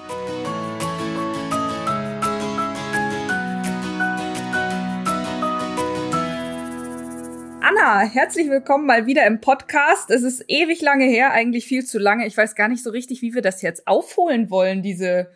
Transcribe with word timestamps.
Anna, 7.70 8.00
herzlich 8.00 8.48
willkommen 8.48 8.86
mal 8.86 9.06
wieder 9.06 9.26
im 9.26 9.42
Podcast. 9.42 10.10
Es 10.10 10.22
ist 10.22 10.42
ewig 10.48 10.80
lange 10.80 11.04
her, 11.04 11.32
eigentlich 11.32 11.66
viel 11.66 11.84
zu 11.84 11.98
lange. 11.98 12.26
Ich 12.26 12.34
weiß 12.34 12.54
gar 12.54 12.66
nicht 12.66 12.82
so 12.82 12.88
richtig, 12.88 13.20
wie 13.20 13.34
wir 13.34 13.42
das 13.42 13.60
jetzt 13.60 13.86
aufholen 13.86 14.48
wollen, 14.48 14.80
diese 14.80 15.30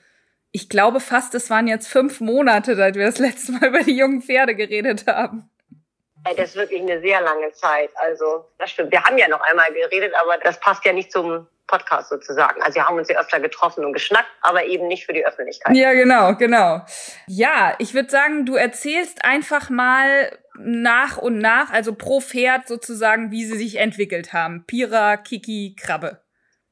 ich 0.50 0.70
glaube 0.70 1.00
fast, 1.00 1.34
es 1.34 1.50
waren 1.50 1.66
jetzt 1.66 1.88
fünf 1.88 2.22
Monate, 2.22 2.74
seit 2.74 2.94
wir 2.94 3.04
das 3.04 3.18
letzte 3.18 3.52
Mal 3.52 3.66
über 3.68 3.82
die 3.82 3.98
jungen 3.98 4.22
Pferde 4.22 4.54
geredet 4.54 5.06
haben. 5.06 5.50
Das 6.24 6.50
ist 6.50 6.56
wirklich 6.56 6.80
eine 6.80 7.00
sehr 7.00 7.20
lange 7.20 7.52
Zeit. 7.52 7.90
Also, 7.96 8.46
das 8.58 8.70
stimmt. 8.70 8.92
Wir 8.92 9.02
haben 9.02 9.18
ja 9.18 9.28
noch 9.28 9.40
einmal 9.40 9.72
geredet, 9.72 10.14
aber 10.20 10.38
das 10.38 10.58
passt 10.60 10.84
ja 10.84 10.92
nicht 10.92 11.10
zum 11.10 11.46
Podcast 11.72 12.10
sozusagen. 12.10 12.60
Also 12.62 12.74
wir 12.74 12.86
haben 12.86 12.98
uns 12.98 13.08
ja 13.08 13.18
öfter 13.18 13.40
getroffen 13.40 13.84
und 13.84 13.94
geschnackt, 13.94 14.28
aber 14.42 14.64
eben 14.64 14.88
nicht 14.88 15.06
für 15.06 15.14
die 15.14 15.24
Öffentlichkeit. 15.24 15.74
Ja, 15.74 15.94
genau, 15.94 16.34
genau. 16.34 16.82
Ja, 17.26 17.74
ich 17.78 17.94
würde 17.94 18.10
sagen, 18.10 18.44
du 18.44 18.56
erzählst 18.56 19.24
einfach 19.24 19.70
mal 19.70 20.38
nach 20.58 21.16
und 21.16 21.38
nach, 21.38 21.70
also 21.72 21.94
pro 21.94 22.20
Pferd 22.20 22.68
sozusagen, 22.68 23.30
wie 23.30 23.46
sie 23.46 23.56
sich 23.56 23.76
entwickelt 23.76 24.34
haben. 24.34 24.64
Pira, 24.66 25.16
Kiki, 25.16 25.74
Krabbe. 25.78 26.22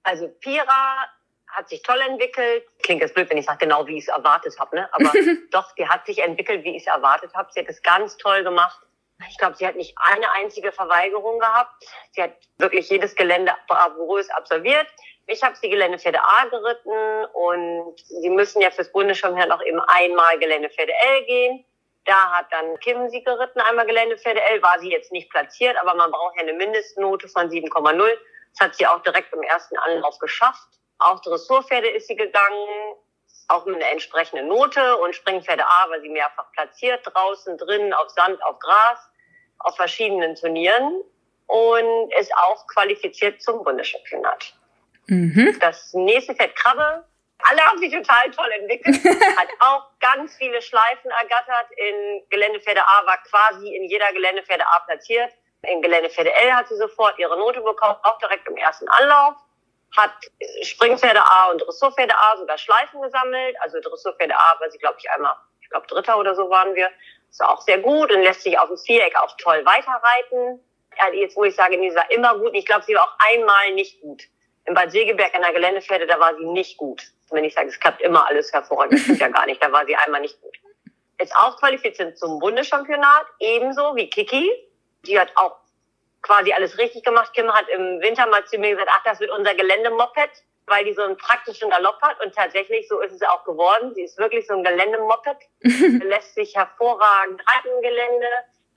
Also 0.03 0.29
Pira 0.29 1.07
hat 1.49 1.69
sich 1.71 1.83
toll 1.83 1.99
entwickelt. 2.07 2.65
Klingt 2.83 3.01
jetzt 3.01 3.15
blöd, 3.15 3.31
wenn 3.31 3.39
ich 3.39 3.47
sage, 3.47 3.59
genau 3.59 3.87
wie 3.87 3.97
ich 3.97 4.05
es 4.07 4.09
erwartet 4.09 4.55
habe, 4.59 4.77
ne? 4.77 4.89
Aber 4.93 5.11
doch, 5.51 5.75
die 5.77 5.89
hat 5.89 6.07
sich 6.07 6.19
entwickelt, 6.19 6.63
wie 6.65 6.77
ich 6.77 6.83
es 6.83 6.87
erwartet 6.87 7.33
habe. 7.35 7.49
Sie 7.53 7.61
hat 7.61 7.69
es 7.69 7.83
ganz 7.83 8.17
toll 8.19 8.45
gemacht. 8.45 8.81
Ich 9.29 9.39
glaube, 9.39 9.57
sie 9.57 9.67
hat 9.67 9.77
nicht 9.77 9.95
eine 9.97 10.31
einzige 10.33 10.73
Verweigerung 10.73 11.39
gehabt. 11.39 11.85
Sie 12.13 12.23
hat 12.23 12.33
wirklich 12.59 12.89
jedes 12.89 13.15
Gelände 13.15 13.53
bravourös 13.69 14.31
absolviert. 14.31 14.87
Ich 15.27 15.43
habe 15.43 15.55
sie 15.57 15.69
Geländepferde 15.69 16.19
A 16.19 16.45
geritten 16.47 17.25
und 17.35 18.01
sie 18.01 18.31
müssen 18.31 18.61
ja 18.61 18.71
fürs 18.71 18.91
Bundesschirmherr 18.91 19.47
noch 19.47 19.63
eben 19.63 19.81
einmal 19.81 20.39
Geländepferde 20.39 20.93
L 20.93 21.25
gehen. 21.25 21.65
Da 22.07 22.33
hat 22.33 22.47
dann 22.51 22.79
Kim 22.81 23.09
sie 23.11 23.23
geritten, 23.23 23.61
einmal 23.61 23.87
Geländepferde 23.87 24.41
L, 24.41 24.63
war 24.63 24.79
sie 24.81 24.91
jetzt 24.91 25.13
nicht 25.13 25.31
platziert, 25.31 25.77
aber 25.81 25.95
man 25.95 26.11
braucht 26.11 26.37
ja 26.37 26.43
eine 26.43 26.55
Mindestnote 26.55 27.29
von 27.29 27.49
7,0. 27.49 28.19
Das 28.53 28.67
hat 28.67 28.75
sie 28.75 28.87
auch 28.87 29.01
direkt 29.03 29.33
im 29.33 29.43
ersten 29.43 29.77
Anlauf 29.77 30.19
geschafft. 30.19 30.67
Auch 30.99 31.21
Dressurpferde 31.21 31.89
ist 31.89 32.09
sie 32.09 32.17
gegangen, 32.17 32.97
auch 33.49 33.65
mit 33.67 33.77
einer 33.77 33.91
entsprechenden 33.91 34.49
Note 34.49 34.97
und 34.99 35.15
Springpferde 35.15 35.65
A 35.65 35.91
war 35.91 36.01
sie 36.01 36.09
mehrfach 36.09 36.51
platziert, 36.53 37.01
draußen, 37.05 37.59
drinnen, 37.59 37.93
auf 37.93 38.09
Sand, 38.11 38.43
auf 38.43 38.59
Gras 38.59 39.10
auf 39.61 39.77
verschiedenen 39.77 40.35
Turnieren 40.35 41.03
und 41.47 42.15
ist 42.19 42.33
auch 42.37 42.67
qualifiziert 42.69 43.43
zum 43.43 43.65
Bundeschampionat. 43.65 44.55
Mhm. 45.07 45.57
Das 45.61 45.93
nächste 45.95 46.35
Pferd 46.35 46.55
Krabbe. 46.57 47.05
Alle 47.43 47.61
haben 47.63 47.79
sich 47.79 47.93
total 47.93 48.31
toll 48.31 48.51
entwickelt. 48.61 48.97
hat 49.37 49.49
auch 49.61 49.87
ganz 49.99 50.37
viele 50.37 50.61
Schleifen 50.63 51.11
ergattert. 51.11 51.67
In 51.77 52.23
Geländepferde 52.29 52.81
A 52.83 53.07
war 53.07 53.19
quasi 53.29 53.75
in 53.75 53.85
jeder 53.85 54.13
Geländepferde 54.13 54.65
A 54.65 54.81
platziert. 54.81 55.33
In 55.63 55.83
Geländepferde 55.83 56.33
L 56.33 56.55
hat 56.55 56.69
sie 56.69 56.77
sofort 56.77 57.19
ihre 57.19 57.37
Note 57.37 57.61
bekommen, 57.61 57.97
auch 58.03 58.19
direkt 58.19 58.47
im 58.49 58.57
ersten 58.57 58.89
Anlauf. 58.89 59.35
Hat 59.97 60.13
Springpferde 60.63 61.21
A 61.25 61.51
und 61.51 61.59
Dressurpferde 61.59 62.15
A 62.17 62.37
sogar 62.37 62.59
Schleifen 62.59 63.03
gesammelt. 63.03 63.57
Also 63.61 63.81
Dressurpferde 63.81 64.35
A 64.35 64.61
war 64.61 64.71
sie, 64.71 64.79
glaube 64.79 64.97
ich, 64.99 65.11
einmal, 65.11 65.35
ich 65.61 65.69
glaube 65.71 65.87
Dritter 65.89 66.19
oder 66.19 66.35
so 66.35 66.49
waren 66.49 66.75
wir 66.75 66.91
Ist 67.31 67.43
auch 67.43 67.61
sehr 67.61 67.79
gut 67.79 68.13
und 68.13 68.23
lässt 68.23 68.43
sich 68.43 68.59
auf 68.59 68.69
dem 68.69 68.77
Viereck 68.77 69.17
auch 69.17 69.37
toll 69.39 69.65
weiterreiten. 69.65 70.61
Ja, 70.99 71.13
jetzt, 71.13 71.37
wo 71.37 71.45
ich 71.45 71.55
sage, 71.55 71.79
die 71.79 71.95
war 71.95 72.11
immer 72.11 72.37
gut. 72.39 72.55
Ich 72.55 72.67
glaube, 72.67 72.85
sie 72.85 72.95
war 72.95 73.05
auch 73.05 73.17
einmal 73.33 73.73
nicht 73.75 74.01
gut. 74.01 74.25
In 74.67 74.75
Bad 74.75 74.91
Segeberg 74.91 75.35
in 75.35 75.43
der 75.43 75.53
Geländepferde, 75.53 76.07
da 76.07 76.19
war 76.19 76.37
sie 76.37 76.45
nicht 76.45 76.77
gut. 76.77 77.03
Wenn 77.31 77.45
ich 77.45 77.55
sage, 77.55 77.69
es 77.69 77.79
klappt 77.79 78.03
immer 78.03 78.27
alles 78.27 78.53
hervorragend, 78.53 78.95
das 78.95 79.03
stimmt 79.03 79.21
ja 79.21 79.29
gar 79.29 79.47
nicht. 79.47 79.63
Da 79.63 79.71
war 79.71 79.87
sie 79.87 79.95
einmal 79.95 80.21
nicht 80.21 80.41
gut. 80.41 80.57
Ist 81.19 81.35
auch 81.37 81.57
qualifiziert 81.59 82.19
zum 82.19 82.39
Bundeschampionat, 82.41 83.27
ebenso 83.39 83.95
wie 83.95 84.11
Kiki. 84.11 84.51
Die 85.07 85.19
hat 85.19 85.31
auch 85.37 85.57
quasi 86.23 86.53
alles 86.53 86.77
richtig 86.79 87.05
gemacht. 87.05 87.33
Kim 87.35 87.53
hat 87.53 87.69
im 87.69 88.01
Winter 88.01 88.27
mal 88.27 88.45
zu 88.47 88.59
mir 88.59 88.71
gesagt, 88.71 88.91
ach, 88.93 89.03
das 89.05 89.21
wird 89.21 89.31
unser 89.31 89.55
Geländemoped, 89.55 90.31
weil 90.71 90.85
die 90.85 90.95
so 90.95 91.03
einen 91.03 91.17
praktischen 91.17 91.69
Galopp 91.69 92.01
hat. 92.01 92.25
Und 92.25 92.35
tatsächlich, 92.35 92.89
so 92.89 93.01
ist 93.01 93.13
es 93.13 93.23
auch 93.23 93.45
geworden. 93.45 93.95
Sie 93.95 94.03
ist 94.03 94.17
wirklich 94.17 94.47
so 94.47 94.55
ein 94.55 94.65
Geländemoped. 94.65 95.37
lässt 95.63 96.35
sich 96.35 96.57
hervorragend 96.57 97.43
reiten 97.47 97.69
im 97.77 97.83
Gelände. 97.83 98.27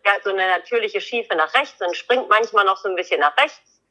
Er 0.03 0.15
hat 0.15 0.23
so 0.23 0.31
eine 0.31 0.47
natürliche 0.47 0.99
Schiefe 0.99 1.35
nach 1.35 1.53
rechts 1.53 1.81
und 1.81 1.95
springt 1.95 2.27
manchmal 2.27 2.65
noch 2.65 2.77
so 2.77 2.89
ein 2.89 2.95
bisschen 2.95 3.21
nach 3.21 3.37
rechts. 3.37 3.81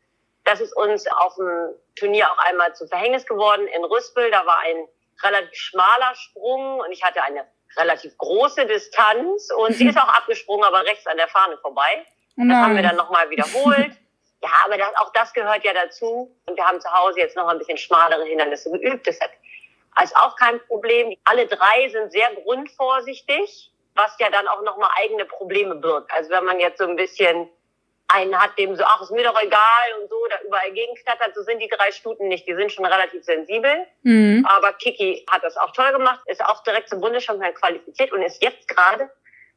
Das 0.45 0.61
ist 0.61 0.77
uns 0.77 1.07
auf 1.07 1.37
dem 1.37 1.71
Turnier 1.97 2.31
auch 2.31 2.39
einmal 2.39 2.75
zu 2.75 2.87
Verhängnis 2.87 3.25
geworden 3.25 3.67
in 3.69 3.85
Rüspel. 3.85 4.31
Da 4.31 4.45
war 4.45 4.59
ein 4.59 4.89
relativ 5.23 5.55
schmaler 5.55 6.15
Sprung 6.15 6.81
und 6.81 6.91
ich 6.93 7.03
hatte 7.03 7.23
eine 7.23 7.47
relativ 7.77 8.19
große 8.19 8.67
Distanz 8.67 9.51
und 9.57 9.75
sie 9.75 9.87
ist 9.89 9.97
auch 9.97 10.09
abgesprungen, 10.09 10.65
aber 10.65 10.85
rechts 10.85 11.07
an 11.07 11.17
der 11.17 11.29
Fahne 11.29 11.57
vorbei. 11.59 12.05
Das 12.37 12.57
haben 12.57 12.77
wir 12.77 12.83
dann 12.83 12.97
nochmal 12.97 13.29
wiederholt. 13.31 13.93
Ja, 14.43 14.51
aber 14.65 14.77
das, 14.77 14.95
auch 14.97 15.13
das 15.13 15.33
gehört 15.33 15.65
ja 15.65 15.73
dazu. 15.73 16.35
Und 16.47 16.57
wir 16.57 16.67
haben 16.67 16.81
zu 16.81 16.93
Hause 16.93 17.21
jetzt 17.21 17.37
noch 17.37 17.47
ein 17.49 17.59
bisschen 17.59 17.79
schmalere 17.79 18.25
Hindernisse 18.25 18.71
geübt. 18.71 19.07
Das 19.07 19.19
ist 20.03 20.17
auch 20.17 20.37
kein 20.37 20.61
Problem. 20.67 21.17
Alle 21.25 21.47
drei 21.47 21.89
sind 21.89 22.11
sehr 22.11 22.29
grundvorsichtig, 22.43 23.71
was 23.95 24.17
ja 24.19 24.31
dann 24.31 24.49
auch 24.49 24.63
nochmal 24.63 24.91
eigene 25.03 25.25
Probleme 25.27 25.77
birgt. 25.77 26.11
Also 26.13 26.31
wenn 26.31 26.45
man 26.45 26.59
jetzt 26.59 26.79
so 26.79 26.85
ein 26.85 26.97
bisschen 26.97 27.49
einen 28.09 28.39
hat, 28.39 28.59
dem 28.59 28.75
so, 28.77 28.83
ach, 28.85 29.01
ist 29.01 29.11
mir 29.11 29.25
doch 29.25 29.41
egal 29.41 29.61
und 30.01 30.09
so, 30.09 30.17
da 30.29 30.37
überall 30.47 30.71
gegenknattert, 30.73 31.35
so 31.35 31.43
sind 31.43 31.61
die 31.61 31.69
drei 31.69 31.93
Stuten 31.93 32.29
nicht. 32.29 32.47
Die 32.47 32.55
sind 32.55 32.73
schon 32.73 32.85
relativ 32.85 33.25
sensibel. 33.25 33.87
Mhm. 34.03 34.47
Aber 34.49 34.73
Kiki 34.75 35.25
hat 35.31 35.45
das 35.45 35.57
auch 35.57 35.73
toll 35.73 35.93
gemacht, 35.93 36.21
ist 36.27 36.45
auch 36.45 36.63
direkt 36.65 36.89
zum 36.89 37.01
Bundeschampionat 37.01 37.55
qualifiziert 37.55 38.13
und 38.13 38.23
ist 38.23 38.43
jetzt 38.43 38.69
gerade 38.69 39.11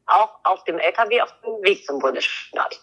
auch 0.06 0.30
auf 0.44 0.64
dem 0.66 0.78
LKW 0.78 1.22
auf 1.22 1.34
dem 1.42 1.64
Weg 1.64 1.86
zum 1.86 2.00
Bundesstaat. 2.00 2.80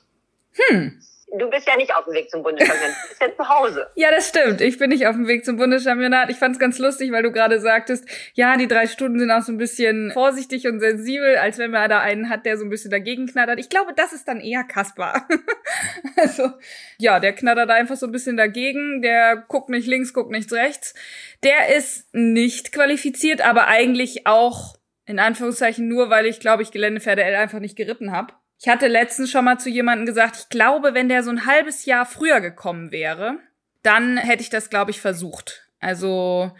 Hm. 0.54 1.00
Du 1.38 1.48
bist 1.48 1.66
ja 1.66 1.76
nicht 1.76 1.94
auf 1.94 2.04
dem 2.04 2.12
Weg 2.12 2.30
zum 2.30 2.42
Bundeschampionat, 2.42 2.90
du 2.90 3.08
bist 3.08 3.22
ja 3.22 3.34
zu 3.34 3.48
Hause. 3.48 3.86
Ja, 3.94 4.10
das 4.10 4.28
stimmt. 4.28 4.60
Ich 4.60 4.78
bin 4.78 4.90
nicht 4.90 5.06
auf 5.06 5.14
dem 5.14 5.26
Weg 5.26 5.44
zum 5.44 5.56
Bundeschampionat. 5.56 6.28
Ich 6.28 6.36
fand 6.36 6.54
es 6.54 6.58
ganz 6.58 6.78
lustig, 6.78 7.10
weil 7.10 7.22
du 7.22 7.32
gerade 7.32 7.58
sagtest, 7.60 8.04
ja, 8.34 8.56
die 8.56 8.68
drei 8.68 8.86
Stunden 8.86 9.18
sind 9.18 9.30
auch 9.30 9.42
so 9.42 9.52
ein 9.52 9.58
bisschen 9.58 10.10
vorsichtig 10.12 10.66
und 10.66 10.80
sensibel, 10.80 11.36
als 11.36 11.56
wenn 11.58 11.70
man 11.70 11.88
da 11.88 12.00
einen 12.00 12.28
hat, 12.28 12.44
der 12.44 12.58
so 12.58 12.64
ein 12.64 12.70
bisschen 12.70 12.90
dagegen 12.90 13.26
knattert. 13.26 13.58
Ich 13.60 13.70
glaube, 13.70 13.92
das 13.94 14.12
ist 14.12 14.28
dann 14.28 14.40
eher 14.40 14.64
Kaspar. 14.64 15.26
also, 16.16 16.50
ja, 16.98 17.18
der 17.18 17.32
knattert 17.32 17.70
einfach 17.70 17.96
so 17.96 18.06
ein 18.06 18.12
bisschen 18.12 18.36
dagegen. 18.36 19.00
Der 19.00 19.36
guckt 19.48 19.70
nicht 19.70 19.86
links, 19.86 20.12
guckt 20.12 20.30
nichts 20.30 20.52
rechts. 20.52 20.94
Der 21.42 21.74
ist 21.76 22.12
nicht 22.14 22.72
qualifiziert, 22.72 23.40
aber 23.40 23.68
eigentlich 23.68 24.26
auch 24.26 24.76
in 25.06 25.18
Anführungszeichen 25.18 25.88
nur, 25.88 26.10
weil 26.10 26.26
ich, 26.26 26.40
glaube 26.40 26.62
ich, 26.62 26.72
Geländepferde 26.72 27.24
L 27.24 27.36
einfach 27.36 27.58
nicht 27.58 27.76
geritten 27.76 28.12
habe. 28.12 28.34
Ich 28.62 28.68
hatte 28.68 28.86
letztens 28.86 29.28
schon 29.28 29.44
mal 29.44 29.58
zu 29.58 29.68
jemandem 29.68 30.06
gesagt, 30.06 30.36
ich 30.36 30.48
glaube, 30.48 30.94
wenn 30.94 31.08
der 31.08 31.24
so 31.24 31.30
ein 31.30 31.46
halbes 31.46 31.84
Jahr 31.84 32.06
früher 32.06 32.40
gekommen 32.40 32.92
wäre, 32.92 33.38
dann 33.82 34.16
hätte 34.16 34.42
ich 34.42 34.50
das, 34.50 34.70
glaube 34.70 34.92
ich, 34.92 35.00
versucht. 35.00 35.68
Also 35.80 36.52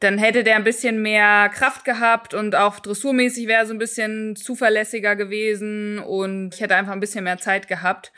dann 0.00 0.18
hätte 0.18 0.42
der 0.42 0.56
ein 0.56 0.64
bisschen 0.64 1.00
mehr 1.02 1.48
Kraft 1.50 1.84
gehabt 1.84 2.34
und 2.34 2.56
auch 2.56 2.80
dressurmäßig 2.80 3.46
wäre 3.46 3.64
so 3.64 3.74
ein 3.74 3.78
bisschen 3.78 4.34
zuverlässiger 4.34 5.14
gewesen 5.14 6.00
und 6.00 6.52
ich 6.52 6.60
hätte 6.60 6.74
einfach 6.74 6.92
ein 6.92 7.00
bisschen 7.00 7.22
mehr 7.22 7.38
Zeit 7.38 7.68
gehabt. 7.68 8.12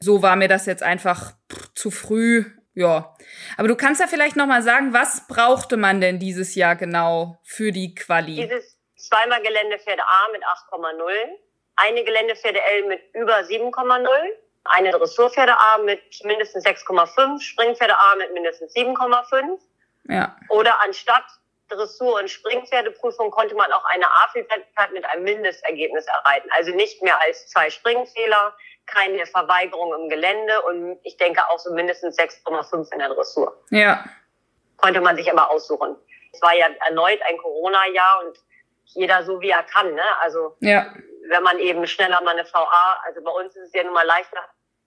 So 0.00 0.22
war 0.22 0.36
mir 0.36 0.48
das 0.48 0.64
jetzt 0.64 0.82
einfach 0.82 1.32
zu 1.74 1.90
früh. 1.90 2.46
Ja, 2.72 3.14
aber 3.58 3.68
du 3.68 3.76
kannst 3.76 4.00
ja 4.00 4.06
vielleicht 4.06 4.36
noch 4.36 4.46
mal 4.46 4.62
sagen, 4.62 4.94
was 4.94 5.26
brauchte 5.26 5.76
man 5.76 6.00
denn 6.00 6.18
dieses 6.18 6.54
Jahr 6.54 6.74
genau 6.74 7.38
für 7.42 7.70
die 7.70 7.94
Quali? 7.94 8.36
Dieses 8.36 8.78
zweimal 8.96 9.42
Geländepferde 9.42 10.02
A 10.02 10.32
mit 10.32 10.42
8,0, 10.42 11.02
eine 11.76 12.04
Geländepferde 12.04 12.60
L 12.60 12.84
mit 12.84 13.02
über 13.14 13.38
7,0, 13.38 14.08
eine 14.64 14.90
Dressurpferde 14.90 15.52
A 15.52 15.78
mit 15.78 16.02
mindestens 16.24 16.64
6,5, 16.64 17.40
Springpferde 17.40 17.96
A 17.96 18.14
mit 18.16 18.32
mindestens 18.32 18.74
7,5. 18.74 19.58
Ja. 20.08 20.36
Oder 20.48 20.80
anstatt 20.82 21.24
Dressur- 21.68 22.20
und 22.20 22.28
Springpferdeprüfung 22.28 23.30
konnte 23.30 23.54
man 23.54 23.72
auch 23.72 23.84
eine 23.86 24.06
A-Fertigkeit 24.06 24.92
mit 24.92 25.04
einem 25.06 25.24
Mindestergebnis 25.24 26.06
erreichen. 26.06 26.48
Also 26.56 26.72
nicht 26.72 27.02
mehr 27.02 27.20
als 27.22 27.48
zwei 27.48 27.70
Springfehler, 27.70 28.54
keine 28.86 29.24
Verweigerung 29.26 29.94
im 29.94 30.08
Gelände 30.08 30.60
und 30.62 30.98
ich 31.02 31.16
denke 31.16 31.40
auch 31.48 31.58
so 31.58 31.72
mindestens 31.72 32.18
6,5 32.18 32.92
in 32.92 32.98
der 32.98 33.08
Dressur. 33.08 33.56
Ja. 33.70 34.04
Konnte 34.76 35.00
man 35.00 35.16
sich 35.16 35.30
aber 35.30 35.50
aussuchen. 35.50 35.96
Es 36.32 36.42
war 36.42 36.54
ja 36.54 36.66
erneut 36.86 37.20
ein 37.28 37.38
Corona-Jahr 37.38 38.24
und 38.26 38.38
jeder 38.84 39.22
so 39.22 39.40
wie 39.40 39.50
er 39.50 39.62
kann. 39.62 39.94
Ne? 39.94 40.02
Also 40.20 40.56
ja. 40.60 40.92
Wenn 41.32 41.42
man 41.42 41.58
eben 41.58 41.86
schneller 41.86 42.22
mal 42.22 42.36
eine 42.36 42.44
VA, 42.44 43.00
also 43.04 43.22
bei 43.22 43.30
uns 43.30 43.56
ist 43.56 43.68
es 43.68 43.72
ja 43.72 43.82
nun 43.84 43.94
mal 43.94 44.06
leichter, 44.06 44.38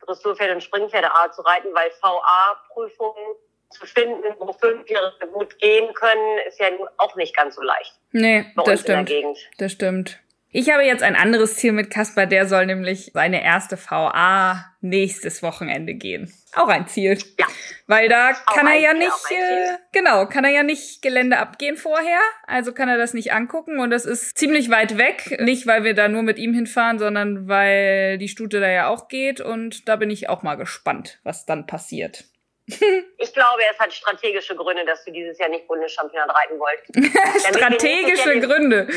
Dressurpferde 0.05 0.53
und 0.53 0.61
Springpferde 0.61 1.13
A 1.13 1.31
zu 1.31 1.41
reiten, 1.41 1.73
weil 1.73 1.89
VA-Prüfungen 2.01 3.35
zu 3.69 3.85
finden, 3.85 4.35
wo 4.39 4.53
fünf 4.53 4.87
Jahre 4.89 5.13
gut 5.33 5.57
gehen 5.59 5.93
können, 5.93 6.39
ist 6.47 6.59
ja 6.59 6.67
auch 6.97 7.15
nicht 7.15 7.35
ganz 7.35 7.55
so 7.55 7.61
leicht. 7.61 7.93
Nee, 8.11 8.45
das 8.65 8.81
stimmt. 8.81 9.11
Das 9.57 9.71
stimmt. 9.71 10.19
Ich 10.57 10.71
habe 10.71 10.83
jetzt 10.83 11.03
ein 11.03 11.17
anderes 11.17 11.57
Ziel 11.57 11.73
mit 11.73 11.89
Kasper, 11.89 12.27
der 12.27 12.47
soll 12.47 12.65
nämlich 12.65 13.11
seine 13.13 13.43
erste 13.43 13.77
VA 13.77 14.63
nächstes 14.79 15.43
Wochenende 15.43 15.95
gehen. 15.95 16.33
Auch 16.53 16.69
ein 16.69 16.87
Ziel. 16.87 17.17
Ja. 17.37 17.45
Weil 17.87 18.07
da 18.07 18.31
kann 18.31 18.65
er 18.65 18.79
ja 18.79 18.91
Ziel, 18.91 18.99
nicht, 18.99 19.31
äh, 19.31 19.77
genau, 19.91 20.25
kann 20.27 20.45
er 20.45 20.51
ja 20.51 20.63
nicht 20.63 21.01
Gelände 21.01 21.39
abgehen 21.39 21.75
vorher. 21.75 22.21
Also 22.47 22.71
kann 22.71 22.87
er 22.87 22.97
das 22.97 23.13
nicht 23.13 23.33
angucken 23.33 23.81
und 23.81 23.89
das 23.89 24.05
ist 24.05 24.37
ziemlich 24.37 24.69
weit 24.69 24.97
weg. 24.97 25.41
Nicht, 25.41 25.67
weil 25.67 25.83
wir 25.83 25.93
da 25.93 26.07
nur 26.07 26.23
mit 26.23 26.39
ihm 26.39 26.53
hinfahren, 26.53 26.99
sondern 26.99 27.49
weil 27.49 28.17
die 28.17 28.29
Stute 28.29 28.61
da 28.61 28.69
ja 28.69 28.87
auch 28.87 29.09
geht 29.09 29.41
und 29.41 29.89
da 29.89 29.97
bin 29.97 30.09
ich 30.09 30.29
auch 30.29 30.41
mal 30.41 30.55
gespannt, 30.55 31.19
was 31.23 31.45
dann 31.45 31.67
passiert. 31.67 32.23
Ich 33.17 33.33
glaube, 33.33 33.61
es 33.71 33.79
hat 33.79 33.93
strategische 33.93 34.55
Gründe, 34.55 34.85
dass 34.85 35.03
du 35.03 35.11
dieses 35.11 35.37
Jahr 35.37 35.49
nicht 35.49 35.67
Bundeschampionat 35.67 36.29
reiten 36.29 36.59
wolltest. 36.59 37.55
strategische 37.57 38.33
ja 38.33 38.39
Gründe. 38.39 38.87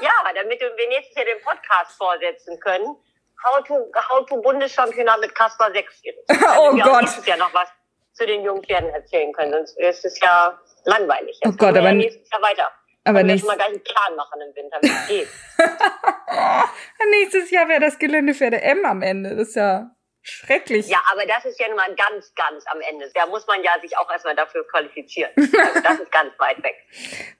ja, 0.00 0.32
damit 0.34 0.60
wir 0.60 0.88
nächstes 0.88 1.16
Jahr 1.16 1.24
den 1.24 1.40
Podcast 1.42 1.96
vorsetzen 1.96 2.58
können. 2.60 2.96
How 3.44 3.64
to, 3.66 3.90
how 4.08 4.26
to 4.26 4.40
Bundeschampionat 4.40 5.20
mit 5.20 5.34
Kaspar 5.34 5.70
6. 5.72 6.02
oh 6.58 6.74
wir 6.74 6.82
Gott. 6.82 7.02
nächstes 7.02 7.26
Jahr 7.26 7.38
noch 7.38 7.52
was 7.52 7.68
zu 8.14 8.26
den 8.26 8.42
Jungpferden 8.42 8.90
erzählen 8.90 9.32
können. 9.32 9.52
Sonst 9.52 9.78
ist 9.78 10.04
es 10.04 10.20
ja 10.20 10.58
langweilig. 10.84 11.38
Jetzt 11.42 11.54
oh 11.54 11.56
Gott, 11.56 11.76
aber 11.76 11.92
nächstes 11.92 12.28
Jahr 12.30 12.42
weiter. 12.42 12.70
Aber. 13.04 13.18
Wir 13.18 13.44
mal 13.44 13.56
gleich 13.56 13.68
einen 13.68 13.84
Plan 13.84 14.16
machen 14.16 14.40
im 14.40 14.54
Winter, 14.54 14.78
wie 14.80 14.86
es 14.88 15.08
geht. 15.08 15.28
nächstes 17.10 17.50
Jahr 17.50 17.68
wäre 17.68 17.80
das 17.80 17.98
Gelände 17.98 18.34
für 18.34 18.50
der 18.50 18.64
M 18.64 18.84
am 18.86 19.02
Ende. 19.02 19.36
Das 19.36 19.48
ist 19.48 19.56
ja 19.56 19.90
Schrecklich. 20.26 20.88
Ja, 20.88 21.02
aber 21.12 21.26
das 21.26 21.44
ist 21.44 21.60
ja 21.60 21.68
nun 21.68 21.76
mal 21.76 21.94
ganz, 21.94 22.34
ganz 22.34 22.66
am 22.68 22.80
Ende. 22.80 23.10
Da 23.14 23.26
muss 23.26 23.46
man 23.46 23.62
ja 23.62 23.78
sich 23.82 23.96
auch 23.98 24.10
erstmal 24.10 24.34
dafür 24.34 24.66
qualifizieren. 24.66 25.30
Also 25.36 25.80
das 25.82 26.00
ist 26.00 26.12
ganz 26.12 26.32
weit 26.38 26.62
weg. 26.62 26.76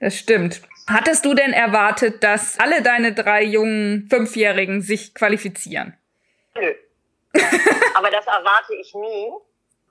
Das 0.00 0.16
stimmt. 0.16 0.60
Hattest 0.86 1.24
du 1.24 1.32
denn 1.32 1.54
erwartet, 1.54 2.22
dass 2.22 2.58
alle 2.60 2.82
deine 2.82 3.14
drei 3.14 3.42
jungen 3.42 4.06
Fünfjährigen 4.10 4.82
sich 4.82 5.14
qualifizieren? 5.14 5.96
Nö. 6.54 6.74
aber 7.94 8.10
das 8.10 8.26
erwarte 8.26 8.74
ich 8.74 8.94
nie. 8.94 9.32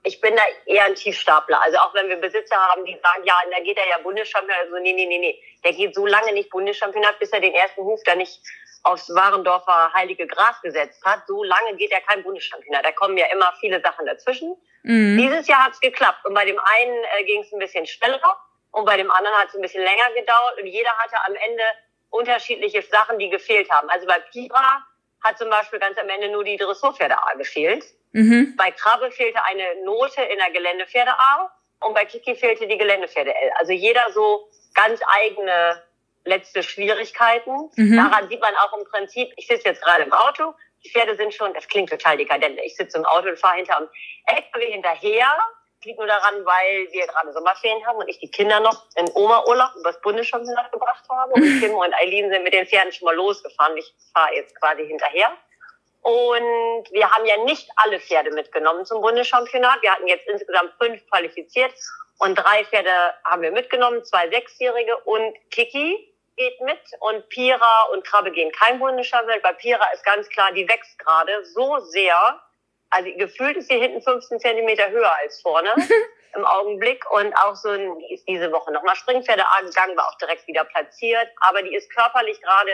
Ich 0.04 0.20
bin 0.20 0.36
da 0.36 0.42
eher 0.66 0.84
ein 0.84 0.94
Tiefstapler. 0.94 1.60
Also 1.62 1.78
auch 1.78 1.94
wenn 1.94 2.08
wir 2.08 2.16
Besitzer 2.16 2.56
haben, 2.56 2.84
die 2.84 2.92
sagen, 3.02 3.24
ja, 3.24 3.34
da 3.50 3.60
geht 3.60 3.76
er 3.76 3.88
ja 3.88 3.98
Bundeschampionat. 3.98 4.66
Also 4.66 4.78
nee, 4.78 4.92
nee, 4.92 5.06
nee, 5.06 5.18
nee. 5.18 5.42
Der 5.64 5.72
geht 5.72 5.94
so 5.94 6.06
lange 6.06 6.32
nicht 6.32 6.50
Bundeschampionat, 6.50 7.18
bis 7.18 7.30
er 7.30 7.40
den 7.40 7.54
ersten 7.54 7.82
Huf 7.82 8.00
da 8.04 8.14
nicht 8.14 8.40
aufs 8.84 9.08
Warendorfer 9.14 9.92
Heilige 9.94 10.26
Gras 10.26 10.60
gesetzt 10.62 11.02
hat, 11.04 11.26
so 11.26 11.42
lange 11.42 11.74
geht 11.76 11.90
er 11.90 12.02
kein 12.02 12.22
Bundeschampionat. 12.22 12.84
Da 12.84 12.92
kommen 12.92 13.16
ja 13.16 13.26
immer 13.32 13.52
viele 13.58 13.80
Sachen 13.80 14.06
dazwischen. 14.06 14.56
Mhm. 14.82 15.16
Dieses 15.16 15.48
Jahr 15.48 15.64
hat 15.64 15.72
es 15.72 15.80
geklappt 15.80 16.24
und 16.24 16.34
bei 16.34 16.44
dem 16.44 16.58
einen 16.58 17.04
äh, 17.18 17.24
ging 17.24 17.40
es 17.42 17.52
ein 17.52 17.58
bisschen 17.58 17.86
schneller 17.86 18.38
und 18.72 18.84
bei 18.84 18.96
dem 18.96 19.10
anderen 19.10 19.36
hat 19.38 19.48
es 19.48 19.54
ein 19.54 19.62
bisschen 19.62 19.82
länger 19.82 20.12
gedauert 20.14 20.60
und 20.60 20.66
jeder 20.66 20.90
hatte 20.98 21.16
am 21.26 21.34
Ende 21.34 21.62
unterschiedliche 22.10 22.82
Sachen, 22.82 23.18
die 23.18 23.30
gefehlt 23.30 23.70
haben. 23.70 23.88
Also 23.88 24.06
bei 24.06 24.18
Pira 24.30 24.84
hat 25.22 25.38
zum 25.38 25.48
Beispiel 25.48 25.78
ganz 25.78 25.96
am 25.96 26.08
Ende 26.08 26.28
nur 26.28 26.44
die 26.44 26.56
Dressurpferde 26.56 27.16
A 27.16 27.34
gefehlt. 27.34 27.84
Mhm. 28.12 28.54
Bei 28.56 28.70
Krabbe 28.70 29.10
fehlte 29.10 29.42
eine 29.44 29.82
Note 29.84 30.22
in 30.22 30.38
der 30.38 30.50
Geländepferde 30.50 31.10
A 31.10 31.50
und 31.80 31.94
bei 31.94 32.04
Kiki 32.04 32.36
fehlte 32.36 32.66
die 32.66 32.76
Geländepferde 32.76 33.34
L. 33.34 33.50
Also 33.58 33.72
jeder 33.72 34.04
so 34.12 34.48
ganz 34.74 35.00
eigene 35.22 35.82
letzte 36.24 36.62
Schwierigkeiten. 36.62 37.70
Mhm. 37.76 37.96
Daran 37.96 38.28
sieht 38.28 38.40
man 38.40 38.54
auch 38.56 38.76
im 38.78 38.84
Prinzip, 38.84 39.32
ich 39.36 39.46
sitze 39.46 39.68
jetzt 39.68 39.82
gerade 39.82 40.04
im 40.04 40.12
Auto, 40.12 40.54
die 40.84 40.90
Pferde 40.90 41.16
sind 41.16 41.32
schon, 41.32 41.54
das 41.54 41.66
klingt 41.68 41.90
total 41.90 42.16
dekadent, 42.16 42.58
ich 42.62 42.76
sitze 42.76 42.98
im 42.98 43.04
Auto 43.04 43.28
und 43.28 43.38
fahre 43.38 43.56
hinter 43.56 43.78
dem 43.78 43.88
LKW 44.26 44.72
hinterher, 44.72 45.38
liegt 45.84 45.98
nur 45.98 46.06
daran, 46.06 46.44
weil 46.44 46.88
wir 46.92 47.06
gerade 47.06 47.32
Sommerferien 47.32 47.86
haben 47.86 47.98
und 47.98 48.08
ich 48.08 48.18
die 48.18 48.30
Kinder 48.30 48.60
noch 48.60 48.86
in 48.96 49.08
Oma-Urlaub 49.14 49.74
übers 49.78 50.00
Bundeschampionat 50.00 50.72
gebracht 50.72 51.04
habe. 51.10 51.32
Und 51.32 51.60
Kim 51.60 51.74
und 51.74 51.94
Eileen 51.94 52.30
sind 52.30 52.42
mit 52.42 52.54
den 52.54 52.66
Pferden 52.66 52.92
schon 52.92 53.06
mal 53.06 53.14
losgefahren. 53.14 53.76
Ich 53.76 53.94
fahre 54.14 54.34
jetzt 54.34 54.58
quasi 54.58 54.86
hinterher. 54.86 55.28
Und 56.04 56.92
wir 56.92 57.10
haben 57.10 57.24
ja 57.24 57.38
nicht 57.44 57.66
alle 57.76 57.98
Pferde 57.98 58.30
mitgenommen 58.30 58.84
zum 58.84 59.00
Bundeschampionat. 59.00 59.80
Wir 59.80 59.90
hatten 59.90 60.06
jetzt 60.06 60.28
insgesamt 60.28 60.74
fünf 60.78 61.04
qualifiziert 61.08 61.72
und 62.18 62.34
drei 62.34 62.62
Pferde 62.66 62.90
haben 63.24 63.40
wir 63.40 63.50
mitgenommen, 63.50 64.04
zwei 64.04 64.28
Sechsjährige 64.28 64.98
und 64.98 65.34
Kiki 65.50 66.14
geht 66.36 66.60
mit 66.60 66.80
und 67.00 67.26
Pira 67.30 67.84
und 67.92 68.04
Krabbe 68.04 68.32
gehen 68.32 68.52
kein 68.52 68.78
Bundeschampionat. 68.78 69.42
Bei 69.42 69.54
Pira 69.54 69.84
ist 69.94 70.04
ganz 70.04 70.28
klar, 70.28 70.52
die 70.52 70.68
wächst 70.68 70.98
gerade 70.98 71.42
so 71.46 71.78
sehr, 71.78 72.14
also 72.90 73.10
gefühlt 73.16 73.56
ist 73.56 73.68
sie 73.68 73.78
hinten 73.78 74.02
15 74.02 74.40
Zentimeter 74.40 74.90
höher 74.90 75.14
als 75.22 75.40
vorne 75.40 75.72
im 76.34 76.44
Augenblick. 76.44 77.10
Und 77.12 77.34
auch 77.34 77.56
so, 77.56 77.74
die 77.74 78.12
ist 78.12 78.28
diese 78.28 78.52
Woche 78.52 78.72
nochmal 78.72 78.96
Springpferde 78.96 79.44
angegangen, 79.58 79.96
war 79.96 80.08
auch 80.08 80.18
direkt 80.18 80.46
wieder 80.46 80.64
platziert. 80.64 81.28
Aber 81.40 81.62
die 81.62 81.74
ist 81.74 81.90
körperlich 81.94 82.42
gerade 82.42 82.72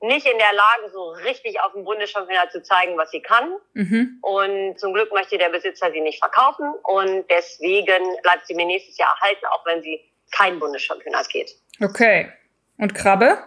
nicht 0.00 0.26
in 0.26 0.38
der 0.38 0.52
Lage, 0.52 0.92
so 0.92 1.10
richtig 1.10 1.60
auf 1.60 1.72
dem 1.72 1.84
Bundeschampionat 1.84 2.52
zu 2.52 2.62
zeigen, 2.62 2.96
was 2.98 3.10
sie 3.10 3.22
kann. 3.22 3.56
Mhm. 3.74 4.18
Und 4.22 4.78
zum 4.78 4.92
Glück 4.92 5.12
möchte 5.12 5.38
der 5.38 5.48
Besitzer 5.48 5.90
sie 5.90 6.00
nicht 6.00 6.18
verkaufen. 6.18 6.72
Und 6.82 7.24
deswegen 7.30 8.04
bleibt 8.22 8.46
sie 8.46 8.54
mir 8.54 8.66
nächstes 8.66 8.98
Jahr 8.98 9.14
erhalten, 9.20 9.46
auch 9.46 9.64
wenn 9.64 9.82
sie 9.82 10.00
kein 10.32 10.58
Bundeschampionat 10.58 11.28
geht. 11.28 11.50
Okay. 11.82 12.30
Und 12.78 12.94
Krabbe? 12.94 13.38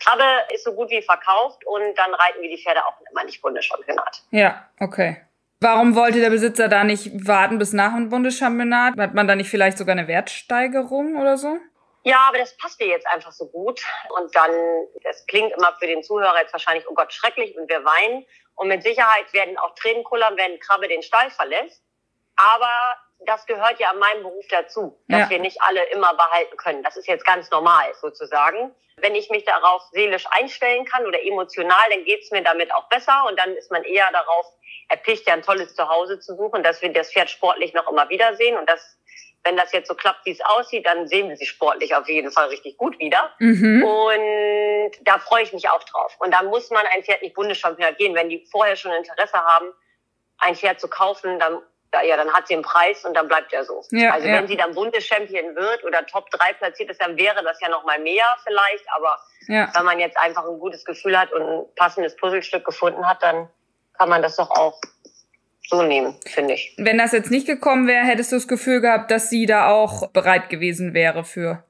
Krabbe 0.00 0.24
ist 0.52 0.64
so 0.64 0.72
gut 0.72 0.90
wie 0.90 1.02
verkauft 1.02 1.64
und 1.66 1.94
dann 1.96 2.12
reiten 2.14 2.42
wir 2.42 2.50
die 2.50 2.62
Pferde 2.62 2.84
auch 2.84 3.00
immer 3.10 3.24
nicht 3.24 3.40
Bundeschampionat. 3.40 4.22
Ja, 4.30 4.68
okay. 4.80 5.22
Warum 5.60 5.96
wollte 5.96 6.20
der 6.20 6.30
Besitzer 6.30 6.68
da 6.68 6.84
nicht 6.84 7.26
warten 7.26 7.58
bis 7.58 7.72
nach 7.72 7.94
dem 7.94 8.10
Bundeschampionat? 8.10 8.98
Hat 8.98 9.14
man 9.14 9.26
da 9.26 9.34
nicht 9.34 9.48
vielleicht 9.48 9.78
sogar 9.78 9.96
eine 9.96 10.06
Wertsteigerung 10.06 11.16
oder 11.16 11.38
so? 11.38 11.58
Ja, 12.06 12.26
aber 12.28 12.38
das 12.38 12.56
passt 12.56 12.80
dir 12.80 12.86
jetzt 12.86 13.06
einfach 13.08 13.32
so 13.32 13.48
gut. 13.48 13.82
Und 14.10 14.34
dann, 14.36 14.52
das 15.02 15.26
klingt 15.26 15.52
immer 15.52 15.74
für 15.80 15.88
den 15.88 16.04
Zuhörer 16.04 16.40
jetzt 16.40 16.52
wahrscheinlich, 16.52 16.88
oh 16.88 16.94
Gott, 16.94 17.12
schrecklich 17.12 17.56
und 17.58 17.68
wir 17.68 17.84
weinen. 17.84 18.24
Und 18.54 18.68
mit 18.68 18.84
Sicherheit 18.84 19.32
werden 19.32 19.58
auch 19.58 19.74
Tränen 19.74 20.04
kullern, 20.04 20.36
wenn 20.36 20.60
Krabbe 20.60 20.86
den 20.86 21.02
Stall 21.02 21.32
verlässt. 21.32 21.82
Aber 22.36 22.70
das 23.26 23.44
gehört 23.46 23.80
ja 23.80 23.90
an 23.90 23.98
meinem 23.98 24.22
Beruf 24.22 24.46
dazu, 24.50 25.02
dass 25.08 25.22
ja. 25.22 25.30
wir 25.30 25.40
nicht 25.40 25.60
alle 25.62 25.82
immer 25.86 26.14
behalten 26.14 26.56
können. 26.56 26.84
Das 26.84 26.96
ist 26.96 27.08
jetzt 27.08 27.26
ganz 27.26 27.50
normal 27.50 27.92
sozusagen. 28.00 28.72
Wenn 28.98 29.16
ich 29.16 29.28
mich 29.30 29.44
darauf 29.44 29.82
seelisch 29.90 30.26
einstellen 30.30 30.84
kann 30.84 31.06
oder 31.06 31.20
emotional, 31.20 31.90
dann 31.90 32.04
geht's 32.04 32.30
mir 32.30 32.42
damit 32.42 32.72
auch 32.72 32.88
besser 32.88 33.24
und 33.28 33.36
dann 33.36 33.50
ist 33.56 33.72
man 33.72 33.82
eher 33.82 34.08
darauf 34.12 34.46
erpicht, 34.88 35.26
ja 35.26 35.34
ein 35.34 35.42
tolles 35.42 35.74
Zuhause 35.74 36.20
zu 36.20 36.36
suchen, 36.36 36.62
dass 36.62 36.82
wir 36.82 36.92
das 36.92 37.12
Pferd 37.12 37.30
sportlich 37.30 37.74
noch 37.74 37.90
immer 37.90 38.08
wiedersehen 38.10 38.56
und 38.56 38.70
das 38.70 38.96
wenn 39.46 39.56
das 39.56 39.72
jetzt 39.72 39.88
so 39.88 39.94
klappt, 39.94 40.26
wie 40.26 40.32
es 40.32 40.40
aussieht, 40.40 40.84
dann 40.86 41.06
sehen 41.06 41.28
wir 41.28 41.36
sie 41.36 41.46
sportlich 41.46 41.94
auf 41.94 42.08
jeden 42.08 42.32
Fall 42.32 42.48
richtig 42.48 42.76
gut 42.76 42.98
wieder. 42.98 43.30
Mhm. 43.38 43.84
Und 43.84 44.90
da 45.02 45.18
freue 45.18 45.44
ich 45.44 45.52
mich 45.52 45.68
auch 45.70 45.82
drauf. 45.84 46.16
Und 46.18 46.32
da 46.32 46.42
muss 46.42 46.70
man 46.70 46.84
ein 46.94 47.04
Pferd 47.04 47.22
nicht 47.22 47.34
Bundeschampionat 47.34 47.96
gehen. 47.96 48.14
Wenn 48.14 48.28
die 48.28 48.44
vorher 48.50 48.74
schon 48.74 48.90
Interesse 48.92 49.38
haben, 49.38 49.66
ein 50.38 50.56
Pferd 50.56 50.80
zu 50.80 50.88
kaufen, 50.88 51.38
dann 51.38 51.62
ja, 52.04 52.16
dann 52.16 52.30
hat 52.30 52.46
sie 52.46 52.52
einen 52.52 52.62
Preis 52.62 53.06
und 53.06 53.14
dann 53.14 53.26
bleibt 53.26 53.54
er 53.54 53.64
so. 53.64 53.82
Ja, 53.90 54.12
also 54.12 54.28
ja. 54.28 54.34
wenn 54.34 54.48
sie 54.48 54.56
dann 54.56 54.74
Bundeschampion 54.74 55.56
wird 55.56 55.82
oder 55.82 56.04
Top 56.04 56.28
3 56.30 56.52
platziert 56.54 56.90
ist, 56.90 57.00
dann 57.00 57.16
wäre 57.16 57.42
das 57.42 57.58
ja 57.60 57.70
noch 57.70 57.84
mal 57.84 57.98
mehr 57.98 58.24
vielleicht. 58.44 58.84
Aber 58.94 59.18
ja. 59.46 59.70
wenn 59.74 59.84
man 59.86 59.98
jetzt 59.98 60.18
einfach 60.18 60.44
ein 60.44 60.58
gutes 60.58 60.84
Gefühl 60.84 61.18
hat 61.18 61.32
und 61.32 61.42
ein 61.42 61.64
passendes 61.76 62.14
Puzzlestück 62.16 62.66
gefunden 62.66 63.08
hat, 63.08 63.22
dann 63.22 63.48
kann 63.96 64.10
man 64.10 64.20
das 64.20 64.36
doch 64.36 64.50
auch 64.50 64.78
so 65.68 65.82
nehmen, 65.82 66.16
finde 66.26 66.54
ich. 66.54 66.74
Wenn 66.76 66.98
das 66.98 67.12
jetzt 67.12 67.30
nicht 67.30 67.46
gekommen 67.46 67.86
wäre, 67.86 68.04
hättest 68.04 68.32
du 68.32 68.36
das 68.36 68.48
Gefühl 68.48 68.80
gehabt, 68.80 69.10
dass 69.10 69.30
sie 69.30 69.46
da 69.46 69.68
auch 69.68 70.08
bereit 70.08 70.48
gewesen 70.48 70.94
wäre 70.94 71.24
für? 71.24 71.64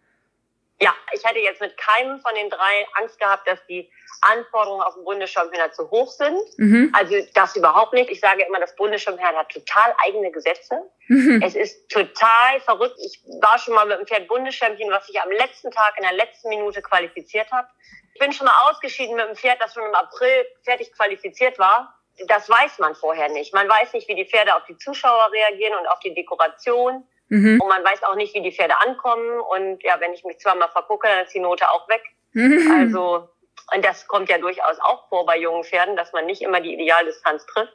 Ja, 0.80 0.94
ich 1.12 1.24
hätte 1.24 1.38
jetzt 1.38 1.60
mit 1.60 1.76
keinem 1.76 2.20
von 2.20 2.34
den 2.34 2.50
drei 2.50 2.86
Angst 2.94 3.18
gehabt, 3.18 3.48
dass 3.48 3.58
die 3.66 3.90
Anforderungen 4.20 4.82
auf 4.82 4.94
den 4.94 5.04
Bundeschampionat 5.04 5.74
zu 5.74 5.90
hoch 5.90 6.10
sind. 6.10 6.38
Mhm. 6.58 6.92
Also 6.94 7.14
das 7.34 7.56
überhaupt 7.56 7.92
nicht. 7.92 8.10
Ich 8.10 8.20
sage 8.20 8.42
immer, 8.42 8.60
das 8.60 8.74
Bundeschampionat 8.76 9.36
hat 9.36 9.48
total 9.50 9.94
eigene 10.06 10.30
Gesetze. 10.30 10.82
Mhm. 11.08 11.40
Es 11.42 11.54
ist 11.54 11.88
total 11.88 12.60
verrückt. 12.64 12.98
Ich 12.98 13.22
war 13.40 13.58
schon 13.58 13.74
mal 13.74 13.86
mit 13.86 13.98
dem 13.98 14.06
Pferd 14.06 14.28
Bundeschampion, 14.28 14.90
was 14.90 15.08
ich 15.08 15.20
am 15.20 15.30
letzten 15.30 15.70
Tag 15.70 15.94
in 15.96 16.02
der 16.02 16.12
letzten 16.12 16.48
Minute 16.48 16.82
qualifiziert 16.82 17.50
habe. 17.52 17.68
Ich 18.14 18.20
bin 18.20 18.32
schon 18.32 18.46
mal 18.46 18.70
ausgeschieden 18.70 19.16
mit 19.16 19.28
dem 19.28 19.36
Pferd, 19.36 19.60
das 19.60 19.74
schon 19.74 19.84
im 19.84 19.94
April 19.94 20.46
fertig 20.64 20.92
qualifiziert 20.92 21.58
war. 21.58 21.94
Das 22.26 22.48
weiß 22.48 22.78
man 22.78 22.94
vorher 22.94 23.28
nicht. 23.28 23.52
Man 23.52 23.68
weiß 23.68 23.92
nicht, 23.92 24.08
wie 24.08 24.14
die 24.14 24.24
Pferde 24.24 24.54
auf 24.56 24.64
die 24.66 24.76
Zuschauer 24.78 25.30
reagieren 25.32 25.78
und 25.78 25.86
auf 25.88 26.00
die 26.00 26.14
Dekoration. 26.14 27.06
Mhm. 27.28 27.60
Und 27.60 27.68
man 27.68 27.84
weiß 27.84 28.02
auch 28.04 28.14
nicht, 28.14 28.34
wie 28.34 28.42
die 28.42 28.52
Pferde 28.52 28.78
ankommen. 28.80 29.40
Und 29.40 29.82
ja, 29.82 30.00
wenn 30.00 30.14
ich 30.14 30.24
mich 30.24 30.38
zweimal 30.38 30.70
vergucke, 30.70 31.08
dann 31.08 31.24
ist 31.24 31.34
die 31.34 31.40
Note 31.40 31.70
auch 31.70 31.88
weg. 31.88 32.02
Mhm. 32.32 32.70
Also 32.80 33.28
und 33.74 33.84
das 33.84 34.06
kommt 34.06 34.28
ja 34.28 34.38
durchaus 34.38 34.78
auch 34.80 35.08
vor 35.08 35.26
bei 35.26 35.38
jungen 35.38 35.64
Pferden, 35.64 35.96
dass 35.96 36.12
man 36.12 36.26
nicht 36.26 36.42
immer 36.42 36.60
die 36.60 36.74
Idealdistanz 36.74 37.44
trifft. 37.46 37.72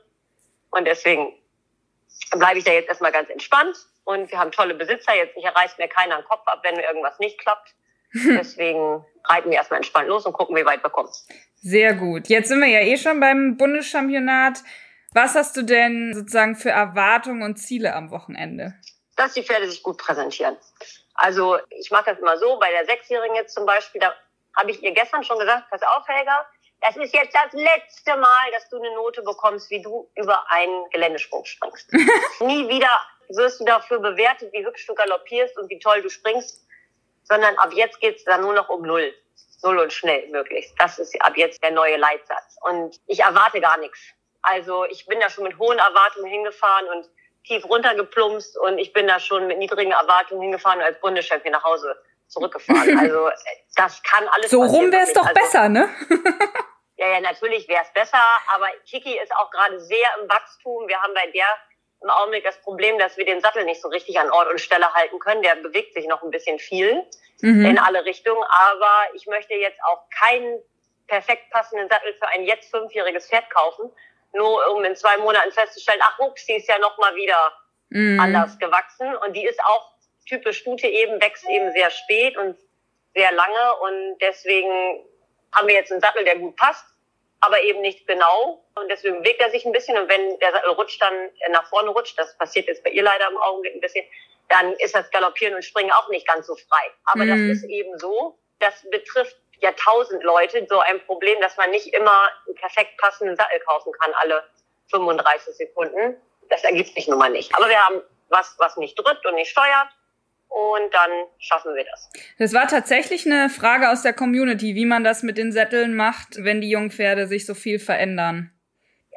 Und 0.70 0.86
deswegen 0.86 1.34
bleibe 2.32 2.60
ich 2.60 2.64
da 2.64 2.72
jetzt 2.72 2.88
erstmal 2.88 3.12
ganz 3.12 3.30
entspannt. 3.30 3.78
Und 4.04 4.32
wir 4.32 4.40
haben 4.40 4.52
tolle 4.52 4.74
Besitzer. 4.74 5.14
Jetzt 5.16 5.38
reißt 5.38 5.78
mir 5.78 5.88
keiner 5.88 6.22
den 6.22 6.26
Kopf 6.26 6.48
ab, 6.48 6.62
wenn 6.64 6.76
mir 6.76 6.84
irgendwas 6.84 7.20
nicht 7.20 7.38
klappt. 7.40 7.74
Deswegen 8.38 9.06
reiten 9.26 9.50
wir 9.50 9.58
erstmal 9.58 9.78
entspannt 9.78 10.08
los 10.08 10.26
und 10.26 10.34
gucken, 10.34 10.56
wie 10.56 10.66
weit 10.66 10.84
wir 10.84 10.90
kommen. 10.90 11.10
Sehr 11.56 11.94
gut. 11.94 12.28
Jetzt 12.28 12.50
sind 12.50 12.60
wir 12.60 12.68
ja 12.68 12.80
eh 12.82 12.98
schon 12.98 13.20
beim 13.20 13.58
Bundeschampionat. 13.58 14.60
Was 15.14 15.36
hast 15.36 15.58
du 15.58 15.64
denn 15.64 16.14
sozusagen 16.14 16.56
für 16.56 16.70
Erwartungen 16.70 17.44
und 17.44 17.58
Ziele 17.58 17.94
am 17.94 18.12
Wochenende? 18.12 18.74
Dass 19.16 19.34
die 19.34 19.44
Pferde 19.44 19.70
sich 19.70 19.84
gut 19.84 19.98
präsentieren. 19.98 20.58
Also 21.14 21.58
ich 21.70 21.92
mache 21.92 22.12
das 22.12 22.20
immer 22.20 22.38
so, 22.38 22.58
bei 22.60 22.70
der 22.72 22.86
Sechsjährigen 22.86 23.36
jetzt 23.36 23.54
zum 23.54 23.66
Beispiel, 23.66 24.02
da 24.02 24.14
habe 24.58 24.72
ich 24.72 24.82
ihr 24.82 24.94
gestern 24.94 25.24
schon 25.24 25.38
gesagt, 25.38 25.70
pass 25.70 25.82
auf, 25.84 26.08
Helga, 26.08 26.46
das 26.82 26.98
ist 26.98 27.14
jetzt 27.14 27.36
das 27.36 27.54
letzte 27.54 28.18
Mal, 28.18 28.52
dass 28.54 28.68
du 28.70 28.78
eine 28.78 28.94
Note 28.96 29.22
bekommst, 29.22 29.70
wie 29.70 29.82
du 29.82 30.10
über 30.16 30.50
einen 30.50 30.90
Geländesprung 30.90 31.46
springst. 31.46 31.94
Nie 32.40 32.68
wieder 32.68 32.90
wirst 33.30 33.60
du 33.60 33.66
dafür 33.66 34.00
bewertet, 34.00 34.52
wie 34.52 34.66
hübsch 34.66 34.88
du 34.88 34.96
galoppierst 34.96 35.58
und 35.58 35.70
wie 35.70 35.80
toll 35.80 36.02
du 36.02 36.10
springst, 36.10 36.66
sondern 37.32 37.58
ab 37.60 37.72
jetzt 37.72 38.02
geht's 38.02 38.26
dann 38.26 38.42
nur 38.42 38.54
noch 38.54 38.68
um 38.68 38.82
Null. 38.82 39.14
Null 39.64 39.80
und 39.80 39.94
schnell 39.94 40.28
möglichst. 40.28 40.74
Das 40.78 41.00
ist 41.00 41.16
ab 41.22 41.38
jetzt 41.38 41.64
der 41.64 41.72
neue 41.72 41.96
Leitsatz. 41.96 42.58
Und 42.62 43.00
ich 43.08 43.22
erwarte 43.22 43.62
gar 43.62 43.78
nichts. 43.78 44.00
Also 44.42 44.84
ich 44.86 45.06
bin 45.06 45.18
da 45.22 45.30
schon 45.30 45.46
mit 45.46 45.58
hohen 45.58 45.78
Erwartungen 45.78 46.30
hingefahren 46.30 46.88
und 46.90 47.10
tief 47.46 47.64
runtergeplumpst 47.64 48.58
und 48.58 48.80
ich 48.80 48.92
bin 48.92 49.08
da 49.08 49.18
schon 49.20 49.48
mit 49.48 49.60
niedrigen 49.60 49.92
Erwartungen 49.92 50.42
hingefahren 50.42 50.80
und 50.80 50.86
als 50.86 51.00
Bundeschef 51.00 51.42
hier 51.42 51.52
nach 51.52 51.64
Hause 51.64 51.96
zurückgefahren. 52.28 53.00
Also 53.00 53.30
das 53.76 54.04
kann 54.04 54.28
alles. 54.28 54.52
So 54.52 54.62
rum 54.64 54.92
wäre 54.92 55.04
es 55.04 55.14
doch 55.14 55.26
also, 55.26 55.42
besser, 55.42 55.70
ne? 55.70 55.90
ja, 56.98 57.08
ja, 57.08 57.22
natürlich 57.22 57.66
wäre 57.70 57.84
es 57.84 57.94
besser, 57.94 58.22
aber 58.54 58.68
Kiki 58.86 59.18
ist 59.18 59.34
auch 59.38 59.50
gerade 59.52 59.80
sehr 59.80 60.08
im 60.20 60.30
Wachstum. 60.30 60.86
Wir 60.88 61.02
haben 61.02 61.14
bei 61.14 61.28
der 61.28 61.48
im 62.02 62.10
Augenblick 62.10 62.44
das 62.44 62.60
Problem, 62.62 62.98
dass 62.98 63.18
wir 63.18 63.26
den 63.26 63.42
Sattel 63.42 63.64
nicht 63.64 63.82
so 63.82 63.88
richtig 63.88 64.20
an 64.20 64.32
Ort 64.32 64.50
und 64.50 64.60
Stelle 64.60 64.92
halten 64.94 65.20
können. 65.20 65.44
Der 65.44 65.56
bewegt 65.56 65.94
sich 65.94 66.08
noch 66.08 66.24
ein 66.24 66.32
bisschen 66.32 66.58
viel 66.58 67.04
mhm. 67.42 67.66
in 67.66 67.78
alle 67.78 68.04
Richtungen. 68.06 68.44
Aber 68.44 69.14
ich 69.14 69.28
möchte 69.28 69.54
jetzt 69.54 69.80
auch 69.84 70.10
keinen 70.10 70.60
perfekt 71.08 71.50
passenden 71.52 71.88
Sattel 71.90 72.14
für 72.14 72.28
ein 72.30 72.44
jetzt 72.46 72.72
fünfjähriges 72.72 73.28
Pferd 73.28 73.50
kaufen, 73.50 73.92
nur 74.34 74.76
um 74.76 74.84
in 74.84 74.96
zwei 74.96 75.18
Monaten 75.18 75.52
festzustellen, 75.52 76.00
ach 76.02 76.20
ups, 76.20 76.46
die 76.46 76.54
ist 76.54 76.68
ja 76.68 76.80
noch 76.80 76.98
mal 76.98 77.16
wieder 77.16 77.54
mhm. 77.90 78.20
anders 78.20 78.58
gewachsen. 78.58 79.16
Und 79.18 79.36
die 79.36 79.46
ist 79.46 79.60
auch 79.64 79.92
typisch 80.28 80.60
Stute 80.60 80.88
eben, 80.88 81.22
wächst 81.22 81.48
eben 81.50 81.72
sehr 81.74 81.92
spät 81.92 82.36
und 82.38 82.58
sehr 83.14 83.32
lange. 83.32 83.76
Und 83.82 84.18
deswegen 84.22 85.06
haben 85.54 85.68
wir 85.68 85.76
jetzt 85.76 85.92
einen 85.92 86.02
Sattel, 86.02 86.24
der 86.24 86.38
gut 86.38 86.56
passt 86.56 86.86
aber 87.42 87.62
eben 87.62 87.82
nicht 87.82 88.08
genau. 88.08 88.64
Und 88.76 88.90
deswegen 88.90 89.20
bewegt 89.20 89.42
er 89.42 89.50
sich 89.50 89.66
ein 89.66 89.72
bisschen. 89.72 89.98
Und 89.98 90.10
wenn 90.10 90.40
der 90.40 90.52
Sattel 90.52 90.72
rutscht, 90.72 91.02
dann 91.02 91.30
nach 91.50 91.68
vorne 91.68 91.90
rutscht, 91.90 92.18
das 92.18 92.38
passiert 92.38 92.68
jetzt 92.68 92.84
bei 92.84 92.92
ihr 92.92 93.04
leider 93.04 93.28
im 93.30 93.38
Augenblick 93.38 93.76
ein 93.76 93.82
bisschen, 93.82 94.06
dann 94.50 94.74
ist 94.74 94.96
das 94.96 95.10
Galoppieren 95.12 95.56
und 95.56 95.64
Springen 95.64 95.92
auch 95.92 96.10
nicht 96.10 96.28
ganz 96.28 96.48
so 96.48 96.56
frei. 96.56 96.92
Aber 97.06 97.26
mhm. 97.26 97.30
das 97.30 97.58
ist 97.58 97.64
eben 97.66 97.98
so. 97.98 98.38
Das 98.60 98.74
betrifft 98.90 99.36
ja 99.60 99.72
tausend 99.74 100.24
Leute 100.24 100.66
so 100.70 100.80
ein 100.80 101.04
Problem, 101.06 101.40
dass 101.42 101.58
man 101.58 101.72
nicht 101.72 101.94
immer 101.94 102.30
einen 102.46 102.56
perfekt 102.56 102.98
passenden 102.98 103.36
Sattel 103.36 103.60
kaufen 103.62 103.92
kann, 103.94 104.14
alle 104.16 104.44
35 104.92 105.56
Sekunden. 105.56 106.16
Das 106.50 106.64
ergibt 106.64 106.94
sich 106.94 107.08
nun 107.08 107.18
mal 107.18 107.30
nicht. 107.30 107.56
Aber 107.56 107.70
wir 107.70 107.80
haben 107.80 108.02
was, 108.30 108.56
was 108.60 108.78
nicht 108.78 108.98
drückt 109.00 109.26
und 109.26 109.36
nicht 109.36 109.50
steuert 109.50 109.90
und 110.52 110.94
dann 110.94 111.12
schaffen 111.40 111.74
wir 111.76 111.86
das. 111.86 112.10
Das 112.38 112.54
war 112.54 112.68
tatsächlich 112.68 113.26
eine 113.26 113.50
Frage 113.50 113.90
aus 113.90 114.02
der 114.02 114.12
Community, 114.12 114.76
wie 114.76 114.86
man 114.86 115.04
das 115.04 115.24
mit 115.24 115.38
den 115.38 115.54
Sätteln 115.54 115.96
macht, 115.96 116.44
wenn 116.44 116.60
die 116.60 116.70
Jungpferde 116.70 117.26
sich 117.26 117.46
so 117.46 117.54
viel 117.54 117.80
verändern. 117.80 118.52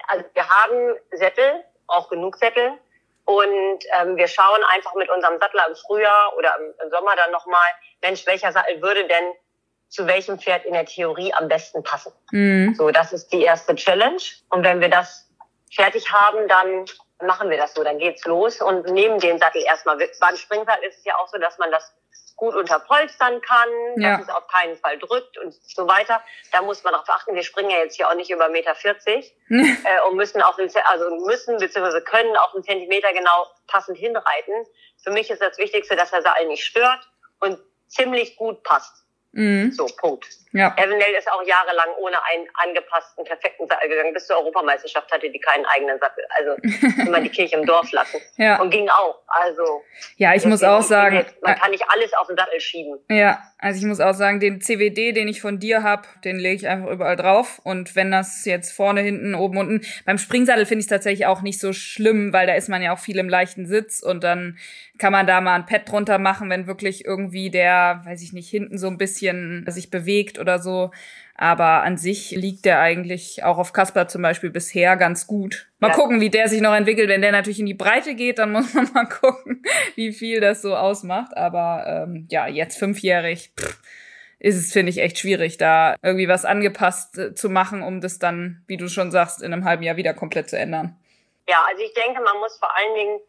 Also 0.07 0.25
wir 0.33 0.49
haben 0.49 0.97
Sättel, 1.11 1.65
auch 1.89 2.09
genug 2.09 2.37
Sättel. 2.37 2.73
Und 3.25 3.85
ähm, 3.99 4.17
wir 4.17 4.29
schauen 4.29 4.61
einfach 4.75 4.95
mit 4.95 5.11
unserem 5.11 5.41
Sattler 5.41 5.67
im 5.69 5.75
Frühjahr 5.75 6.37
oder 6.37 6.55
im, 6.59 6.75
im 6.85 6.91
Sommer 6.91 7.17
dann 7.17 7.33
nochmal, 7.33 7.67
Mensch, 8.03 8.25
welcher 8.27 8.53
Sattel 8.53 8.81
würde 8.81 9.07
denn 9.09 9.33
zu 9.89 10.07
welchem 10.07 10.39
Pferd 10.39 10.65
in 10.67 10.75
der 10.75 10.85
Theorie 10.85 11.33
am 11.33 11.49
besten 11.49 11.83
passen? 11.83 12.13
Mhm. 12.31 12.75
So, 12.75 12.91
das 12.91 13.13
ist 13.13 13.33
die 13.33 13.43
erste 13.43 13.75
Challenge. 13.75 14.23
Und 14.51 14.63
wenn 14.63 14.81
wir 14.81 14.91
das 14.91 15.29
fertig 15.75 16.13
haben, 16.13 16.47
dann 16.49 16.85
machen 17.23 17.51
wir 17.51 17.57
das 17.57 17.75
so, 17.75 17.85
dann 17.85 17.99
geht's 17.99 18.25
los 18.25 18.61
und 18.61 18.87
nehmen 18.87 19.19
den 19.19 19.39
Sattel 19.39 19.63
erstmal. 19.63 19.97
Beim 19.97 20.37
Springsattel 20.37 20.85
ist 20.85 20.99
es 20.99 21.05
ja 21.05 21.17
auch 21.17 21.29
so, 21.29 21.39
dass 21.39 21.59
man 21.59 21.71
das 21.71 21.95
gut 22.37 22.55
unterpolstern 22.55 23.41
kann, 23.41 23.69
ja. 23.97 24.17
dass 24.17 24.23
es 24.23 24.35
auf 24.35 24.47
keinen 24.49 24.77
Fall 24.77 24.99
drückt 24.99 25.39
und 25.39 25.55
so 25.55 25.87
weiter. 25.87 26.21
Da 26.53 26.63
muss 26.63 26.83
man 26.83 26.93
darauf 26.93 27.09
achten, 27.09 27.35
wir 27.35 27.45
springen 27.45 27.71
ja 27.71 27.79
jetzt 27.79 27.97
hier 27.97 28.09
auch 28.09 28.15
nicht 28.15 28.31
über 28.31 28.49
Meter 28.49 28.75
40 28.75 29.35
äh, 29.51 29.65
und 30.09 30.17
müssen 30.17 30.43
auch, 30.43 30.59
also 30.59 31.27
müssen 31.27 31.59
bzw. 31.59 32.01
können 32.01 32.37
auch 32.37 32.55
einen 32.55 32.65
Zentimeter 32.65 33.13
genau 33.13 33.47
passend 33.67 33.99
hinreiten. 33.99 34.67
Für 35.03 35.11
mich 35.11 35.31
ist 35.31 35.43
das 35.43 35.59
Wichtigste, 35.59 35.97
dass 35.97 36.11
der 36.11 36.23
Seil 36.23 36.47
nicht 36.47 36.65
stört 36.65 37.09
und 37.41 37.59
ziemlich 37.87 38.37
gut 38.37 38.63
passt. 38.65 39.04
Mhm. 39.35 39.73
So, 39.73 39.87
Punkt. 40.01 40.27
Ja. 40.53 40.73
Evendell 40.77 41.13
ist 41.19 41.31
auch 41.33 41.43
jahrelang 41.45 41.89
ohne 41.99 42.17
einen 42.31 42.47
angepassten, 42.55 43.25
perfekten 43.25 43.67
Sattel 43.67 43.89
gegangen. 43.89 44.15
Bis 44.15 44.29
zur 44.29 44.37
Europameisterschaft 44.37 45.11
hatte 45.11 45.29
die 45.29 45.41
keinen 45.41 45.67
eigenen 45.67 45.99
Sattel. 45.99 46.25
Also 46.39 47.03
immer 47.07 47.21
die 47.21 47.29
Kirche 47.29 47.57
im 47.57 47.67
Dorf 47.67 47.91
lassen. 47.91 48.21
Ja. 48.37 48.61
Und 48.61 48.71
ging 48.71 48.89
auch. 48.89 49.19
Also. 49.27 49.83
Ja, 50.17 50.33
ich 50.35 50.45
muss 50.45 50.63
auch 50.63 50.83
sagen. 50.83 51.17
Jetzt, 51.17 51.43
man 51.43 51.57
kann 51.57 51.73
nicht 51.73 51.85
alles 51.89 52.15
auf 52.15 52.29
den 52.29 52.37
Sattel 52.37 52.61
schieben. 52.61 53.01
Ja, 53.11 53.43
also 53.59 53.81
ich 53.81 53.85
muss 53.85 53.99
auch 53.99 54.15
sagen, 54.15 54.39
den 54.39 54.61
CWD, 54.61 55.13
den 55.13 55.27
ich 55.27 55.41
von 55.41 55.59
dir 55.59 55.83
hab, 55.83 56.07
den 56.23 56.39
lege 56.39 56.55
ich 56.55 56.69
einfach 56.69 56.89
überall 56.89 57.17
drauf. 57.17 57.61
Und 57.65 57.97
wenn 57.97 58.13
das 58.13 58.45
jetzt 58.45 58.71
vorne, 58.71 59.01
hinten, 59.01 59.35
oben, 59.35 59.59
unten. 59.59 59.81
Beim 60.07 60.19
Springsattel 60.19 60.67
finde 60.67 60.81
ich 60.81 60.87
es 60.87 60.91
tatsächlich 60.91 61.27
auch 61.27 61.43
nicht 61.43 61.59
so 61.59 61.73
schlimm, 61.73 62.33
weil 62.33 62.47
da 62.47 62.55
ist 62.55 62.69
man 62.69 62.81
ja 62.81 62.95
auch 62.95 63.01
viel 63.01 63.19
im 63.19 63.29
leichten 63.29 63.67
Sitz 63.67 64.01
und 64.01 64.23
dann 64.23 64.57
kann 64.99 65.13
man 65.13 65.27
da 65.27 65.41
mal 65.41 65.55
ein 65.55 65.67
Pad 65.67 65.91
drunter 65.91 66.19
machen, 66.19 66.51
wenn 66.51 66.67
wirklich 66.67 67.05
irgendwie 67.05 67.51
der, 67.51 68.03
weiß 68.05 68.23
ich 68.23 68.33
nicht, 68.33 68.49
hinten 68.49 68.79
so 68.79 68.87
ein 68.87 68.99
bisschen 68.99 69.65
sich 69.69 69.91
bewegt 69.91 70.39
oder 70.39 70.59
so. 70.59 70.93
Aber 71.37 71.83
an 71.83 71.97
sich 71.97 72.31
liegt 72.31 72.65
der 72.65 72.81
eigentlich 72.81 73.43
auch 73.43 73.59
auf 73.59 73.73
Kasper 73.73 74.07
zum 74.07 74.23
Beispiel 74.23 74.51
bisher 74.51 74.97
ganz 74.97 75.27
gut. 75.27 75.69
Mal 75.81 75.89
ja. 75.89 75.95
gucken, 75.95 76.21
wie 76.21 76.31
der 76.31 76.49
sich 76.49 76.61
noch 76.61 76.75
entwickelt. 76.75 77.09
Wenn 77.09 77.23
der 77.23 77.33
natürlich 77.33 77.59
in 77.59 77.67
die 77.67 77.75
Breite 77.75 78.15
geht, 78.15 78.39
dann 78.39 78.53
muss 78.53 78.73
man 78.73 78.89
mal 78.95 79.07
gucken, 79.07 79.63
wie 79.97 80.13
viel 80.13 80.41
das 80.41 80.63
so 80.63 80.77
ausmacht. 80.77 81.37
Aber 81.37 81.85
ähm, 81.87 82.29
ja, 82.31 82.47
jetzt 82.47 82.79
fünfjährig 82.79 83.53
pff, 83.59 83.81
ist 84.39 84.57
es, 84.57 84.73
finde 84.73 84.91
ich, 84.91 84.99
echt 84.99 85.19
schwierig, 85.19 85.59
da 85.59 85.97
irgendwie 86.03 86.29
was 86.29 86.45
angepasst 86.45 87.19
äh, 87.19 87.35
zu 87.35 87.49
machen, 87.49 87.83
um 87.83 88.01
das 88.01 88.21
dann, 88.21 88.63
wie 88.69 88.77
du 88.77 88.89
schon 88.89 89.11
sagst, 89.11 89.43
in 89.43 89.53
einem 89.53 89.65
halben 89.65 89.83
Jahr 89.83 89.97
wieder 89.97 90.15
komplett 90.15 90.49
zu 90.49 90.57
ändern. 90.57 90.97
Ja, 91.49 91.65
also 91.69 91.83
ich 91.83 91.95
denke, 91.95 92.23
man 92.23 92.39
muss 92.39 92.57
vor 92.59 92.71
allen 92.77 92.95
Dingen 92.95 93.21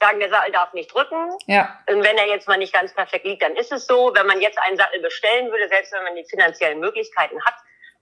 sagen, 0.00 0.20
der 0.20 0.30
Sattel 0.30 0.52
darf 0.52 0.72
nicht 0.72 0.92
drücken. 0.92 1.30
Ja. 1.46 1.78
Und 1.88 2.02
wenn 2.02 2.16
er 2.16 2.26
jetzt 2.26 2.48
mal 2.48 2.56
nicht 2.56 2.72
ganz 2.72 2.94
perfekt 2.94 3.24
liegt, 3.24 3.42
dann 3.42 3.56
ist 3.56 3.72
es 3.72 3.86
so. 3.86 4.12
Wenn 4.14 4.26
man 4.26 4.40
jetzt 4.40 4.58
einen 4.58 4.76
Sattel 4.76 5.00
bestellen 5.00 5.50
würde, 5.50 5.68
selbst 5.68 5.92
wenn 5.92 6.02
man 6.02 6.16
die 6.16 6.24
finanziellen 6.24 6.80
Möglichkeiten 6.80 7.42
hat, 7.44 7.54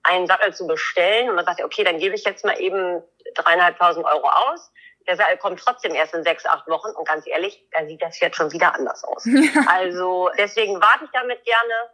einen 0.05 0.27
Sattel 0.27 0.55
zu 0.55 0.67
bestellen 0.67 1.29
und 1.29 1.35
man 1.35 1.45
sagt, 1.45 1.63
okay, 1.63 1.85
dann 1.85 1.99
gebe 1.99 2.15
ich 2.15 2.25
jetzt 2.25 2.45
mal 2.45 2.59
eben 2.61 3.03
dreieinhalbtausend 3.35 4.07
Euro 4.07 4.29
aus. 4.29 4.71
Der 5.07 5.17
Sattel 5.17 5.39
kommt 5.39 5.61
trotzdem 5.61 5.95
erst 5.95 6.15
in 6.15 6.23
sechs, 6.23 6.47
acht 6.47 6.69
Wochen 6.69 6.91
und 6.91 7.07
ganz 7.09 7.27
ehrlich, 7.27 7.67
da 7.73 7.85
sieht 7.87 8.03
das 8.03 8.21
jetzt 8.21 8.37
schon 8.37 8.53
wieder 8.53 8.75
anders 8.75 9.05
aus. 9.05 9.25
Ja. 9.27 9.63
Also 9.69 10.31
deswegen 10.39 10.81
warte 10.81 11.05
ich 11.05 11.11
damit 11.13 11.45
gerne 11.45 11.91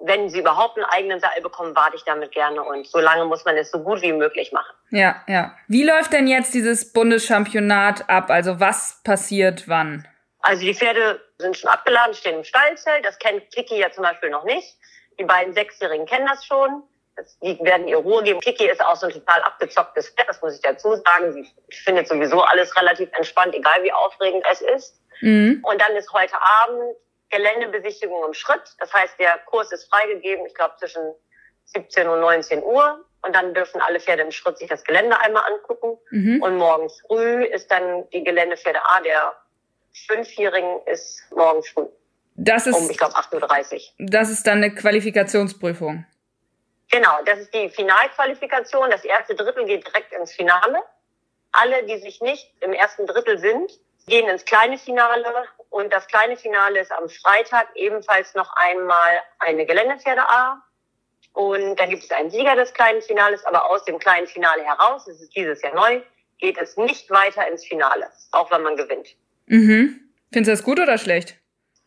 wenn 0.00 0.28
sie 0.28 0.40
überhaupt 0.40 0.76
einen 0.76 0.86
eigenen 0.86 1.20
Seil 1.20 1.40
bekommen, 1.42 1.76
warte 1.76 1.96
ich 1.96 2.04
damit 2.04 2.32
gerne 2.32 2.62
und 2.62 2.86
so 2.86 2.98
lange 2.98 3.26
muss 3.26 3.44
man 3.44 3.56
es 3.56 3.70
so 3.70 3.82
gut 3.82 4.02
wie 4.02 4.12
möglich 4.12 4.52
machen. 4.52 4.74
Ja, 4.90 5.22
ja. 5.28 5.54
Wie 5.68 5.84
läuft 5.84 6.12
denn 6.12 6.26
jetzt 6.26 6.54
dieses 6.54 6.92
Bundeschampionat 6.92 8.08
ab? 8.08 8.30
Also 8.30 8.60
was 8.60 9.00
passiert 9.04 9.68
wann? 9.68 10.06
Also 10.40 10.62
die 10.62 10.74
Pferde 10.74 11.20
sind 11.38 11.56
schon 11.56 11.70
abgeladen, 11.70 12.14
stehen 12.14 12.38
im 12.38 12.44
Stallzelt. 12.44 13.04
Das 13.04 13.18
kennt 13.18 13.50
Kiki 13.50 13.78
ja 13.78 13.90
zum 13.90 14.02
Beispiel 14.02 14.30
noch 14.30 14.44
nicht. 14.44 14.76
Die 15.18 15.24
beiden 15.24 15.52
Sechsjährigen 15.52 16.06
kennen 16.06 16.26
das 16.26 16.44
schon. 16.46 16.82
Die 17.42 17.58
werden 17.60 17.86
ihr 17.86 17.98
Ruhe 17.98 18.22
geben. 18.22 18.40
Kiki 18.40 18.66
ist 18.66 18.82
auch 18.82 18.96
so 18.96 19.06
ein 19.06 19.12
total 19.12 19.42
abgezocktes 19.42 20.08
Pferd, 20.08 20.28
das 20.28 20.40
muss 20.40 20.54
ich 20.54 20.62
dazu 20.62 20.94
sagen. 20.94 21.32
Sie 21.32 21.76
findet 21.84 22.08
sowieso 22.08 22.40
alles 22.40 22.74
relativ 22.76 23.10
entspannt, 23.12 23.54
egal 23.54 23.82
wie 23.82 23.92
aufregend 23.92 24.42
es 24.50 24.62
ist. 24.62 25.02
Mhm. 25.20 25.62
Und 25.62 25.80
dann 25.82 25.94
ist 25.96 26.10
heute 26.14 26.36
Abend 26.62 26.96
Geländebesichtigung 27.30 28.24
im 28.26 28.34
Schritt. 28.34 28.62
Das 28.78 28.92
heißt, 28.92 29.18
der 29.18 29.38
Kurs 29.46 29.72
ist 29.72 29.88
freigegeben, 29.90 30.46
ich 30.46 30.54
glaube 30.54 30.74
zwischen 30.78 31.14
17 31.64 32.08
und 32.08 32.20
19 32.20 32.62
Uhr. 32.62 33.04
Und 33.22 33.34
dann 33.34 33.52
dürfen 33.54 33.80
alle 33.80 34.00
Pferde 34.00 34.22
im 34.22 34.30
Schritt 34.30 34.58
sich 34.58 34.68
das 34.68 34.82
Gelände 34.84 35.18
einmal 35.18 35.44
angucken. 35.52 35.98
Mhm. 36.10 36.42
Und 36.42 36.56
morgens 36.56 37.02
früh 37.06 37.44
ist 37.44 37.70
dann 37.70 38.08
die 38.10 38.24
Geländepferde 38.24 38.80
A 38.82 39.00
der 39.00 39.36
Fünfjährigen 40.06 40.80
ist 40.86 41.22
morgen 41.30 41.62
früh. 41.62 41.86
Das 42.36 42.66
ist, 42.66 42.76
um, 42.76 42.88
ich 42.88 42.96
glaube, 42.96 43.14
8.30 43.14 43.74
Uhr. 43.74 43.80
Das 43.98 44.30
ist 44.30 44.46
dann 44.46 44.58
eine 44.58 44.74
Qualifikationsprüfung. 44.74 46.06
Genau, 46.90 47.18
das 47.24 47.40
ist 47.40 47.54
die 47.54 47.68
Finalqualifikation. 47.68 48.90
Das 48.90 49.04
erste 49.04 49.34
Drittel 49.34 49.66
geht 49.66 49.86
direkt 49.86 50.12
ins 50.12 50.32
Finale. 50.32 50.82
Alle, 51.52 51.84
die 51.84 51.98
sich 51.98 52.20
nicht 52.20 52.52
im 52.60 52.72
ersten 52.72 53.06
Drittel 53.06 53.38
sind, 53.38 53.72
gehen 54.06 54.28
ins 54.28 54.44
kleine 54.44 54.78
Finale 54.78 55.24
und 55.70 55.92
das 55.92 56.06
kleine 56.06 56.36
Finale 56.36 56.80
ist 56.80 56.92
am 56.92 57.08
Freitag 57.08 57.68
ebenfalls 57.74 58.34
noch 58.34 58.52
einmal 58.56 59.22
eine 59.38 59.66
Geländepferde 59.66 60.22
A. 60.22 60.62
Und 61.32 61.76
dann 61.78 61.90
gibt 61.90 62.02
es 62.02 62.10
einen 62.10 62.30
Sieger 62.30 62.56
des 62.56 62.74
kleinen 62.74 63.02
Finales, 63.02 63.44
aber 63.44 63.70
aus 63.70 63.84
dem 63.84 63.98
kleinen 63.98 64.26
Finale 64.26 64.64
heraus, 64.64 65.04
das 65.06 65.20
ist 65.20 65.34
dieses 65.34 65.62
Jahr 65.62 65.74
neu, 65.74 66.02
geht 66.38 66.58
es 66.58 66.76
nicht 66.76 67.08
weiter 67.10 67.46
ins 67.46 67.64
Finale, 67.64 68.10
auch 68.32 68.50
wenn 68.50 68.62
man 68.62 68.76
gewinnt. 68.76 69.14
Mhm. 69.46 70.10
Findest 70.32 70.48
du 70.48 70.52
das 70.52 70.64
gut 70.64 70.80
oder 70.80 70.98
schlecht? 70.98 71.36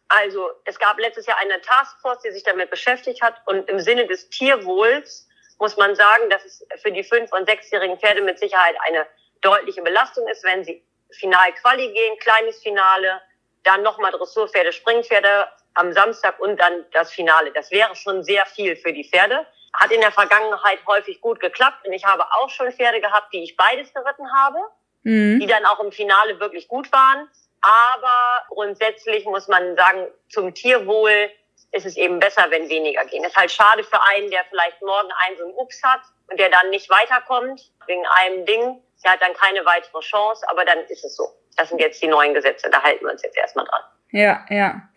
Also, 0.07 0.49
es 0.65 0.79
gab 0.79 0.99
letztes 0.99 1.25
Jahr 1.25 1.37
eine 1.39 1.59
Taskforce, 1.61 2.21
die 2.21 2.31
sich 2.31 2.43
damit 2.43 2.69
beschäftigt 2.69 3.21
hat 3.21 3.41
und 3.47 3.67
im 3.69 3.79
Sinne 3.79 4.07
des 4.07 4.29
Tierwohls 4.29 5.27
muss 5.59 5.75
man 5.77 5.95
sagen, 5.95 6.29
dass 6.29 6.45
es 6.45 6.65
für 6.81 6.91
die 6.91 7.03
fünf- 7.03 7.31
und 7.31 7.47
sechsjährigen 7.47 7.97
Pferde 7.99 8.21
mit 8.21 8.39
Sicherheit 8.39 8.75
eine 8.87 9.07
deutliche 9.41 9.81
Belastung 9.81 10.27
ist, 10.27 10.43
wenn 10.43 10.63
sie 10.63 10.83
Final-Quali 11.13 11.91
gehen, 11.93 12.19
kleines 12.19 12.61
Finale, 12.61 13.21
dann 13.63 13.81
nochmal 13.83 14.11
Dressurpferde, 14.11 14.73
Springpferde 14.73 15.47
am 15.75 15.93
Samstag 15.93 16.39
und 16.39 16.59
dann 16.59 16.85
das 16.91 17.11
Finale. 17.11 17.51
Das 17.51 17.71
wäre 17.71 17.95
schon 17.95 18.23
sehr 18.23 18.45
viel 18.45 18.75
für 18.75 18.93
die 18.93 19.03
Pferde. 19.03 19.45
Hat 19.73 19.91
in 19.91 20.01
der 20.01 20.11
Vergangenheit 20.11 20.79
häufig 20.85 21.19
gut 21.21 21.39
geklappt 21.39 21.85
und 21.87 21.93
ich 21.93 22.05
habe 22.05 22.23
auch 22.33 22.49
schon 22.49 22.71
Pferde 22.71 23.01
gehabt, 23.01 23.33
die 23.33 23.43
ich 23.43 23.55
beides 23.57 23.91
geritten 23.93 24.31
habe, 24.31 24.59
mhm. 25.03 25.39
die 25.39 25.47
dann 25.47 25.65
auch 25.65 25.79
im 25.79 25.91
Finale 25.91 26.39
wirklich 26.39 26.67
gut 26.67 26.91
waren. 26.91 27.27
Aber 27.61 28.45
grundsätzlich 28.49 29.25
muss 29.25 29.47
man 29.47 29.75
sagen, 29.75 30.07
zum 30.29 30.53
Tierwohl 30.53 31.31
ist 31.71 31.85
es 31.85 31.97
eben 31.97 32.19
besser, 32.19 32.45
wenn 32.49 32.69
weniger 32.69 33.03
gehen. 33.05 33.23
Es 33.23 33.31
ist 33.31 33.37
halt 33.37 33.51
schade 33.51 33.83
für 33.83 34.01
einen, 34.03 34.29
der 34.29 34.43
vielleicht 34.49 34.81
morgen 34.81 35.09
einen 35.25 35.37
so 35.37 35.43
einen 35.45 35.53
Ups 35.55 35.81
hat 35.81 36.01
und 36.29 36.39
der 36.39 36.49
dann 36.49 36.69
nicht 36.69 36.89
weiterkommt 36.89 37.71
wegen 37.87 38.05
einem 38.05 38.45
Ding. 38.45 38.81
Der 39.03 39.11
hat 39.11 39.21
dann 39.21 39.33
keine 39.33 39.65
weitere 39.65 39.99
Chance, 39.99 40.45
aber 40.49 40.65
dann 40.65 40.79
ist 40.87 41.03
es 41.03 41.15
so. 41.15 41.27
Das 41.57 41.69
sind 41.69 41.79
jetzt 41.79 42.01
die 42.01 42.07
neuen 42.07 42.33
Gesetze, 42.33 42.69
da 42.69 42.81
halten 42.81 43.05
wir 43.05 43.11
uns 43.11 43.21
jetzt 43.21 43.37
erstmal 43.37 43.65
dran. 43.65 43.81
Ja, 44.11 44.45
ja. 44.49 44.89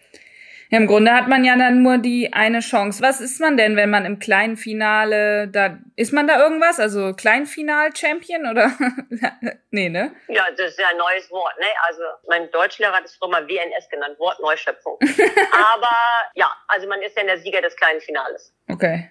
Im 0.70 0.86
Grunde 0.86 1.12
hat 1.12 1.28
man 1.28 1.44
ja 1.44 1.56
dann 1.56 1.82
nur 1.82 1.98
die 1.98 2.32
eine 2.32 2.60
Chance. 2.60 3.00
Was 3.02 3.20
ist 3.20 3.40
man 3.40 3.56
denn, 3.56 3.76
wenn 3.76 3.88
man 3.88 4.04
im 4.04 4.18
kleinen 4.18 4.56
Finale, 4.56 5.48
da 5.48 5.78
ist 5.94 6.12
man 6.12 6.26
da 6.26 6.42
irgendwas? 6.42 6.80
Also 6.80 7.12
Kleinfinal-Champion 7.14 8.46
oder? 8.50 8.72
nee, 9.70 9.88
ne? 9.88 10.12
Ja, 10.28 10.44
das 10.56 10.70
ist 10.70 10.80
ja 10.80 10.88
ein 10.90 10.96
neues 10.96 11.30
Wort, 11.30 11.56
ne? 11.58 11.66
Also 11.86 12.02
mein 12.28 12.50
Deutschlehrer 12.50 12.94
hat 12.94 13.04
es 13.04 13.14
früher 13.16 13.30
mal 13.30 13.46
WNS 13.46 13.88
genannt, 13.90 14.18
Wort 14.18 14.40
Neuschöpfung. 14.40 14.98
Aber 15.52 15.96
ja, 16.34 16.50
also 16.68 16.88
man 16.88 17.00
ist 17.02 17.16
ja 17.16 17.24
der 17.24 17.38
Sieger 17.38 17.60
des 17.60 17.76
kleinen 17.76 18.00
Finales. 18.00 18.52
Okay. 18.68 19.10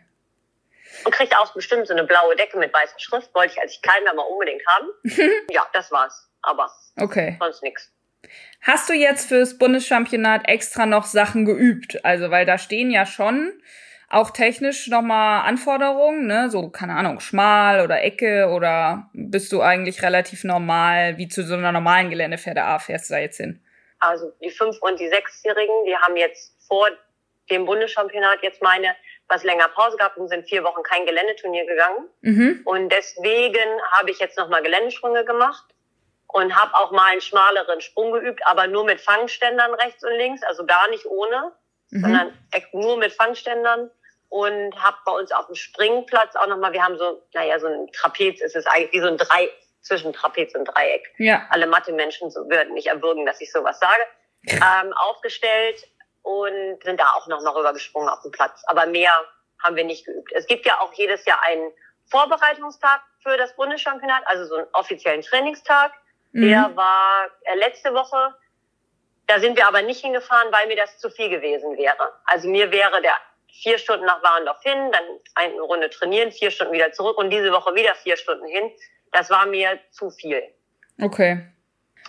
Und 1.04 1.12
kriegt 1.12 1.36
auch 1.36 1.54
bestimmt 1.54 1.88
so 1.88 1.94
eine 1.94 2.04
blaue 2.04 2.36
Decke 2.36 2.58
mit 2.58 2.74
weißer 2.74 3.00
Schrift. 3.00 3.34
Wollte 3.34 3.54
ich 3.54 3.62
als 3.62 3.74
ich 3.74 3.82
klein 3.82 4.04
war 4.06 4.14
mal 4.14 4.24
unbedingt 4.24 4.62
haben. 4.68 4.88
ja, 5.50 5.68
das 5.74 5.92
war's. 5.92 6.30
Aber 6.42 6.70
okay. 7.00 7.38
sonst 7.40 7.64
nichts. 7.64 7.92
Hast 8.62 8.90
du 8.90 8.94
jetzt 8.94 9.28
fürs 9.28 9.58
Bundeschampionat 9.58 10.48
extra 10.48 10.86
noch 10.86 11.06
Sachen 11.06 11.46
geübt? 11.46 12.04
Also, 12.04 12.32
weil 12.32 12.46
da 12.46 12.58
stehen 12.58 12.92
ja 12.92 13.06
schon 13.06 13.62
auch 14.10 14.32
technisch 14.32 14.88
nochmal 14.88 15.48
Anforderungen, 15.48 16.28
ne? 16.28 16.50
So, 16.50 16.70
keine 16.70 16.96
Ahnung, 16.96 17.20
schmal 17.20 17.82
oder 17.82 18.02
Ecke 18.02 18.50
oder 18.50 19.10
bist 19.14 19.52
du 19.52 19.62
eigentlich 19.62 20.04
relativ 20.04 20.44
normal, 20.44 21.18
wie 21.18 21.28
zu 21.28 21.44
so 21.44 21.56
einer 21.56 21.72
normalen 21.72 22.10
Geländepferde 22.10 22.64
A 22.64 22.80
fährst 22.80 23.10
du 23.10 23.16
da 23.16 23.20
jetzt 23.20 23.38
hin? 23.38 23.62
Also 24.00 24.32
die 24.42 24.52
fünf 24.52 24.78
und 24.82 25.00
die 25.00 25.10
sechsjährigen, 25.10 25.86
die 25.86 25.96
haben 25.96 26.16
jetzt 26.16 26.56
vor 26.68 26.88
dem 27.50 27.66
Bundeschampionat 27.66 28.40
jetzt 28.42 28.62
meine 28.62 28.96
was 29.28 29.44
länger 29.44 29.68
Pause 29.70 29.98
gehabt 29.98 30.18
und 30.18 30.28
sind 30.28 30.48
vier 30.48 30.64
Wochen 30.64 30.84
kein 30.84 31.06
Geländeturnier 31.06 31.66
gegangen. 31.66 32.08
Mhm. 32.22 32.62
Und 32.66 32.90
deswegen 32.90 33.82
habe 33.92 34.12
ich 34.12 34.20
jetzt 34.20 34.38
nochmal 34.38 34.62
Geländesprünge 34.62 35.26
gemacht 35.26 35.66
und 36.28 36.56
habe 36.56 36.76
auch 36.76 36.92
mal 36.92 37.12
einen 37.12 37.22
schmaleren 37.22 37.82
Sprung 37.82 38.12
geübt, 38.12 38.46
aber 38.46 38.68
nur 38.68 38.86
mit 38.86 39.02
Fangständern 39.02 39.74
rechts 39.76 40.04
und 40.04 40.14
links, 40.14 40.44
also 40.44 40.66
gar 40.66 40.90
nicht 40.90 41.06
ohne, 41.06 41.54
mhm. 41.92 42.02
sondern 42.02 42.38
nur 42.74 42.98
mit 42.98 43.14
Fangständern 43.14 43.90
und 44.30 44.76
habe 44.84 44.98
bei 45.06 45.12
uns 45.14 45.32
auf 45.32 45.48
dem 45.48 45.56
Springplatz 45.56 46.36
auch 46.36 46.48
nochmal, 46.48 46.74
wir 46.74 46.84
haben 46.84 46.98
so, 46.98 47.24
naja, 47.34 47.60
so 47.60 47.68
ein 47.68 47.88
Trapez 47.94 48.42
ist 48.42 48.56
es 48.56 48.66
eigentlich 48.68 48.94
wie 48.94 49.00
so 49.00 49.08
ein 49.08 49.18
Drei, 49.18 49.50
zwischen 49.86 50.14
Trapez 50.14 50.54
und 50.56 50.66
Dreieck. 50.66 51.14
Ja. 51.18 51.46
Alle 51.50 51.68
Mathe-Menschen 51.68 52.34
würden 52.34 52.74
mich 52.74 52.88
erwürgen, 52.88 53.26
dass 53.26 53.40
ich 53.40 53.52
sowas 53.52 53.80
sage. 53.80 54.02
Ähm, 54.48 54.94
aufgestellt 54.94 55.88
und 56.26 56.84
sind 56.84 57.00
da 57.00 57.06
auch 57.16 57.28
noch 57.28 57.42
mal 57.44 57.52
rübergesprungen 57.52 58.10
auf 58.10 58.22
den 58.24 58.32
Platz. 58.32 58.64
Aber 58.66 58.88
mehr 58.88 59.12
haben 59.64 59.76
wir 59.76 59.84
nicht 59.84 60.06
geübt. 60.06 60.32
Es 60.34 60.48
gibt 60.48 60.66
ja 60.66 60.80
auch 60.82 60.92
jedes 60.94 61.24
Jahr 61.26 61.40
einen 61.44 61.72
Vorbereitungstag 62.10 63.02
für 63.22 63.38
das 63.38 63.56
Bundeschampionat, 63.56 64.24
also 64.26 64.46
so 64.46 64.56
einen 64.56 64.68
offiziellen 64.74 65.22
Trainingstag. 65.22 65.92
Mhm. 66.32 66.50
Der 66.50 66.76
war 66.76 67.28
äh, 67.42 67.56
letzte 67.56 67.94
Woche. 67.94 68.34
Da 69.28 69.40
sind 69.40 69.56
wir 69.56 69.68
aber 69.68 69.84
nicht 69.84 70.02
hingefahren, 70.02 70.52
weil 70.52 70.68
mir 70.68 70.76
das 70.76 70.98
zu 70.98 71.12
viel 71.12 71.30
gewesen 71.30 71.78
wäre. 71.78 72.14
Also 72.26 72.50
mir 72.50 72.72
wäre 72.72 73.02
der 73.02 73.16
vier 73.62 73.78
Stunden 73.78 74.06
nach 74.06 74.22
Warendorf 74.24 74.62
hin, 74.64 74.92
dann 74.92 75.04
eine 75.36 75.62
Runde 75.62 75.90
trainieren, 75.92 76.32
vier 76.32 76.50
Stunden 76.50 76.74
wieder 76.74 76.92
zurück 76.92 77.18
und 77.18 77.30
diese 77.30 77.52
Woche 77.52 77.74
wieder 77.76 77.94
vier 77.96 78.18
Stunden 78.18 78.46
hin. 78.48 78.72
Das 79.12 79.30
war 79.30 79.46
mir 79.46 79.80
zu 79.92 80.10
viel. 80.10 80.44
Okay. 81.02 81.46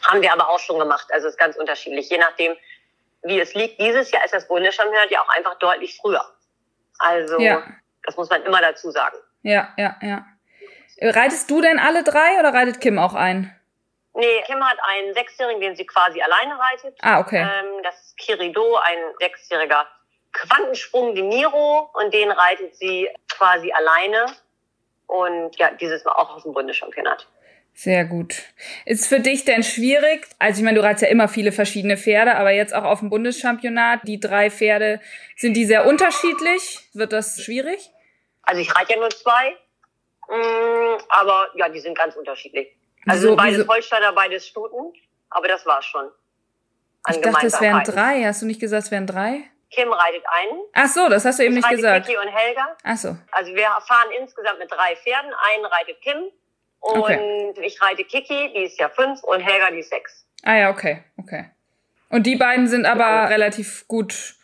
Haben 0.05 0.23
wir 0.23 0.33
aber 0.33 0.49
auch 0.49 0.59
schon 0.59 0.79
gemacht. 0.79 1.07
Also 1.13 1.29
es 1.29 1.35
ist 1.35 1.39
ganz 1.39 1.57
unterschiedlich. 1.57 2.11
Je 2.11 2.19
nachdem, 2.19 2.57
wie 3.27 3.41
es 3.41 3.55
liegt. 3.55 3.81
Dieses 3.81 4.11
Jahr 4.11 4.25
ist 4.25 4.35
das 4.35 4.49
Bundeschampionat 4.49 5.11
ja 5.11 5.21
auch 5.21 5.29
einfach 5.37 5.59
deutlich 5.59 5.97
früher. 6.01 6.25
Also 6.99 7.39
ja. 7.39 7.63
das 8.05 8.17
muss 8.17 8.31
man 8.31 8.43
immer 8.43 8.61
dazu 8.61 8.91
sagen. 8.91 9.17
Ja, 9.43 9.73
ja, 9.77 9.97
ja. 10.01 10.25
Reitest 11.01 11.51
du 11.51 11.61
denn 11.61 11.79
alle 11.79 12.03
drei 12.03 12.39
oder 12.41 12.55
reitet 12.55 12.81
Kim 12.81 12.99
auch 12.99 13.15
ein? 13.15 13.55
Nee, 14.15 14.43
Kim 14.47 14.65
hat 14.65 14.79
einen 14.83 15.13
Sechsjährigen, 15.13 15.61
den 15.61 15.77
sie 15.77 15.85
quasi 15.85 16.23
alleine 16.23 16.59
reitet. 16.59 16.97
Ah, 17.03 17.21
okay. 17.21 17.43
Ähm, 17.43 17.83
das 17.83 18.01
ist 18.01 18.17
Kirido, 18.17 18.77
ein 18.77 18.99
sechsjähriger 19.21 19.87
Quantensprung 20.33 21.15
de 21.15 21.23
Niro 21.23 21.91
und 21.93 22.15
den 22.15 22.31
reitet 22.31 22.75
sie 22.77 23.11
quasi 23.31 23.71
alleine. 23.73 24.27
Und 25.07 25.57
ja, 25.59 25.71
dieses 25.73 26.05
Mal 26.05 26.13
auch 26.13 26.35
auf 26.35 26.43
dem 26.43 26.55
Bundeschampionat. 26.55 27.27
Sehr 27.79 28.07
gut. 28.07 28.37
Ist 28.87 29.07
für 29.07 29.21
dich 29.21 29.45
denn 29.45 29.63
schwierig? 29.63 30.27
Also 30.39 30.61
ich 30.61 30.65
meine, 30.65 30.79
du 30.79 30.83
reitest 30.83 31.03
ja 31.03 31.09
immer 31.09 31.29
viele 31.29 31.53
verschiedene 31.53 31.99
Pferde, 31.99 32.37
aber 32.37 32.51
jetzt 32.51 32.75
auch 32.75 32.85
auf 32.85 33.01
dem 33.01 33.11
Bundeschampionat, 33.11 34.01
die 34.05 34.19
drei 34.19 34.51
Pferde, 34.51 34.99
sind 35.37 35.53
die 35.53 35.67
sehr 35.67 35.85
unterschiedlich? 35.85 36.89
Wird 36.95 37.13
das 37.13 37.43
schwierig? 37.43 37.91
Also 38.41 38.63
ich 38.63 38.75
reite 38.75 38.95
ja 38.95 38.99
nur 38.99 39.11
zwei, 39.11 39.51
mm, 40.27 41.03
aber 41.11 41.51
ja, 41.57 41.69
die 41.69 41.81
sind 41.81 41.99
ganz 41.99 42.17
unterschiedlich. 42.17 42.75
Also 43.05 43.27
wieso, 43.27 43.37
beides 43.37 43.59
wieso? 43.59 43.69
Holsteiner, 43.69 44.13
beides 44.15 44.49
Stuten, 44.49 44.95
aber 45.29 45.47
das 45.47 45.67
war's 45.67 45.85
schon. 45.85 46.11
ich 47.11 47.21
dachte, 47.21 47.47
es 47.47 47.61
wären 47.61 47.85
drei. 47.85 48.25
Hast 48.25 48.41
du 48.41 48.47
nicht 48.47 48.59
gesagt, 48.59 48.85
es 48.85 48.91
wären 48.91 49.07
drei? 49.07 49.51
Kim 49.71 49.93
reitet 49.93 50.25
einen. 50.27 50.61
Ach 50.73 50.89
so, 50.89 51.11
das 51.11 51.27
hast 51.27 51.41
du 51.41 51.45
eben 51.45 51.59
ich 51.59 51.63
nicht 51.63 51.77
gesagt. 51.77 52.07
Kiki 52.07 52.17
und 52.17 52.29
Helga. 52.29 52.75
Ach 52.85 52.97
so. 52.97 53.19
Also 53.33 53.55
wir 53.55 53.67
fahren 53.87 54.09
insgesamt 54.19 54.61
mit 54.61 54.73
drei 54.73 54.97
Pferden. 54.97 55.31
Einen 55.53 55.67
reitet 55.67 56.01
Kim 56.01 56.33
und 56.87 57.01
okay. 57.01 57.53
ich 57.63 57.81
reite 57.83 58.05
Kiki, 58.05 58.53
die 58.55 58.65
ist 58.65 58.79
ja 58.79 58.89
fünf, 58.89 59.23
und 59.25 59.41
Helga, 59.41 59.71
die 59.71 59.81
ist 59.81 59.91
sechs. 59.91 60.27
Ah 60.43 60.57
ja, 60.57 60.71
okay, 60.71 61.03
okay. 61.19 61.51
Und 62.09 62.25
die 62.25 62.37
beiden 62.37 62.69
sind 62.69 62.87
aber 62.87 63.01
ja. 63.01 63.25
relativ 63.27 63.87
gut, 63.89 64.37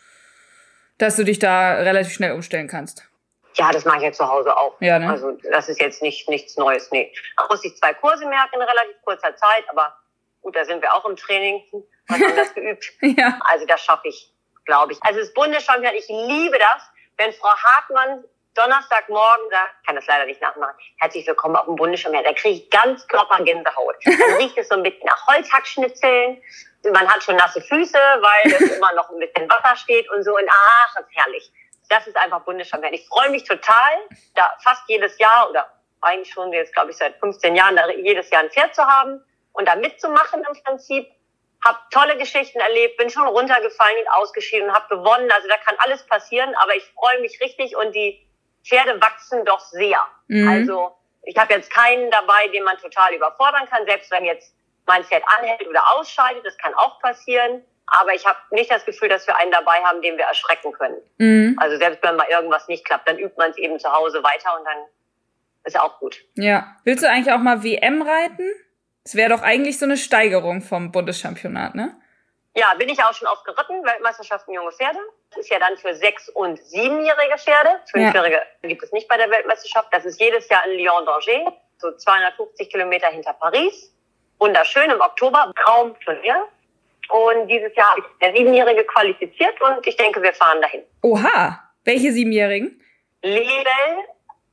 dass 0.98 1.16
du 1.16 1.24
dich 1.24 1.38
da 1.38 1.74
relativ 1.74 2.12
schnell 2.12 2.32
umstellen 2.32 2.68
kannst. 2.68 3.08
Ja, 3.54 3.70
das 3.70 3.84
mache 3.84 3.98
ich 3.98 4.02
ja 4.04 4.12
zu 4.12 4.26
Hause 4.26 4.56
auch. 4.56 4.80
Ja, 4.80 4.98
ne? 4.98 5.10
Also 5.10 5.32
das 5.50 5.68
ist 5.68 5.80
jetzt 5.80 6.02
nicht 6.02 6.28
nichts 6.28 6.56
Neues, 6.56 6.90
nee. 6.90 7.12
Man 7.36 7.46
muss 7.50 7.60
sich 7.60 7.76
zwei 7.76 7.92
Kurse 7.94 8.26
merken 8.26 8.54
in 8.54 8.62
relativ 8.62 8.96
kurzer 9.04 9.36
Zeit, 9.36 9.64
aber 9.68 9.94
gut, 10.40 10.56
da 10.56 10.64
sind 10.64 10.82
wir 10.82 10.92
auch 10.94 11.04
im 11.04 11.16
Training 11.16 11.62
haben 12.10 12.36
das 12.36 12.54
geübt. 12.54 12.92
ja. 13.02 13.38
Also 13.50 13.66
das 13.66 13.80
schaffe 13.82 14.08
ich, 14.08 14.32
glaube 14.64 14.92
ich. 14.92 14.98
Also 15.02 15.20
das 15.20 15.32
Bundeschampionat, 15.34 15.94
ich 15.94 16.08
liebe 16.08 16.58
das, 16.58 16.82
wenn 17.18 17.32
Frau 17.32 17.50
Hartmann 17.50 18.24
Donnerstagmorgen 18.54 19.48
sagt, 19.50 19.86
kann 19.86 19.96
das 19.96 20.06
leider 20.06 20.26
nicht 20.26 20.40
nachmachen, 20.42 20.74
herzlich 20.98 21.26
willkommen 21.26 21.56
auf 21.56 21.64
dem 21.64 21.76
Bundesschirm. 21.76 22.12
Da 22.12 22.32
kriege 22.34 22.56
ich 22.56 22.70
ganz 22.70 23.06
Körpergänsehaut. 23.08 23.96
Dann 24.04 24.34
riecht 24.36 24.58
es 24.58 24.68
so 24.68 24.74
ein 24.74 24.82
bisschen 24.82 25.06
nach 25.06 25.26
Holzhackschnitzeln. 25.26 26.42
Man 26.92 27.08
hat 27.08 27.22
schon 27.22 27.36
nasse 27.36 27.62
Füße, 27.62 27.96
weil 27.96 28.52
es 28.52 28.76
immer 28.76 28.92
noch 28.92 29.08
ein 29.08 29.18
bisschen 29.20 29.48
Wasser 29.48 29.76
steht 29.76 30.10
und 30.10 30.22
so. 30.22 30.36
Und 30.36 30.44
ach, 30.50 30.94
das 30.94 31.06
ist 31.06 31.16
herrlich. 31.16 31.52
Das 31.88 32.06
ist 32.06 32.16
einfach 32.16 32.40
Bundesschirm. 32.42 32.84
Ich 32.90 33.06
freue 33.08 33.30
mich 33.30 33.44
total, 33.44 33.92
da 34.34 34.54
fast 34.62 34.82
jedes 34.86 35.18
Jahr 35.18 35.48
oder 35.48 35.72
eigentlich 36.02 36.32
schon 36.32 36.52
jetzt, 36.52 36.74
glaube 36.74 36.90
ich, 36.90 36.96
seit 36.98 37.16
15 37.20 37.56
Jahren, 37.56 37.76
da 37.76 37.88
jedes 37.88 38.28
Jahr 38.30 38.42
ein 38.42 38.50
Pferd 38.50 38.74
zu 38.74 38.84
haben 38.84 39.24
und 39.52 39.66
da 39.66 39.76
mitzumachen 39.76 40.44
im 40.44 40.62
Prinzip. 40.62 41.10
Hab 41.64 41.90
tolle 41.90 42.18
Geschichten 42.18 42.58
erlebt, 42.58 42.96
bin 42.96 43.08
schon 43.08 43.28
runtergefallen 43.28 43.96
und 44.00 44.08
ausgeschieden 44.14 44.68
und 44.68 44.74
habe 44.74 44.96
gewonnen. 44.96 45.30
Also 45.30 45.46
da 45.46 45.56
kann 45.58 45.76
alles 45.78 46.04
passieren, 46.06 46.52
aber 46.56 46.74
ich 46.74 46.84
freue 46.86 47.20
mich 47.20 47.40
richtig 47.40 47.76
und 47.76 47.94
die 47.94 48.26
Pferde 48.64 49.00
wachsen 49.00 49.44
doch 49.44 49.60
sehr. 49.60 49.98
Mhm. 50.28 50.48
Also 50.48 50.96
ich 51.22 51.36
habe 51.36 51.54
jetzt 51.54 51.70
keinen 51.70 52.10
dabei, 52.10 52.48
den 52.48 52.64
man 52.64 52.76
total 52.78 53.14
überfordern 53.14 53.68
kann, 53.70 53.84
selbst 53.86 54.10
wenn 54.10 54.24
jetzt 54.24 54.54
mein 54.86 55.04
Pferd 55.04 55.22
anhält 55.38 55.66
oder 55.68 55.82
ausscheidet, 55.94 56.44
das 56.44 56.56
kann 56.58 56.74
auch 56.74 57.00
passieren. 57.00 57.62
Aber 57.86 58.14
ich 58.14 58.24
habe 58.26 58.38
nicht 58.50 58.70
das 58.70 58.84
Gefühl, 58.84 59.08
dass 59.08 59.26
wir 59.26 59.36
einen 59.36 59.50
dabei 59.50 59.82
haben, 59.84 60.00
den 60.02 60.16
wir 60.16 60.24
erschrecken 60.24 60.72
können. 60.72 60.96
Mhm. 61.18 61.56
Also 61.60 61.76
selbst 61.76 62.02
wenn 62.02 62.16
mal 62.16 62.28
irgendwas 62.30 62.68
nicht 62.68 62.84
klappt, 62.84 63.08
dann 63.08 63.18
übt 63.18 63.34
man 63.36 63.50
es 63.50 63.58
eben 63.58 63.78
zu 63.78 63.92
Hause 63.92 64.22
weiter 64.22 64.56
und 64.58 64.64
dann 64.64 64.78
ist 65.64 65.78
auch 65.78 65.98
gut. 65.98 66.16
Ja. 66.34 66.76
Willst 66.84 67.02
du 67.02 67.08
eigentlich 67.08 67.32
auch 67.32 67.38
mal 67.38 67.62
WM 67.62 68.02
reiten? 68.02 68.50
Das 69.04 69.14
wäre 69.14 69.30
doch 69.30 69.42
eigentlich 69.42 69.78
so 69.78 69.84
eine 69.84 69.96
Steigerung 69.96 70.62
vom 70.62 70.92
Bundeschampionat, 70.92 71.74
ne? 71.74 71.96
Ja, 72.54 72.74
bin 72.74 72.88
ich 72.88 73.02
auch 73.02 73.14
schon 73.14 73.28
oft 73.28 73.44
geritten, 73.44 73.82
Weltmeisterschaften 73.82 74.52
junge 74.52 74.72
Pferde. 74.72 74.98
Das 75.30 75.40
ist 75.40 75.50
ja 75.50 75.58
dann 75.58 75.76
für 75.78 75.94
sechs- 75.94 76.28
und 76.28 76.58
siebenjährige 76.58 77.38
Pferde. 77.38 77.80
Fünfjährige 77.90 78.42
ja. 78.62 78.68
gibt 78.68 78.82
es 78.82 78.92
nicht 78.92 79.08
bei 79.08 79.16
der 79.16 79.30
Weltmeisterschaft. 79.30 79.88
Das 79.90 80.04
ist 80.04 80.20
jedes 80.20 80.48
Jahr 80.50 80.66
in 80.66 80.78
Lyon-Danger, 80.78 81.56
so 81.78 81.92
250 81.96 82.68
Kilometer 82.70 83.08
hinter 83.08 83.32
Paris. 83.32 83.90
Wunderschön 84.38 84.90
im 84.90 85.00
Oktober, 85.00 85.52
kaum 85.64 85.98
Turnier. 86.00 86.46
Und 87.08 87.48
dieses 87.48 87.74
Jahr 87.74 87.90
habe 87.90 88.00
ich 88.00 88.18
der 88.20 88.34
Siebenjährige 88.34 88.84
qualifiziert 88.84 89.60
und 89.62 89.86
ich 89.86 89.96
denke, 89.96 90.22
wir 90.22 90.34
fahren 90.34 90.60
dahin. 90.60 90.82
Oha, 91.02 91.58
welche 91.84 92.12
Siebenjährigen? 92.12 92.82
Lebel, 93.22 94.04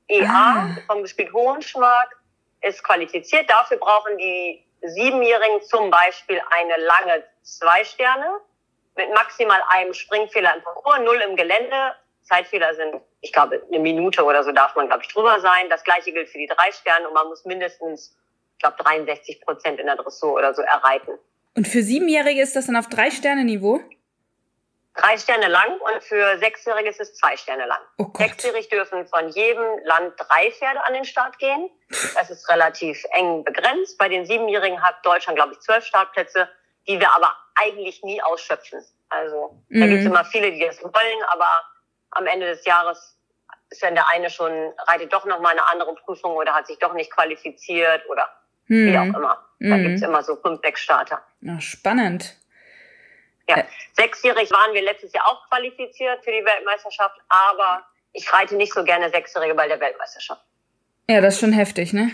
EA, 0.08 0.28
ah. 0.28 0.78
vom 0.88 1.02
gespielt 1.02 1.34
Hohenschmark, 1.34 2.16
ist 2.62 2.84
qualifiziert. 2.84 3.50
Dafür 3.50 3.78
brauchen 3.78 4.18
die 4.18 4.64
Siebenjährigen 4.82 5.62
zum 5.64 5.90
Beispiel 5.90 6.42
eine 6.52 6.78
lange 6.78 7.24
zwei 7.44 7.84
Sterne 7.84 8.40
mit 8.96 9.10
maximal 9.14 9.62
einem 9.70 9.94
Springfehler 9.94 10.56
im 10.56 10.62
Parcours, 10.62 11.00
null 11.00 11.22
im 11.28 11.36
Gelände. 11.36 11.96
Zeitfehler 12.24 12.74
sind, 12.76 13.02
ich 13.22 13.34
glaube, 13.34 13.64
eine 13.68 13.80
Minute 13.80 14.24
oder 14.24 14.44
so 14.44 14.52
darf 14.52 14.76
man, 14.76 14.88
glaube 14.88 15.04
ich, 15.04 15.12
drüber 15.12 15.40
sein. 15.40 15.70
Das 15.70 15.84
gleiche 15.84 16.12
gilt 16.12 16.30
für 16.30 16.38
die 16.38 16.48
drei 16.48 16.72
Sterne 16.72 17.08
und 17.08 17.14
man 17.14 17.28
muss 17.28 17.44
mindestens, 17.46 18.16
ich 18.56 18.62
glaube, 18.62 18.76
63 18.84 19.42
Prozent 19.42 19.80
in 19.80 19.88
der 19.88 19.96
Dressur 19.96 20.34
oder 20.34 20.54
so 20.54 20.62
erreiten. 20.62 21.14
Und 21.56 21.68
für 21.68 21.82
Siebenjährige 21.82 22.42
ist 22.42 22.56
das 22.56 22.68
dann 22.68 22.76
auf 22.76 22.88
drei 22.88 23.10
Sterne 23.10 23.44
Niveau? 23.44 23.82
Drei 24.96 25.18
Sterne 25.18 25.48
lang 25.48 25.80
und 25.80 26.04
für 26.04 26.38
Sechsjährige 26.40 26.90
ist 26.90 27.00
es 27.00 27.16
zwei 27.16 27.38
Sterne 27.38 27.66
lang. 27.66 27.80
Oh 27.98 28.08
Sechsjährig 28.18 28.70
dürfen 28.70 29.08
von 29.08 29.30
jedem 29.30 29.64
Land 29.86 30.14
drei 30.18 30.52
Pferde 30.52 30.84
an 30.84 30.94
den 30.94 31.06
Start 31.06 31.38
gehen. 31.40 31.70
Das 32.16 32.30
ist 32.30 32.50
relativ 32.50 33.04
eng 33.12 33.44
begrenzt. 33.44 33.98
Bei 33.98 34.10
den 34.10 34.26
Siebenjährigen 34.26 34.82
hat 34.82 34.96
Deutschland, 35.06 35.38
glaube 35.38 35.54
ich, 35.54 35.60
zwölf 35.60 35.86
Startplätze 35.86 36.50
die 36.90 37.00
wir 37.00 37.14
aber 37.16 37.32
eigentlich 37.56 38.04
nie 38.04 38.22
ausschöpfen. 38.22 38.84
Also 39.10 39.64
mhm. 39.70 39.80
da 39.80 39.88
gibt 39.88 40.00
es 40.00 40.06
immer 40.06 40.26
viele, 40.26 40.52
die 40.52 40.60
das 40.60 40.82
wollen, 40.84 41.24
aber 41.32 41.48
am 42.12 42.26
Ende 42.26 42.48
des 42.48 42.66
Jahres 42.66 43.18
ist 43.70 43.84
dann 43.84 43.94
der 43.94 44.10
eine 44.10 44.30
schon, 44.30 44.52
reitet 44.88 45.14
doch 45.14 45.26
noch 45.26 45.40
mal 45.40 45.52
eine 45.52 45.66
andere 45.68 45.94
Prüfung 45.96 46.36
oder 46.36 46.54
hat 46.54 46.68
sich 46.68 46.80
doch 46.80 46.94
nicht 46.94 47.12
qualifiziert 47.12 48.02
oder 48.10 48.28
mhm. 48.68 48.88
wie 48.88 48.98
auch 48.98 49.18
immer. 49.18 49.46
Da 49.60 49.78
mhm. 49.78 49.84
gibt's 49.84 50.02
immer 50.02 50.24
so 50.24 50.36
fünf, 50.38 50.62
sechs 50.62 50.82
Starter. 50.82 51.22
Ja, 51.42 51.62
spannend. 51.62 52.36
Ja, 53.50 53.58
äh. 53.58 53.66
sechsjährig 53.94 54.52
waren 54.52 54.74
wir 54.74 54.84
letztes 54.84 55.12
Jahr 55.12 55.28
auch 55.28 55.48
qualifiziert 55.50 56.24
für 56.24 56.32
die 56.32 56.46
Weltmeisterschaft, 56.46 57.20
aber 57.28 57.84
ich 58.14 58.32
reite 58.32 58.56
nicht 58.56 58.74
so 58.74 58.84
gerne 58.84 59.10
Sechsjährige 59.10 59.56
bei 59.56 59.68
der 59.68 59.80
Weltmeisterschaft. 59.80 60.42
Ja, 61.10 61.22
das 61.22 61.36
ist 61.36 61.40
schon 61.40 61.54
heftig, 61.54 61.92
ne? 61.92 62.12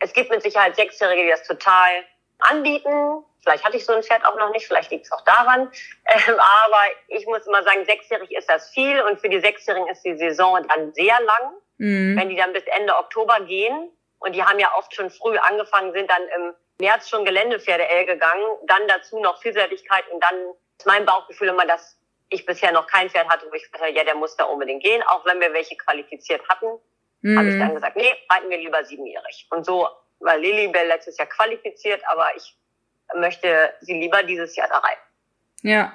Es 0.00 0.12
gibt 0.12 0.30
mit 0.30 0.42
Sicherheit 0.42 0.76
Sechsjährige, 0.76 1.22
die 1.22 1.30
das 1.30 1.46
total 1.46 2.04
anbieten. 2.40 3.24
Vielleicht 3.42 3.64
hatte 3.64 3.76
ich 3.76 3.86
so 3.86 3.92
ein 3.92 4.02
Pferd 4.02 4.26
auch 4.26 4.36
noch 4.36 4.50
nicht, 4.50 4.66
vielleicht 4.66 4.90
liegt 4.90 5.06
es 5.06 5.12
auch 5.12 5.22
daran. 5.22 5.70
Ähm, 6.06 6.34
aber 6.34 6.82
ich 7.08 7.24
muss 7.26 7.46
immer 7.46 7.62
sagen, 7.62 7.84
sechsjährig 7.84 8.30
ist 8.32 8.50
das 8.50 8.70
viel 8.70 9.00
und 9.02 9.20
für 9.20 9.28
die 9.28 9.40
Sechsjährigen 9.40 9.88
ist 9.88 10.02
die 10.04 10.16
Saison 10.16 10.66
dann 10.68 10.92
sehr 10.94 11.20
lang. 11.20 11.54
Mhm. 11.78 12.16
Wenn 12.18 12.28
die 12.28 12.36
dann 12.36 12.52
bis 12.52 12.64
Ende 12.78 12.96
Oktober 12.96 13.40
gehen 13.40 13.90
und 14.18 14.34
die 14.34 14.42
haben 14.42 14.58
ja 14.58 14.72
oft 14.76 14.94
schon 14.94 15.10
früh 15.10 15.36
angefangen, 15.38 15.92
sind 15.92 16.10
dann 16.10 16.22
im 16.36 16.54
März 16.80 17.08
schon 17.08 17.24
Geländepferde 17.24 17.88
L 17.88 18.06
gegangen, 18.06 18.44
dann 18.66 18.86
dazu 18.88 19.18
noch 19.20 19.40
Vielseitigkeit 19.40 20.04
und 20.10 20.22
dann 20.22 20.34
ist 20.78 20.86
mein 20.86 21.06
Bauchgefühl 21.06 21.48
immer, 21.48 21.66
dass 21.66 21.98
ich 22.28 22.44
bisher 22.44 22.72
noch 22.72 22.86
kein 22.86 23.08
Pferd 23.08 23.28
hatte, 23.28 23.46
wo 23.50 23.54
ich 23.54 23.62
gesagt 23.64 23.82
habe, 23.82 23.92
ja, 23.92 24.04
der 24.04 24.14
muss 24.14 24.36
da 24.36 24.44
unbedingt 24.44 24.82
gehen, 24.82 25.02
auch 25.04 25.24
wenn 25.24 25.40
wir 25.40 25.52
welche 25.52 25.76
qualifiziert 25.76 26.46
hatten, 26.48 26.66
mhm. 27.22 27.38
habe 27.38 27.48
ich 27.48 27.58
dann 27.58 27.74
gesagt, 27.74 27.96
nee, 27.96 28.12
reiten 28.30 28.50
wir 28.50 28.58
lieber 28.58 28.84
siebenjährig. 28.84 29.46
Und 29.50 29.64
so 29.64 29.88
war 30.18 30.36
Lilibell 30.36 30.88
letztes 30.88 31.18
Jahr 31.18 31.28
qualifiziert, 31.28 32.02
aber 32.08 32.34
ich 32.36 32.56
möchte 33.14 33.72
sie 33.80 33.94
lieber 33.94 34.22
dieses 34.22 34.56
Jahr 34.56 34.68
da 34.68 34.78
rein. 34.78 34.96
Ja. 35.62 35.92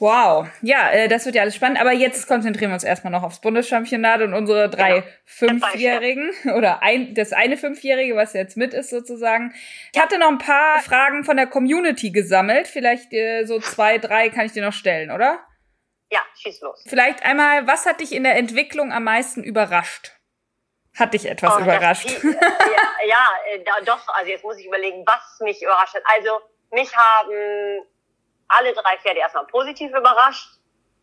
Wow, 0.00 0.46
ja, 0.62 0.90
äh, 0.90 1.08
das 1.08 1.26
wird 1.26 1.34
ja 1.34 1.42
alles 1.42 1.56
spannend. 1.56 1.80
Aber 1.80 1.92
jetzt 1.92 2.28
konzentrieren 2.28 2.70
wir 2.70 2.74
uns 2.74 2.84
erstmal 2.84 3.12
noch 3.12 3.24
aufs 3.24 3.40
Bundeschampionat 3.40 4.22
und 4.22 4.32
unsere 4.32 4.68
drei 4.70 5.00
genau. 5.00 5.06
Fünfjährigen 5.24 6.30
oder 6.56 6.82
ein, 6.82 7.14
das 7.14 7.32
eine 7.32 7.56
Fünfjährige, 7.56 8.14
was 8.14 8.32
jetzt 8.32 8.56
mit 8.56 8.74
ist 8.74 8.90
sozusagen. 8.90 9.52
Ich 9.92 10.00
hatte 10.00 10.18
noch 10.18 10.28
ein 10.28 10.38
paar 10.38 10.78
Fragen 10.80 11.24
von 11.24 11.36
der 11.36 11.48
Community 11.48 12.10
gesammelt. 12.10 12.68
Vielleicht 12.68 13.12
äh, 13.12 13.44
so 13.44 13.58
zwei, 13.58 13.98
drei 13.98 14.28
kann 14.28 14.46
ich 14.46 14.52
dir 14.52 14.64
noch 14.64 14.72
stellen, 14.72 15.10
oder? 15.10 15.40
Ja, 16.10 16.20
schieß 16.36 16.60
los. 16.60 16.84
Vielleicht 16.86 17.24
einmal, 17.24 17.66
was 17.66 17.84
hat 17.84 18.00
dich 18.00 18.12
in 18.12 18.22
der 18.22 18.36
Entwicklung 18.36 18.92
am 18.92 19.04
meisten 19.04 19.42
überrascht? 19.42 20.12
hat 20.98 21.14
dich 21.14 21.26
etwas 21.26 21.56
oh, 21.56 21.60
überrascht? 21.60 22.06
Das, 22.06 22.22
ja, 22.24 23.06
ja 23.06 23.28
äh, 23.52 23.84
doch. 23.84 24.06
Also 24.08 24.30
jetzt 24.30 24.44
muss 24.44 24.58
ich 24.58 24.66
überlegen, 24.66 25.04
was 25.06 25.40
mich 25.40 25.62
überrascht 25.62 25.94
hat. 25.94 26.02
Also 26.16 26.40
mich 26.72 26.94
haben 26.96 27.86
alle 28.48 28.72
drei 28.72 28.98
Pferde 28.98 29.20
erstmal 29.20 29.46
positiv 29.46 29.90
überrascht. 29.90 30.48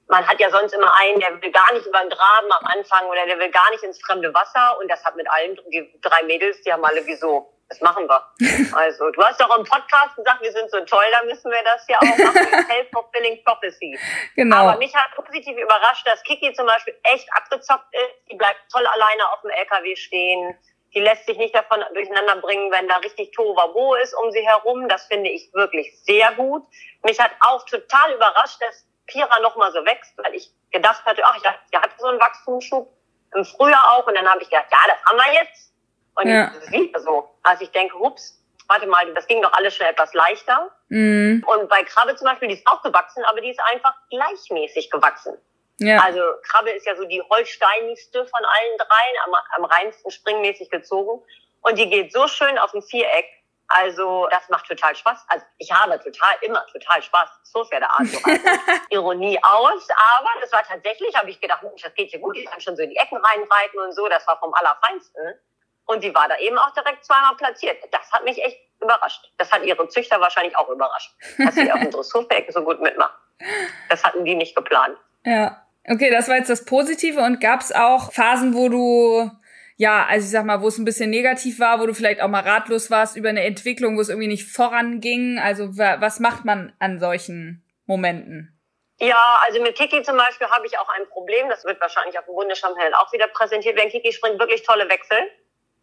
Man 0.07 0.27
hat 0.27 0.39
ja 0.39 0.49
sonst 0.51 0.73
immer 0.73 0.93
einen, 0.99 1.19
der 1.19 1.41
will 1.41 1.51
gar 1.51 1.73
nicht 1.73 1.85
über 1.85 1.99
den 1.99 2.09
Graben 2.09 2.51
am 2.51 2.65
Anfang 2.65 3.07
oder 3.07 3.25
der 3.25 3.39
will 3.39 3.49
gar 3.49 3.69
nicht 3.71 3.83
ins 3.83 3.99
fremde 4.01 4.33
Wasser. 4.33 4.77
Und 4.79 4.89
das 4.89 5.03
hat 5.03 5.15
mit 5.15 5.27
allen, 5.31 5.59
die 5.71 5.99
drei 6.01 6.21
Mädels, 6.23 6.61
die 6.61 6.71
haben 6.71 6.85
alle 6.85 7.05
wieso. 7.05 7.51
Das 7.69 7.81
machen 7.81 8.07
wir. 8.07 8.21
Also, 8.75 9.09
du 9.09 9.23
hast 9.23 9.39
doch 9.41 9.57
im 9.57 9.63
Podcast 9.63 10.15
gesagt, 10.15 10.41
wir 10.41 10.51
sind 10.51 10.69
so 10.69 10.79
toll, 10.81 11.05
da 11.11 11.25
müssen 11.25 11.49
wir 11.49 11.63
das 11.63 11.87
ja 11.87 11.97
auch 11.97 12.17
machen. 12.17 12.65
Self-fulfilling 12.67 13.43
Prophecy. 13.43 13.97
Genau. 14.35 14.57
Aber 14.57 14.77
mich 14.77 14.93
hat 14.93 15.15
positiv 15.15 15.57
überrascht, 15.57 16.05
dass 16.05 16.21
Kiki 16.23 16.53
zum 16.53 16.67
Beispiel 16.67 16.95
echt 17.03 17.27
abgezockt 17.33 17.87
ist. 17.91 18.29
Die 18.29 18.35
bleibt 18.35 18.59
toll 18.71 18.85
alleine 18.85 19.31
auf 19.31 19.41
dem 19.41 19.49
LKW 19.49 19.95
stehen. 19.95 20.55
Die 20.95 21.01
lässt 21.01 21.25
sich 21.25 21.37
nicht 21.37 21.53
davon 21.53 21.83
durcheinander 21.93 22.37
bringen, 22.37 22.71
wenn 22.71 22.87
da 22.87 22.97
richtig 22.97 23.31
Tohuwabohu 23.31 23.95
ist 23.95 24.13
um 24.13 24.31
sie 24.31 24.47
herum. 24.47 24.87
Das 24.87 25.05
finde 25.07 25.29
ich 25.29 25.53
wirklich 25.53 25.93
sehr 26.03 26.31
gut. 26.33 26.63
Mich 27.03 27.19
hat 27.19 27.31
auch 27.41 27.65
total 27.65 28.13
überrascht, 28.13 28.61
dass 28.61 28.87
Pira 29.07 29.39
noch 29.41 29.55
mal 29.57 29.71
so 29.71 29.85
wächst, 29.85 30.13
weil 30.17 30.33
ich 30.33 30.49
gedacht 30.71 31.05
hatte, 31.05 31.21
ach, 31.25 31.35
ich 31.35 31.43
dachte, 31.43 31.59
der 31.73 31.81
hat 31.81 31.91
so 31.97 32.07
einen 32.07 32.19
Wachstumsschub 32.19 32.89
im 33.35 33.45
Frühjahr 33.45 33.93
auch. 33.93 34.07
Und 34.07 34.15
dann 34.15 34.27
habe 34.27 34.41
ich 34.41 34.49
gedacht, 34.49 34.67
ja, 34.71 34.77
das 34.87 35.03
haben 35.05 35.17
wir 35.17 35.43
jetzt. 35.43 35.73
Und 36.15 36.29
ja. 36.29 36.45
jetzt 36.45 36.63
ist 36.63 36.71
wieder 36.71 36.99
so. 36.99 37.29
Also 37.43 37.63
ich 37.63 37.71
denke, 37.71 37.99
hups, 37.99 38.41
warte 38.67 38.87
mal, 38.87 39.13
das 39.13 39.27
ging 39.27 39.41
doch 39.41 39.51
alles 39.53 39.75
schon 39.75 39.87
etwas 39.87 40.13
leichter. 40.13 40.71
Mhm. 40.89 41.43
Und 41.45 41.69
bei 41.69 41.83
Krabbe 41.83 42.15
zum 42.15 42.27
Beispiel, 42.27 42.47
die 42.47 42.55
ist 42.55 42.67
auch 42.67 42.81
gewachsen, 42.81 43.23
aber 43.25 43.41
die 43.41 43.51
ist 43.51 43.59
einfach 43.71 43.93
gleichmäßig 44.09 44.89
gewachsen. 44.89 45.37
Ja. 45.79 46.01
Also 46.03 46.21
Krabbe 46.43 46.71
ist 46.71 46.85
ja 46.85 46.95
so 46.95 47.03
die 47.05 47.21
holsteinigste 47.21 48.25
von 48.25 48.45
allen 48.45 48.77
dreien, 48.77 49.15
am, 49.25 49.33
am 49.57 49.65
reinsten 49.65 50.09
springmäßig 50.11 50.69
gezogen. 50.69 51.21
Und 51.61 51.77
die 51.77 51.89
geht 51.89 52.13
so 52.13 52.27
schön 52.27 52.57
auf 52.57 52.71
dem 52.71 52.81
Viereck. 52.81 53.25
Also 53.67 54.27
das 54.29 54.47
macht 54.49 54.67
total 54.67 54.95
Spaß. 54.95 55.25
Also 55.27 55.45
ich 55.57 55.71
habe 55.71 55.97
total, 55.99 56.35
immer 56.41 56.65
total 56.67 57.01
Spaß, 57.01 57.29
so 57.43 57.65
Pferdeart 57.65 58.05
so 58.05 58.19
also, 58.23 58.41
Ironie 58.89 59.39
aus. 59.41 59.87
Aber 60.13 60.29
das 60.39 60.51
war 60.51 60.63
tatsächlich, 60.63 61.15
habe 61.15 61.31
ich 61.31 61.41
gedacht, 61.41 61.63
Mensch, 61.63 61.81
das 61.81 61.93
geht 61.95 62.11
hier 62.11 62.19
gut, 62.19 62.35
die 62.37 62.45
kann 62.45 62.61
schon 62.61 62.75
so 62.75 62.83
in 62.83 62.91
die 62.91 62.97
Ecken 62.97 63.17
reinreiten 63.17 63.79
und 63.79 63.93
so. 63.93 64.07
Das 64.07 64.25
war 64.27 64.39
vom 64.39 64.53
Allerfeinsten. 64.53 65.39
Und 65.87 66.03
die 66.03 66.13
war 66.13 66.27
da 66.27 66.37
eben 66.37 66.57
auch 66.57 66.71
direkt 66.71 67.05
zweimal 67.05 67.35
platziert. 67.35 67.77
Das 67.91 68.11
hat 68.11 68.23
mich 68.23 68.41
echt 68.43 68.57
überrascht. 68.81 69.31
Das 69.37 69.51
hat 69.51 69.63
ihre 69.63 69.87
Züchter 69.87 70.19
wahrscheinlich 70.19 70.55
auch 70.57 70.69
überrascht, 70.69 71.13
dass 71.37 71.55
sie 71.55 71.71
auf 71.71 71.79
dem 71.79 71.91
Dressurfeld 71.91 72.51
so 72.53 72.63
gut 72.63 72.79
mitmacht. 72.81 73.13
Das 73.89 74.03
hatten 74.03 74.25
die 74.25 74.35
nicht 74.35 74.55
geplant. 74.55 74.97
Ja. 75.25 75.64
Okay, 75.87 76.09
das 76.09 76.27
war 76.27 76.37
jetzt 76.37 76.49
das 76.49 76.65
Positive. 76.65 77.21
Und 77.21 77.41
gab 77.41 77.61
es 77.61 77.71
auch 77.71 78.11
Phasen, 78.11 78.53
wo 78.53 78.69
du, 78.69 79.31
ja, 79.77 80.05
also 80.05 80.25
ich 80.25 80.31
sag 80.31 80.45
mal, 80.45 80.61
wo 80.61 80.67
es 80.67 80.77
ein 80.77 80.85
bisschen 80.85 81.09
negativ 81.09 81.59
war, 81.59 81.79
wo 81.79 81.85
du 81.85 81.93
vielleicht 81.93 82.21
auch 82.21 82.27
mal 82.27 82.41
ratlos 82.41 82.89
warst 82.89 83.15
über 83.15 83.29
eine 83.29 83.43
Entwicklung, 83.43 83.97
wo 83.97 84.01
es 84.01 84.09
irgendwie 84.09 84.27
nicht 84.27 84.49
voranging? 84.49 85.39
Also 85.39 85.77
was 85.77 86.19
macht 86.19 86.45
man 86.45 86.73
an 86.79 86.99
solchen 86.99 87.63
Momenten? 87.85 88.51
Ja, 88.99 89.41
also 89.45 89.61
mit 89.61 89.75
Kiki 89.75 90.01
zum 90.03 90.15
Beispiel 90.17 90.47
habe 90.47 90.65
ich 90.65 90.79
auch 90.79 90.89
ein 90.89 91.07
Problem. 91.09 91.49
Das 91.49 91.65
wird 91.65 91.79
wahrscheinlich 91.81 92.17
auf 92.17 92.25
dem 92.25 92.35
Bundeschampionat 92.35 92.93
auch 92.95 93.11
wieder 93.11 93.27
präsentiert. 93.27 93.77
Wenn 93.77 93.89
Kiki 93.89 94.11
springt, 94.11 94.39
wirklich 94.39 94.63
tolle 94.63 94.89
Wechsel 94.89 95.17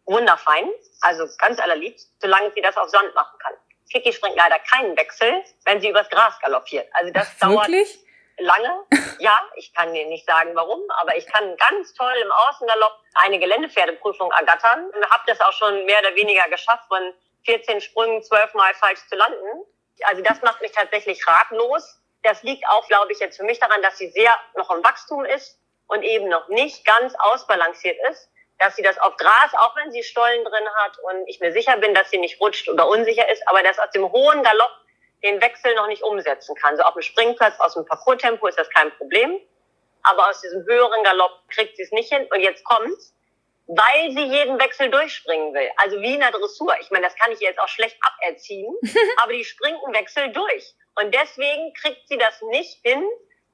wunderfein, 0.05 0.69
also 1.01 1.25
ganz 1.37 1.59
allerliebst, 1.59 2.11
solange 2.19 2.51
sie 2.53 2.61
das 2.61 2.75
auf 2.77 2.89
Sand 2.89 3.13
machen 3.15 3.37
kann. 3.39 3.53
Kiki 3.91 4.11
springt 4.11 4.35
leider 4.35 4.57
keinen 4.59 4.97
Wechsel, 4.97 5.43
wenn 5.65 5.79
sie 5.79 5.89
übers 5.89 6.09
Gras 6.09 6.37
galoppiert. 6.41 6.87
Also 6.93 7.13
das 7.13 7.31
Ach, 7.35 7.47
dauert 7.47 7.67
wirklich? 7.67 7.99
Lange. 8.37 8.85
Ja, 9.19 9.39
ich 9.55 9.73
kann 9.73 9.93
dir 9.93 10.05
nicht 10.07 10.25
sagen 10.25 10.51
warum, 10.53 10.81
aber 11.01 11.15
ich 11.15 11.25
kann 11.27 11.55
ganz 11.57 11.93
toll 11.93 12.13
im 12.21 12.31
Außengalopp 12.31 12.99
eine 13.15 13.39
Geländepferdeprüfung 13.39 14.31
ergattern. 14.31 14.91
Habe 15.09 15.23
das 15.27 15.39
auch 15.41 15.53
schon 15.53 15.85
mehr 15.85 15.99
oder 15.99 16.15
weniger 16.15 16.47
geschafft, 16.49 16.85
von 16.87 17.13
14 17.45 17.81
Sprüngen 17.81 18.23
zwölfmal 18.23 18.73
falsch 18.75 19.05
zu 19.07 19.15
landen. 19.15 19.65
Also 20.05 20.21
das 20.23 20.41
macht 20.41 20.61
mich 20.61 20.71
tatsächlich 20.71 21.25
ratlos. 21.27 21.99
Das 22.23 22.41
liegt 22.43 22.67
auch, 22.69 22.87
glaube 22.87 23.11
ich, 23.11 23.19
jetzt 23.19 23.37
für 23.37 23.43
mich 23.43 23.59
daran, 23.59 23.81
dass 23.81 23.97
sie 23.97 24.09
sehr 24.09 24.35
noch 24.55 24.71
im 24.71 24.83
Wachstum 24.83 25.25
ist 25.25 25.59
und 25.87 26.03
eben 26.03 26.29
noch 26.29 26.47
nicht 26.47 26.85
ganz 26.85 27.13
ausbalanciert 27.15 27.97
ist 28.09 28.29
dass 28.59 28.75
sie 28.75 28.83
das 28.83 28.97
auf 28.99 29.17
Gras, 29.17 29.53
auch 29.53 29.75
wenn 29.75 29.91
sie 29.91 30.03
Stollen 30.03 30.43
drin 30.43 30.67
hat 30.83 30.97
und 30.99 31.27
ich 31.27 31.39
mir 31.39 31.51
sicher 31.51 31.77
bin, 31.77 31.93
dass 31.93 32.09
sie 32.09 32.17
nicht 32.17 32.39
rutscht 32.39 32.69
oder 32.69 32.87
unsicher 32.87 33.29
ist, 33.29 33.45
aber 33.47 33.63
dass 33.63 33.79
aus 33.79 33.91
dem 33.91 34.09
hohen 34.09 34.43
Galopp 34.43 34.71
den 35.23 35.41
Wechsel 35.41 35.73
noch 35.75 35.87
nicht 35.87 36.03
umsetzen 36.03 36.55
kann. 36.55 36.75
So 36.77 36.83
auf 36.83 36.93
dem 36.93 37.01
Springplatz, 37.01 37.59
aus 37.59 37.73
dem 37.73 37.85
Parcours-Tempo 37.85 38.47
ist 38.47 38.59
das 38.59 38.69
kein 38.69 38.91
Problem. 38.97 39.39
Aber 40.03 40.29
aus 40.29 40.41
diesem 40.41 40.65
höheren 40.65 41.03
Galopp 41.03 41.39
kriegt 41.49 41.77
sie 41.77 41.83
es 41.83 41.91
nicht 41.91 42.11
hin. 42.11 42.27
Und 42.33 42.41
jetzt 42.41 42.63
kommt's, 42.65 43.15
weil 43.67 44.11
sie 44.11 44.23
jeden 44.23 44.59
Wechsel 44.59 44.89
durchspringen 44.89 45.53
will. 45.53 45.69
Also 45.77 45.99
wie 46.01 46.15
in 46.15 46.19
der 46.19 46.31
Dressur. 46.31 46.75
Ich 46.81 46.91
meine, 46.91 47.05
das 47.05 47.15
kann 47.15 47.31
ich 47.31 47.39
jetzt 47.39 47.59
auch 47.59 47.69
schlecht 47.69 47.97
aberziehen. 48.01 48.75
aber 49.21 49.33
die 49.33 49.45
springt 49.45 49.79
einen 49.83 49.93
Wechsel 49.93 50.31
durch. 50.33 50.75
Und 50.95 51.15
deswegen 51.15 51.73
kriegt 51.73 52.07
sie 52.07 52.17
das 52.17 52.41
nicht 52.41 52.79
hin, 52.83 53.03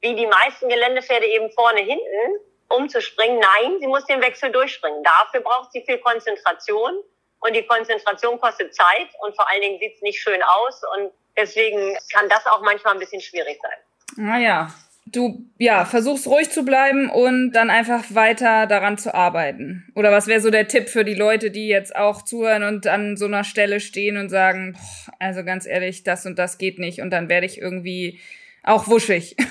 wie 0.02 0.16
die 0.16 0.28
meisten 0.28 0.70
Geländepferde 0.70 1.28
eben 1.28 1.52
vorne 1.52 1.82
hinten, 1.82 2.40
umzuspringen. 2.70 3.40
Nein, 3.40 3.80
sie 3.80 3.88
muss 3.88 4.06
den 4.06 4.22
Wechsel 4.22 4.52
durchspringen. 4.52 5.04
Dafür 5.04 5.42
braucht 5.42 5.72
sie 5.72 5.84
viel 5.86 6.00
Konzentration 6.00 7.04
und 7.42 7.56
die 7.56 7.66
Konzentration 7.66 8.40
kostet 8.40 8.76
Zeit 8.76 9.10
und 9.22 9.36
vor 9.36 9.50
allen 9.50 9.62
Dingen 9.62 9.80
sieht 9.80 9.96
es 9.96 10.02
nicht 10.02 10.20
schön 10.20 10.42
aus 10.44 10.82
und 10.96 11.12
deswegen 11.40 11.98
kann 12.14 12.30
das 12.30 12.46
auch 12.46 12.62
manchmal 12.62 12.94
ein 12.94 13.00
bisschen 13.00 13.22
schwierig 13.22 13.60
sein. 13.62 14.26
Naja, 14.26 14.74
du 15.06 15.46
ja, 15.58 15.86
versuchst 15.86 16.28
ruhig 16.28 16.50
zu 16.50 16.64
bleiben 16.64 17.10
und 17.10 17.52
dann 17.54 17.70
einfach 17.70 18.04
weiter 18.10 18.68
daran 18.68 18.98
zu 18.98 19.14
arbeiten. 19.14 19.92
Oder 19.96 20.12
was 20.12 20.28
wäre 20.28 20.42
so 20.42 20.50
der 20.50 20.68
Tipp 20.68 20.90
für 20.90 21.04
die 21.04 21.14
Leute, 21.14 21.52
die 21.52 21.68
jetzt 21.68 21.96
auch 21.96 22.24
zuhören 22.24 22.64
und 22.64 22.88
an 22.88 23.18
so 23.18 23.26
einer 23.26 23.44
Stelle 23.44 23.80
stehen 23.80 24.18
und 24.18 24.30
sagen, 24.30 24.74
boah, 24.74 25.14
also 25.20 25.44
ganz 25.44 25.66
ehrlich, 25.66 26.04
das 26.04 26.26
und 26.26 26.38
das 26.38 26.58
geht 26.58 26.80
nicht 26.80 27.02
und 27.02 27.12
dann 27.12 27.30
werde 27.30 27.46
ich 27.46 27.60
irgendwie 27.60 28.20
auch 28.64 28.88
wuschig. 28.88 29.36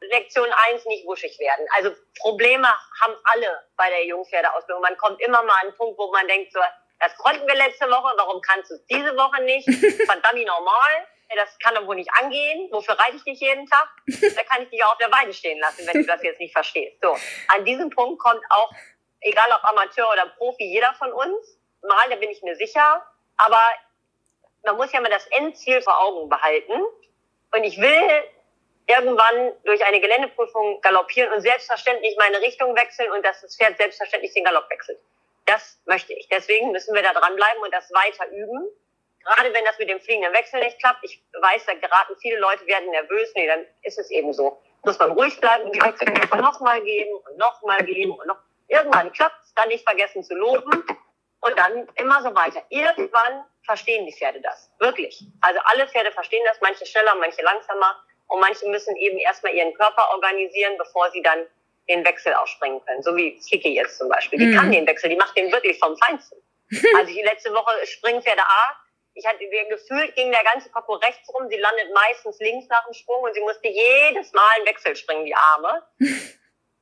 Lektion 0.00 0.48
1 0.72 0.84
nicht 0.86 1.06
wuschig 1.06 1.38
werden. 1.38 1.66
Also 1.76 1.90
Probleme 2.20 2.68
haben 3.00 3.14
alle 3.24 3.48
bei 3.76 3.88
der 3.88 4.06
Jungpferdeausbildung. 4.06 4.82
Man 4.82 4.96
kommt 4.96 5.20
immer 5.20 5.42
mal 5.42 5.54
an 5.54 5.68
einen 5.68 5.76
Punkt, 5.76 5.98
wo 5.98 6.10
man 6.12 6.26
denkt, 6.28 6.52
so, 6.52 6.60
das 7.04 7.16
konnten 7.18 7.46
wir 7.46 7.54
letzte 7.54 7.86
Woche, 7.86 8.14
warum 8.16 8.40
kannst 8.40 8.70
du 8.70 8.74
es 8.74 8.86
diese 8.86 9.14
Woche 9.16 9.42
nicht? 9.42 9.66
Verdammt 10.06 10.46
normal. 10.46 11.06
Das 11.36 11.58
kann 11.58 11.74
doch 11.74 11.86
wohl 11.86 11.96
nicht 11.96 12.10
angehen. 12.20 12.68
Wofür 12.70 12.96
reite 12.98 13.16
ich 13.16 13.24
dich 13.24 13.40
jeden 13.40 13.66
Tag? 13.66 13.88
Da 14.06 14.42
kann 14.44 14.62
ich 14.62 14.70
dich 14.70 14.84
auch 14.84 14.92
auf 14.92 14.98
der 14.98 15.10
Weide 15.10 15.34
stehen 15.34 15.58
lassen, 15.58 15.86
wenn 15.86 16.02
du 16.02 16.06
das 16.06 16.22
jetzt 16.22 16.38
nicht 16.38 16.52
verstehst. 16.52 16.96
So, 17.02 17.16
an 17.48 17.64
diesem 17.64 17.90
Punkt 17.90 18.22
kommt 18.22 18.42
auch, 18.50 18.70
egal 19.20 19.50
ob 19.50 19.64
Amateur 19.64 20.08
oder 20.12 20.26
Profi, 20.38 20.64
jeder 20.64 20.94
von 20.94 21.12
uns. 21.12 21.58
Mal, 21.82 22.08
da 22.08 22.16
bin 22.16 22.30
ich 22.30 22.40
mir 22.42 22.54
sicher. 22.54 23.04
Aber 23.36 23.60
man 24.62 24.76
muss 24.76 24.92
ja 24.92 25.00
mal 25.00 25.10
das 25.10 25.26
Endziel 25.26 25.82
vor 25.82 26.00
Augen 26.00 26.28
behalten. 26.28 26.72
Und 27.52 27.64
ich 27.64 27.80
will 27.80 28.22
irgendwann 28.86 29.52
durch 29.64 29.84
eine 29.84 30.00
Geländeprüfung 30.00 30.80
galoppieren 30.82 31.32
und 31.32 31.40
selbstverständlich 31.40 32.16
meine 32.18 32.40
Richtung 32.40 32.76
wechseln 32.76 33.10
und 33.12 33.24
dass 33.24 33.40
das 33.40 33.56
Pferd 33.56 33.76
selbstverständlich 33.76 34.32
den 34.34 34.44
Galopp 34.44 34.70
wechselt. 34.70 35.00
Das 35.46 35.80
möchte 35.84 36.12
ich. 36.14 36.28
Deswegen 36.28 36.72
müssen 36.72 36.94
wir 36.94 37.02
da 37.02 37.12
dranbleiben 37.12 37.62
und 37.62 37.72
das 37.72 37.90
weiter 37.92 38.28
üben. 38.30 38.68
Gerade 39.24 39.52
wenn 39.54 39.64
das 39.64 39.78
mit 39.78 39.88
dem 39.88 40.00
fliegenden 40.00 40.32
Wechsel 40.34 40.60
nicht 40.60 40.78
klappt. 40.78 41.02
Ich 41.02 41.22
weiß, 41.40 41.66
da 41.66 41.74
geraten 41.74 42.14
viele 42.20 42.38
Leute, 42.38 42.66
werden 42.66 42.90
nervös. 42.90 43.32
Nee, 43.34 43.46
dann 43.46 43.66
ist 43.82 43.98
es 43.98 44.10
eben 44.10 44.32
so. 44.32 44.60
Muss 44.84 44.98
man 44.98 45.12
ruhig 45.12 45.40
bleiben 45.40 45.64
und 45.64 45.74
die 45.74 45.80
Wechsel 45.80 46.12
nochmal 46.38 46.82
geben 46.82 47.14
und 47.14 47.38
nochmal 47.38 47.82
geben 47.84 48.12
und 48.12 48.26
noch. 48.26 48.38
Irgendwann 48.68 49.12
klappt 49.12 49.42
es, 49.44 49.54
dann 49.54 49.68
nicht 49.68 49.84
vergessen 49.84 50.24
zu 50.24 50.34
loben 50.34 50.84
und 51.40 51.58
dann 51.58 51.86
immer 51.96 52.22
so 52.22 52.34
weiter. 52.34 52.62
Irgendwann 52.70 53.44
verstehen 53.64 54.06
die 54.06 54.12
Pferde 54.12 54.40
das. 54.40 54.70
Wirklich. 54.78 55.22
Also 55.42 55.60
alle 55.64 55.86
Pferde 55.86 56.12
verstehen 56.12 56.42
das, 56.46 56.60
manche 56.60 56.86
schneller, 56.86 57.14
manche 57.16 57.42
langsamer. 57.42 58.02
Und 58.26 58.40
manche 58.40 58.66
müssen 58.68 58.96
eben 58.96 59.18
erstmal 59.18 59.54
ihren 59.54 59.74
Körper 59.74 60.10
organisieren, 60.12 60.76
bevor 60.78 61.10
sie 61.10 61.22
dann 61.22 61.46
den 61.88 62.04
Wechsel 62.04 62.32
ausspringen 62.34 62.80
können. 62.84 63.02
So 63.02 63.14
wie 63.16 63.38
Kiki 63.38 63.74
jetzt 63.74 63.98
zum 63.98 64.08
Beispiel. 64.08 64.38
Die 64.38 64.46
mhm. 64.46 64.56
kann 64.56 64.72
den 64.72 64.86
Wechsel, 64.86 65.10
die 65.10 65.16
macht 65.16 65.36
den 65.36 65.52
wirklich 65.52 65.78
vom 65.78 65.96
Feinsten. 65.98 66.38
also 66.96 67.12
die 67.12 67.22
letzte 67.22 67.52
Woche 67.52 67.86
Springpferde 67.86 68.42
A. 68.42 68.80
Ich 69.16 69.24
hatte 69.26 69.38
gefühlt 69.70 70.16
ging 70.16 70.32
der 70.32 70.42
ganze 70.42 70.70
Parcours 70.70 71.00
rechts 71.02 71.32
rum. 71.32 71.48
Sie 71.48 71.56
landet 71.56 71.92
meistens 71.94 72.38
links 72.40 72.66
nach 72.68 72.84
dem 72.84 72.94
Sprung 72.94 73.22
und 73.22 73.34
sie 73.34 73.40
musste 73.40 73.68
jedes 73.68 74.32
Mal 74.32 74.48
einen 74.56 74.66
Wechsel 74.66 74.96
springen, 74.96 75.24
die 75.24 75.34
Arme. 75.34 75.82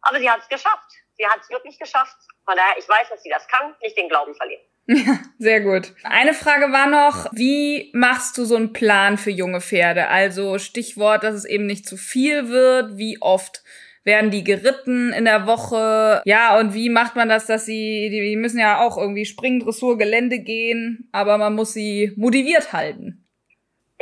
Aber 0.01 0.19
sie 0.19 0.31
hat 0.31 0.41
es 0.41 0.49
geschafft. 0.49 0.91
Sie 1.19 1.27
hat 1.27 1.41
es 1.41 1.51
wirklich 1.51 1.79
geschafft. 1.79 2.17
Von 2.45 2.57
daher, 2.57 2.77
ich 2.79 2.88
weiß, 2.88 3.11
dass 3.11 3.23
sie 3.23 3.29
das 3.29 3.47
kann. 3.49 3.75
Nicht 3.83 3.97
den 3.97 4.09
Glauben 4.09 4.35
verlieren. 4.35 4.62
Ja, 4.87 5.19
sehr 5.38 5.61
gut. 5.61 5.95
Eine 6.03 6.35
Frage 6.35 6.73
war 6.73 6.87
noch, 6.87 7.31
wie 7.33 7.91
machst 7.95 8.37
du 8.37 8.45
so 8.45 8.57
einen 8.57 8.73
Plan 8.73 9.17
für 9.17 9.31
junge 9.31 9.61
Pferde? 9.61 10.09
Also 10.09 10.59
Stichwort, 10.59 11.23
dass 11.23 11.35
es 11.35 11.45
eben 11.45 11.67
nicht 11.67 11.87
zu 11.87 11.97
viel 11.97 12.49
wird. 12.49 12.97
Wie 12.97 13.19
oft 13.21 13.62
werden 14.05 14.31
die 14.31 14.45
geritten 14.45 15.12
in 15.12 15.25
der 15.25 15.47
Woche? 15.47 16.23
Ja, 16.25 16.59
und 16.59 16.75
wie 16.75 16.88
macht 16.88 17.17
man 17.17 17.29
das, 17.29 17.47
dass 17.47 17.65
sie, 17.65 18.09
die 18.11 18.37
müssen 18.37 18.59
ja 18.59 18.81
auch 18.81 18.99
irgendwie 18.99 19.25
Springen, 19.25 19.61
Dressur, 19.61 19.99
Gelände 19.99 20.41
gehen, 20.41 21.09
aber 21.12 21.38
man 21.38 21.55
muss 21.55 21.73
sie 21.73 22.12
motiviert 22.17 22.73
halten. 22.73 23.23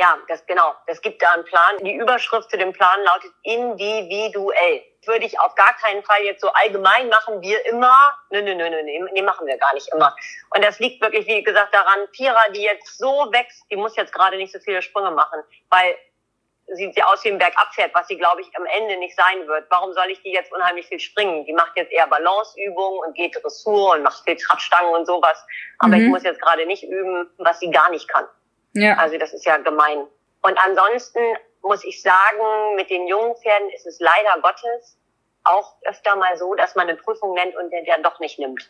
Ja, 0.01 0.17
das 0.27 0.43
genau. 0.47 0.73
Es 0.87 0.99
gibt 0.99 1.21
da 1.21 1.33
einen 1.33 1.43
Plan. 1.43 1.77
Die 1.83 1.93
Überschrift 1.93 2.49
zu 2.49 2.57
dem 2.57 2.73
Plan 2.73 3.03
lautet 3.03 3.31
individuell. 3.43 4.81
würde 5.05 5.25
ich 5.25 5.39
auf 5.39 5.53
gar 5.53 5.75
keinen 5.75 6.01
Fall 6.03 6.23
jetzt 6.23 6.41
so 6.41 6.51
allgemein 6.53 7.07
machen, 7.09 7.39
wir 7.41 7.63
immer, 7.67 7.95
nö, 8.31 8.41
nö, 8.41 8.55
nö, 8.55 8.67
nö, 8.67 8.81
nee, 8.83 9.21
machen 9.21 9.45
wir 9.45 9.57
gar 9.57 9.73
nicht 9.75 9.91
immer. 9.93 10.15
Und 10.55 10.63
das 10.63 10.79
liegt 10.79 11.03
wirklich, 11.03 11.27
wie 11.27 11.43
gesagt, 11.43 11.73
daran, 11.73 12.07
Pira, 12.13 12.39
die 12.55 12.63
jetzt 12.63 12.97
so 12.97 13.27
wächst, 13.31 13.63
die 13.69 13.75
muss 13.75 13.95
jetzt 13.95 14.11
gerade 14.11 14.37
nicht 14.37 14.51
so 14.51 14.59
viele 14.59 14.81
Sprünge 14.81 15.11
machen, 15.11 15.41
weil 15.69 15.95
sieht 16.75 16.95
sie 16.95 17.03
aus 17.03 17.23
wie 17.23 17.29
ein 17.29 17.37
Bergabpferd, 17.37 17.93
was 17.93 18.07
sie, 18.07 18.17
glaube 18.17 18.41
ich, 18.41 18.47
am 18.55 18.65
Ende 18.65 18.97
nicht 18.97 19.15
sein 19.15 19.47
wird. 19.47 19.65
Warum 19.69 19.93
soll 19.93 20.09
ich 20.09 20.21
die 20.21 20.31
jetzt 20.31 20.51
unheimlich 20.51 20.87
viel 20.87 20.99
springen? 20.99 21.45
Die 21.45 21.53
macht 21.53 21.75
jetzt 21.75 21.91
eher 21.91 22.07
Balanceübungen 22.07 22.99
und 22.99 23.15
geht 23.15 23.35
Dressur 23.41 23.91
und 23.93 24.03
macht 24.03 24.23
viel 24.23 24.37
Trabstangen 24.37 24.93
und 24.93 25.05
sowas. 25.05 25.45
Aber 25.79 25.95
mhm. 25.95 26.03
ich 26.03 26.07
muss 26.09 26.23
jetzt 26.23 26.41
gerade 26.41 26.65
nicht 26.65 26.83
üben, 26.83 27.29
was 27.37 27.59
sie 27.59 27.69
gar 27.69 27.89
nicht 27.91 28.07
kann. 28.07 28.25
Ja. 28.73 28.97
Also 28.97 29.17
das 29.17 29.33
ist 29.33 29.45
ja 29.45 29.57
gemein. 29.57 30.07
Und 30.41 30.57
ansonsten 30.65 31.19
muss 31.61 31.83
ich 31.83 32.01
sagen, 32.01 32.75
mit 32.75 32.89
den 32.89 33.07
jungen 33.07 33.35
Pferden 33.35 33.69
ist 33.69 33.85
es 33.85 33.99
leider 33.99 34.41
Gottes 34.41 34.97
auch 35.43 35.75
öfter 35.83 36.15
mal 36.15 36.37
so, 36.37 36.53
dass 36.55 36.75
man 36.75 36.87
eine 36.87 36.97
Prüfung 36.97 37.33
nennt 37.33 37.55
und 37.55 37.71
der 37.71 37.83
dann 37.83 38.03
doch 38.03 38.19
nicht 38.19 38.39
nimmt. 38.39 38.69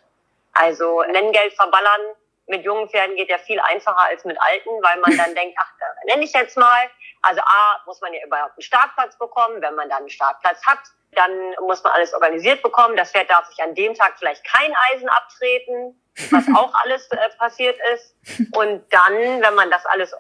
Also 0.54 1.02
Nenngeld 1.04 1.54
verballern 1.54 2.02
mit 2.48 2.64
jungen 2.64 2.90
Pferden 2.90 3.16
geht 3.16 3.30
ja 3.30 3.38
viel 3.38 3.60
einfacher 3.60 4.00
als 4.00 4.26
mit 4.26 4.38
alten, 4.42 4.70
weil 4.82 5.00
man 5.00 5.18
dann 5.18 5.36
denkt, 5.36 5.58
ach, 5.60 5.72
da 5.80 5.86
nenne 6.06 6.24
ich 6.24 6.34
jetzt 6.34 6.58
mal. 6.58 6.90
Also 7.22 7.42
A, 7.42 7.82
muss 7.86 8.02
man 8.02 8.14
ja 8.14 8.26
überhaupt 8.26 8.54
einen 8.54 8.62
Startplatz 8.62 9.18
bekommen. 9.18 9.62
Wenn 9.62 9.76
man 9.76 9.90
dann 9.90 10.00
einen 10.00 10.10
Startplatz 10.10 10.66
hat, 10.66 10.80
dann 11.14 11.32
muss 11.62 11.84
man 11.84 11.94
alles 11.94 12.14
organisiert 12.14 12.62
bekommen. 12.62 12.96
Das 12.96 13.12
Pferd 13.12 13.30
darf 13.30 13.46
sich 13.48 13.62
an 13.62 13.76
dem 13.76 13.94
Tag 13.94 14.16
vielleicht 14.18 14.44
kein 14.46 14.74
Eisen 14.92 15.10
abtreten, 15.10 16.02
was 16.30 16.46
auch 16.56 16.74
alles 16.84 17.08
äh, 17.12 17.18
passiert 17.38 17.78
ist. 17.94 18.16
Und 18.56 18.84
dann, 18.92 19.42
wenn 19.42 19.56
man 19.56 19.70
das 19.70 19.86
alles 19.86 20.16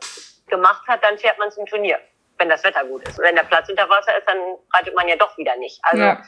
gemacht 0.47 0.88
hat, 0.88 1.03
dann 1.03 1.17
fährt 1.17 1.39
man 1.39 1.51
zum 1.51 1.65
Turnier, 1.65 1.99
wenn 2.38 2.49
das 2.49 2.63
Wetter 2.63 2.84
gut 2.86 3.07
ist. 3.07 3.17
Und 3.17 3.25
wenn 3.25 3.36
der 3.36 3.43
Platz 3.43 3.69
unter 3.69 3.89
Wasser 3.89 4.17
ist, 4.17 4.27
dann 4.27 4.38
reitet 4.73 4.95
man 4.95 5.07
ja 5.07 5.15
doch 5.15 5.38
wieder 5.38 5.55
nicht. 5.57 5.79
Also 5.84 6.03
ja. 6.03 6.21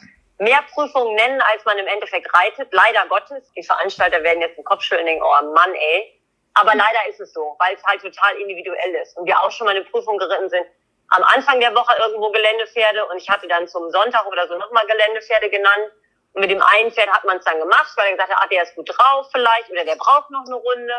Mehr 0.43 0.63
Prüfungen 0.73 1.15
nennen, 1.15 1.41
als 1.41 1.65
man 1.65 1.77
im 1.77 1.87
Endeffekt 1.87 2.33
reitet. 2.33 2.69
Leider 2.71 3.05
Gottes. 3.07 3.51
Die 3.53 3.63
Veranstalter 3.63 4.21
werden 4.23 4.41
jetzt 4.41 4.57
den 4.57 4.63
Kopf 4.63 4.83
schütteln 4.83 5.05
denken, 5.05 5.23
oh 5.23 5.53
Mann, 5.53 5.73
ey. 5.73 6.19
Aber 6.55 6.75
leider 6.75 6.99
ist 7.09 7.19
es 7.19 7.33
so, 7.33 7.55
weil 7.59 7.75
es 7.75 7.83
halt 7.83 8.01
total 8.01 8.35
individuell 8.37 8.95
ist. 9.01 9.17
Und 9.17 9.25
wir 9.25 9.39
auch 9.41 9.51
schon 9.51 9.65
mal 9.65 9.75
eine 9.75 9.85
Prüfung 9.85 10.17
geritten 10.17 10.49
sind, 10.49 10.65
am 11.09 11.23
Anfang 11.23 11.59
der 11.59 11.73
Woche 11.75 11.95
irgendwo 11.99 12.31
Geländepferde 12.31 13.05
und 13.05 13.17
ich 13.17 13.29
hatte 13.29 13.47
dann 13.47 13.67
zum 13.67 13.89
Sonntag 13.91 14.25
oder 14.25 14.47
so 14.47 14.57
nochmal 14.57 14.85
Geländepferde 14.87 15.49
genannt. 15.49 15.91
Und 16.33 16.41
mit 16.41 16.49
dem 16.49 16.61
einen 16.61 16.91
Pferd 16.91 17.09
hat 17.09 17.23
man 17.25 17.37
es 17.37 17.45
dann 17.45 17.59
gemacht, 17.59 17.91
weil 17.95 18.07
er 18.07 18.11
gesagt 18.13 18.31
hat, 18.31 18.39
ah, 18.41 18.47
der 18.47 18.63
ist 18.63 18.75
gut 18.75 18.89
drauf 18.89 19.27
vielleicht 19.31 19.69
oder 19.69 19.85
der 19.85 19.95
braucht 19.95 20.31
noch 20.31 20.45
eine 20.45 20.55
Runde. 20.55 20.95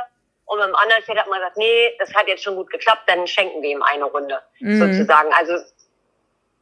Und 0.47 0.59
beim 0.59 0.75
anderen 0.75 1.03
Pferd 1.03 1.19
hat 1.19 1.29
man 1.29 1.41
gesagt, 1.41 1.57
nee, 1.57 1.97
das 1.99 2.15
hat 2.15 2.29
jetzt 2.29 2.45
schon 2.45 2.55
gut 2.55 2.71
geklappt, 2.71 3.03
dann 3.07 3.27
schenken 3.27 3.63
wir 3.63 3.71
ihm 3.71 3.83
eine 3.83 4.05
Runde, 4.05 4.43
mhm. 4.61 4.79
sozusagen. 4.79 5.33
Also 5.33 5.55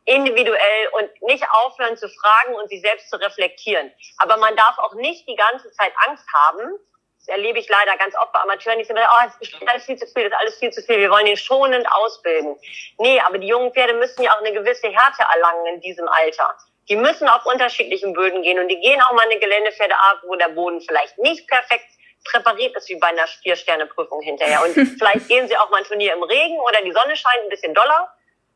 individuell 0.05 0.89
und 0.93 1.23
nicht 1.23 1.45
aufhören 1.51 1.97
zu 1.97 2.09
fragen 2.09 2.55
und 2.55 2.69
sich 2.69 2.81
selbst 2.81 3.09
zu 3.11 3.17
reflektieren. 3.17 3.93
Aber 4.19 4.37
man 4.37 4.57
darf 4.57 4.79
auch 4.79 4.95
nicht 4.95 5.29
die 5.29 5.37
ganze 5.37 5.71
Zeit 5.73 5.93
Angst 6.09 6.27
haben. 6.35 6.79
Das 7.19 7.29
erlebe 7.29 7.61
ich 7.61 7.69
leider 7.69 7.97
ganz 7.99 8.17
oft 8.17 8.33
bei 8.33 8.41
Amateuren, 8.41 8.81
die 8.81 8.85
sagen, 8.85 8.99
oh, 9.01 9.25
das 9.25 9.49
ist 9.49 9.69
alles 9.69 9.85
viel 9.85 9.97
zu 9.97 10.07
viel, 10.07 10.25
das 10.25 10.33
ist 10.33 10.39
alles 10.39 10.59
viel 10.59 10.71
zu 10.73 10.83
viel, 10.83 10.99
wir 10.99 11.11
wollen 11.11 11.27
ihn 11.29 11.37
schonend 11.37 11.87
ausbilden. 11.93 12.57
Nee, 12.99 13.21
aber 13.21 13.39
die 13.39 13.47
jungen 13.47 13.73
Pferde 13.73 13.95
müssen 13.95 14.23
ja 14.23 14.33
auch 14.33 14.41
eine 14.41 14.53
gewisse 14.53 14.89
Härte 14.89 15.23
erlangen 15.33 15.67
in 15.67 15.81
diesem 15.81 16.09
Alter. 16.09 16.57
Die 16.89 16.97
müssen 16.97 17.29
auf 17.29 17.47
unterschiedlichen 17.47 18.13
Böden 18.13 18.43
gehen 18.43 18.59
und 18.59 18.69
die 18.69 18.81
gehen 18.81 19.01
auch 19.03 19.13
mal 19.13 19.25
eine 19.25 19.39
Geländepferde 19.39 19.95
ab, 19.95 20.23
wo 20.25 20.35
der 20.35 20.49
Boden 20.49 20.81
vielleicht 20.81 21.17
nicht 21.19 21.47
perfekt 21.47 21.87
präpariert 22.25 22.77
ist 22.77 22.89
wie 22.89 22.97
bei 22.97 23.09
einer 23.09 23.27
Vier-Sterne-Prüfung 23.27 24.21
hinterher. 24.23 24.63
Und 24.65 24.75
vielleicht 24.99 25.29
gehen 25.29 25.47
sie 25.47 25.57
auch 25.57 25.71
mal 25.71 25.79
ein 25.79 25.85
Turnier 25.85 26.15
im 26.15 26.25
Regen 26.25 26.59
oder 26.59 26.83
die 26.83 26.93
Sonne 26.93 27.15
scheint 27.15 27.45
ein 27.45 27.49
bisschen 27.49 27.75
doller 27.75 28.13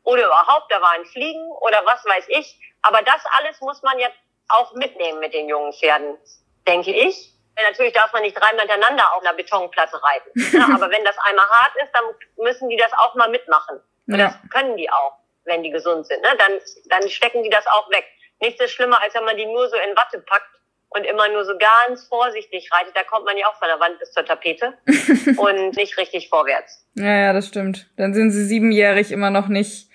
oder 0.07 0.25
überhaupt, 0.25 0.71
da 0.71 0.81
war 0.81 0.91
ein 0.91 1.05
Fliegen 1.05 1.51
oder 1.61 1.81
was 1.83 2.03
weiß 2.05 2.25
ich. 2.29 2.57
Aber 2.81 3.01
das 3.01 3.21
alles 3.37 3.59
muss 3.59 3.83
man 3.83 3.99
jetzt 3.99 4.15
auch 4.47 4.73
mitnehmen 4.73 5.19
mit 5.19 5.33
den 5.33 5.49
jungen 5.49 5.73
Pferden, 5.73 6.17
denke 6.65 6.91
ich. 6.91 7.33
Natürlich 7.61 7.91
darf 7.91 8.13
man 8.13 8.21
nicht 8.21 8.39
dreimal 8.39 8.61
hintereinander 8.61 9.13
auf 9.13 9.21
einer 9.21 9.33
Betonplatte 9.33 10.01
reiten. 10.01 10.31
Ja, 10.57 10.73
aber 10.73 10.89
wenn 10.91 11.03
das 11.03 11.17
einmal 11.17 11.45
hart 11.45 11.73
ist, 11.83 11.91
dann 11.93 12.05
müssen 12.37 12.69
die 12.69 12.77
das 12.77 12.93
auch 12.93 13.15
mal 13.15 13.29
mitmachen. 13.29 13.81
Und 14.07 14.19
ja. 14.19 14.27
das 14.27 14.51
können 14.51 14.77
die 14.77 14.89
auch, 14.89 15.17
wenn 15.43 15.63
die 15.63 15.71
gesund 15.71 16.07
sind. 16.07 16.21
Ne? 16.21 16.29
Dann, 16.37 16.53
dann 16.85 17.09
stecken 17.09 17.43
die 17.43 17.49
das 17.49 17.67
auch 17.67 17.89
weg. 17.89 18.05
Nichts 18.39 18.63
ist 18.63 18.71
schlimmer, 18.71 19.01
als 19.01 19.13
wenn 19.13 19.25
man 19.25 19.35
die 19.35 19.45
nur 19.45 19.67
so 19.67 19.75
in 19.75 19.93
Watte 19.97 20.19
packt 20.19 20.47
und 20.89 21.03
immer 21.03 21.27
nur 21.29 21.43
so 21.43 21.57
ganz 21.57 22.07
vorsichtig 22.07 22.71
reitet, 22.71 22.95
da 22.95 23.03
kommt 23.03 23.25
man 23.25 23.35
ja 23.37 23.47
auch 23.47 23.55
von 23.55 23.67
der 23.67 23.79
Wand 23.81 23.99
bis 23.99 24.13
zur 24.13 24.23
Tapete 24.23 24.77
und 25.37 25.75
nicht 25.75 25.97
richtig 25.97 26.29
vorwärts. 26.29 26.87
Ja, 26.95 27.25
ja, 27.25 27.33
das 27.33 27.47
stimmt. 27.47 27.89
Dann 27.97 28.13
sind 28.13 28.31
sie 28.31 28.45
siebenjährig 28.45 29.11
immer 29.11 29.31
noch 29.31 29.49
nicht 29.49 29.89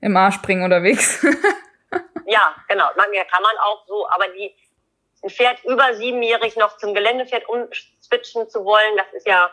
im 0.00 0.16
Arschspringen 0.16 0.64
unterwegs. 0.64 1.22
ja, 2.26 2.54
genau. 2.68 2.88
Man, 2.96 3.06
kann 3.30 3.42
man 3.42 3.56
auch 3.64 3.86
so, 3.86 4.08
aber 4.10 4.28
die, 4.28 4.54
ein 5.22 5.30
Pferd 5.30 5.62
über 5.64 5.94
siebenjährig 5.94 6.56
noch 6.56 6.76
zum 6.78 6.94
Geländepferd 6.94 7.48
umswitchen 7.48 8.48
zu 8.48 8.64
wollen, 8.64 8.96
das 8.96 9.12
ist 9.12 9.26
ja 9.26 9.50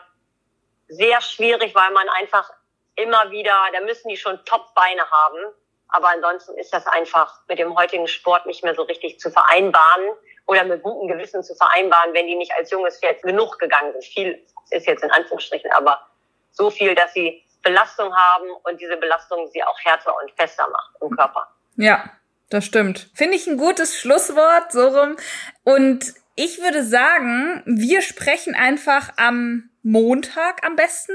sehr 0.88 1.20
schwierig, 1.20 1.74
weil 1.74 1.90
man 1.92 2.08
einfach 2.08 2.50
immer 2.96 3.30
wieder, 3.30 3.54
da 3.72 3.80
müssen 3.80 4.08
die 4.08 4.16
schon 4.16 4.42
Top-Beine 4.44 5.02
haben. 5.10 5.54
Aber 5.88 6.08
ansonsten 6.08 6.54
ist 6.58 6.72
das 6.72 6.86
einfach 6.86 7.40
mit 7.48 7.58
dem 7.58 7.74
heutigen 7.76 8.08
Sport 8.08 8.44
nicht 8.46 8.62
mehr 8.62 8.74
so 8.74 8.82
richtig 8.82 9.18
zu 9.20 9.30
vereinbaren 9.30 10.10
oder 10.46 10.64
mit 10.64 10.82
gutem 10.82 11.08
Gewissen 11.08 11.42
zu 11.42 11.54
vereinbaren, 11.54 12.12
wenn 12.12 12.26
die 12.26 12.34
nicht 12.34 12.52
als 12.54 12.70
junges 12.70 12.98
Pferd 12.98 13.22
genug 13.22 13.58
gegangen 13.58 13.92
sind. 13.92 14.04
Viel 14.04 14.46
ist 14.70 14.86
jetzt 14.86 15.02
in 15.02 15.10
Anführungsstrichen, 15.10 15.70
aber 15.72 16.06
so 16.50 16.70
viel, 16.70 16.94
dass 16.94 17.14
sie 17.14 17.42
Belastung 17.62 18.14
haben 18.14 18.50
und 18.64 18.80
diese 18.80 18.96
Belastung 18.96 19.48
sie 19.52 19.62
auch 19.62 19.78
härter 19.84 20.14
und 20.22 20.30
fester 20.32 20.68
macht 20.70 20.94
im 21.00 21.10
Körper. 21.10 21.48
Ja, 21.76 22.10
das 22.50 22.64
stimmt. 22.64 23.10
Finde 23.14 23.36
ich 23.36 23.46
ein 23.46 23.56
gutes 23.58 23.98
Schlusswort, 23.98 24.72
so 24.72 24.88
rum. 24.88 25.16
Und 25.64 26.14
ich 26.34 26.60
würde 26.60 26.84
sagen, 26.84 27.62
wir 27.66 28.00
sprechen 28.02 28.54
einfach 28.54 29.10
am 29.16 29.70
Montag 29.82 30.64
am 30.64 30.76
besten 30.76 31.14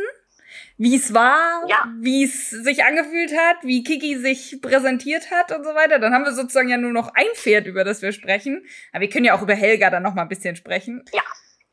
wie 0.77 0.95
es 0.95 1.13
war, 1.13 1.63
ja. 1.67 1.85
wie 1.99 2.23
es 2.23 2.49
sich 2.49 2.83
angefühlt 2.83 3.31
hat, 3.37 3.57
wie 3.63 3.83
Kiki 3.83 4.17
sich 4.17 4.59
präsentiert 4.61 5.31
hat 5.31 5.51
und 5.51 5.63
so 5.63 5.75
weiter. 5.75 5.99
Dann 5.99 6.13
haben 6.13 6.25
wir 6.25 6.33
sozusagen 6.33 6.69
ja 6.69 6.77
nur 6.77 6.91
noch 6.91 7.13
ein 7.13 7.27
Pferd, 7.35 7.67
über 7.67 7.83
das 7.83 8.01
wir 8.01 8.11
sprechen. 8.11 8.65
Aber 8.91 9.01
wir 9.01 9.09
können 9.09 9.25
ja 9.25 9.35
auch 9.35 9.41
über 9.41 9.55
Helga 9.55 9.89
dann 9.89 10.03
noch 10.03 10.13
mal 10.13 10.23
ein 10.23 10.29
bisschen 10.29 10.55
sprechen. 10.55 11.03
Ja. 11.13 11.21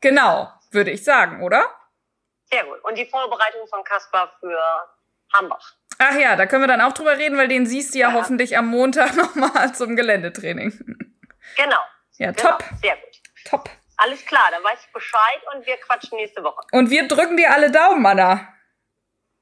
Genau, 0.01 0.49
würde 0.71 0.91
ich 0.91 1.03
sagen, 1.03 1.41
oder? 1.43 1.63
Sehr 2.51 2.65
gut. 2.65 2.83
Und 2.83 2.97
die 2.97 3.05
Vorbereitung 3.05 3.67
von 3.67 3.83
Kaspar 3.83 4.31
für 4.39 4.59
Hambach. 5.33 5.73
Ach 5.97 6.15
ja, 6.15 6.35
da 6.35 6.45
können 6.45 6.63
wir 6.63 6.67
dann 6.67 6.81
auch 6.81 6.93
drüber 6.93 7.17
reden, 7.17 7.37
weil 7.37 7.47
den 7.47 7.65
siehst 7.65 7.93
du 7.93 7.99
ja, 7.99 8.09
ja. 8.09 8.13
hoffentlich 8.15 8.57
am 8.57 8.67
Montag 8.67 9.15
noch 9.15 9.35
mal 9.35 9.73
zum 9.73 9.95
Geländetraining. 9.95 10.71
Genau. 11.57 11.79
Ja, 12.17 12.31
genau. 12.31 12.49
top. 12.49 12.63
Sehr 12.81 12.95
gut. 12.95 13.21
Top. 13.45 13.69
Alles 13.97 14.25
klar, 14.25 14.47
dann 14.49 14.63
weiß 14.63 14.79
ich 14.85 14.93
Bescheid 14.93 15.41
und 15.53 15.65
wir 15.65 15.77
quatschen 15.77 16.17
nächste 16.17 16.43
Woche. 16.43 16.65
Und 16.71 16.89
wir 16.89 17.07
drücken 17.07 17.37
dir 17.37 17.51
alle 17.51 17.69
Daumen, 17.69 18.03
Anna. 18.05 18.47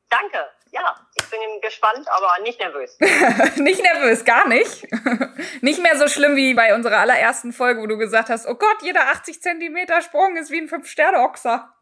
Danke. 0.10 0.50
Ja, 0.72 0.96
ich 1.16 1.30
bin 1.30 1.40
gespannt, 1.62 2.08
aber 2.10 2.44
nicht 2.44 2.60
nervös. 2.60 2.98
nicht 3.56 3.82
nervös, 3.82 4.26
gar 4.26 4.48
nicht. 4.48 4.86
nicht 5.62 5.82
mehr 5.82 5.98
so 5.98 6.08
schlimm 6.08 6.36
wie 6.36 6.54
bei 6.54 6.76
unserer 6.76 6.98
allerersten 6.98 7.54
Folge, 7.54 7.82
wo 7.82 7.88
du 7.88 7.98
gesagt 7.98 8.30
hast, 8.30 8.46
oh 8.48 8.56
Gott, 8.56 8.82
jeder 8.82 9.08
80 9.08 9.42
Zentimeter 9.42 10.02
Sprung 10.02 10.36
ist 10.36 10.52
wie 10.52 10.60
ein 10.60 10.68
Fünf-Sterne-Ochser. 10.68 11.74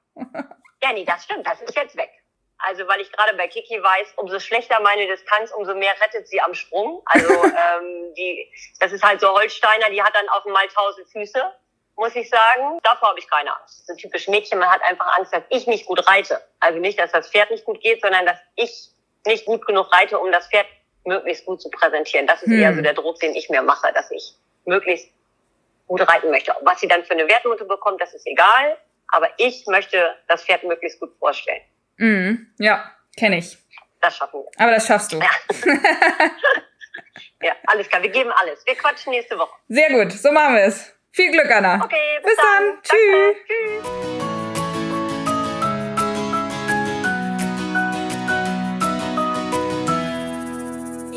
Ja, 0.87 0.93
nee, 0.93 1.05
das 1.05 1.23
stimmt. 1.23 1.45
Das 1.45 1.61
ist 1.61 1.75
jetzt 1.75 1.95
weg. 1.97 2.11
Also, 2.59 2.87
weil 2.87 3.01
ich 3.01 3.11
gerade 3.11 3.35
bei 3.37 3.47
Kiki 3.47 3.81
weiß, 3.81 4.13
umso 4.15 4.39
schlechter 4.39 4.79
meine 4.79 5.05
Distanz, 5.05 5.51
umso 5.51 5.75
mehr 5.75 5.93
rettet 6.01 6.27
sie 6.27 6.41
am 6.41 6.53
Sprung. 6.53 7.01
Also, 7.05 7.31
ähm, 7.43 8.13
die, 8.15 8.51
das 8.79 8.91
ist 8.91 9.03
halt 9.03 9.21
so 9.21 9.29
Holsteiner, 9.29 9.89
die 9.91 10.01
hat 10.01 10.15
dann 10.15 10.27
auf 10.29 10.45
einmal 10.45 10.67
tausend 10.69 11.07
Füße 11.09 11.53
muss 11.97 12.15
ich 12.15 12.29
sagen. 12.29 12.79
Davor 12.83 13.09
habe 13.09 13.19
ich 13.19 13.29
keine 13.29 13.55
Angst. 13.59 13.85
So 13.87 13.95
typisch 13.95 14.27
Mädchen, 14.27 14.59
man 14.59 14.69
hat 14.69 14.81
einfach 14.83 15.17
Angst, 15.17 15.33
dass 15.33 15.43
ich 15.49 15.67
nicht 15.67 15.85
gut 15.85 16.07
reite. 16.07 16.41
Also 16.59 16.79
nicht, 16.79 16.99
dass 16.99 17.11
das 17.11 17.29
Pferd 17.29 17.51
nicht 17.51 17.65
gut 17.65 17.81
geht, 17.81 18.01
sondern 18.01 18.25
dass 18.25 18.37
ich 18.55 18.89
nicht 19.25 19.45
gut 19.45 19.65
genug 19.65 19.91
reite, 19.91 20.19
um 20.19 20.31
das 20.31 20.47
Pferd 20.47 20.67
möglichst 21.05 21.45
gut 21.45 21.61
zu 21.61 21.69
präsentieren. 21.69 22.27
Das 22.27 22.41
ist 22.43 22.51
hm. 22.51 22.61
eher 22.61 22.75
so 22.75 22.81
der 22.81 22.93
Druck, 22.93 23.19
den 23.19 23.35
ich 23.35 23.49
mir 23.49 23.61
mache, 23.61 23.91
dass 23.93 24.11
ich 24.11 24.35
möglichst 24.65 25.09
gut 25.87 26.07
reiten 26.07 26.29
möchte. 26.29 26.55
Was 26.61 26.79
sie 26.79 26.87
dann 26.87 27.03
für 27.03 27.13
eine 27.13 27.27
Wertnote 27.27 27.65
bekommt, 27.65 28.01
das 28.01 28.13
ist 28.13 28.27
egal. 28.27 28.77
Aber 29.09 29.29
ich 29.37 29.65
möchte 29.67 30.15
das 30.27 30.43
Pferd 30.43 30.63
möglichst 30.63 30.99
gut 30.99 31.15
vorstellen. 31.19 31.61
Mm, 31.97 32.35
ja, 32.57 32.91
kenne 33.17 33.39
ich. 33.39 33.57
Das 34.01 34.15
schaffen 34.17 34.41
wir. 34.41 34.63
Aber 34.63 34.71
das 34.71 34.85
schaffst 34.85 35.11
du. 35.13 35.19
Ja. 35.19 35.29
ja, 37.41 37.53
alles 37.65 37.89
klar. 37.89 38.01
Wir 38.03 38.09
geben 38.09 38.31
alles. 38.31 38.65
Wir 38.65 38.75
quatschen 38.75 39.11
nächste 39.11 39.37
Woche. 39.37 39.55
Sehr 39.67 39.89
gut. 39.89 40.11
So 40.11 40.31
machen 40.31 40.55
wir 40.55 40.63
es. 40.63 40.93
Viel 41.11 41.31
Glück, 41.31 41.49
Anna. 41.49 41.83
Okay, 41.83 42.19
bis, 42.23 42.31
bis 42.31 42.37
dann. 42.37 42.63
dann. 42.63 42.83
Tschüss. 42.83 43.37
Tschüss. 43.47 44.36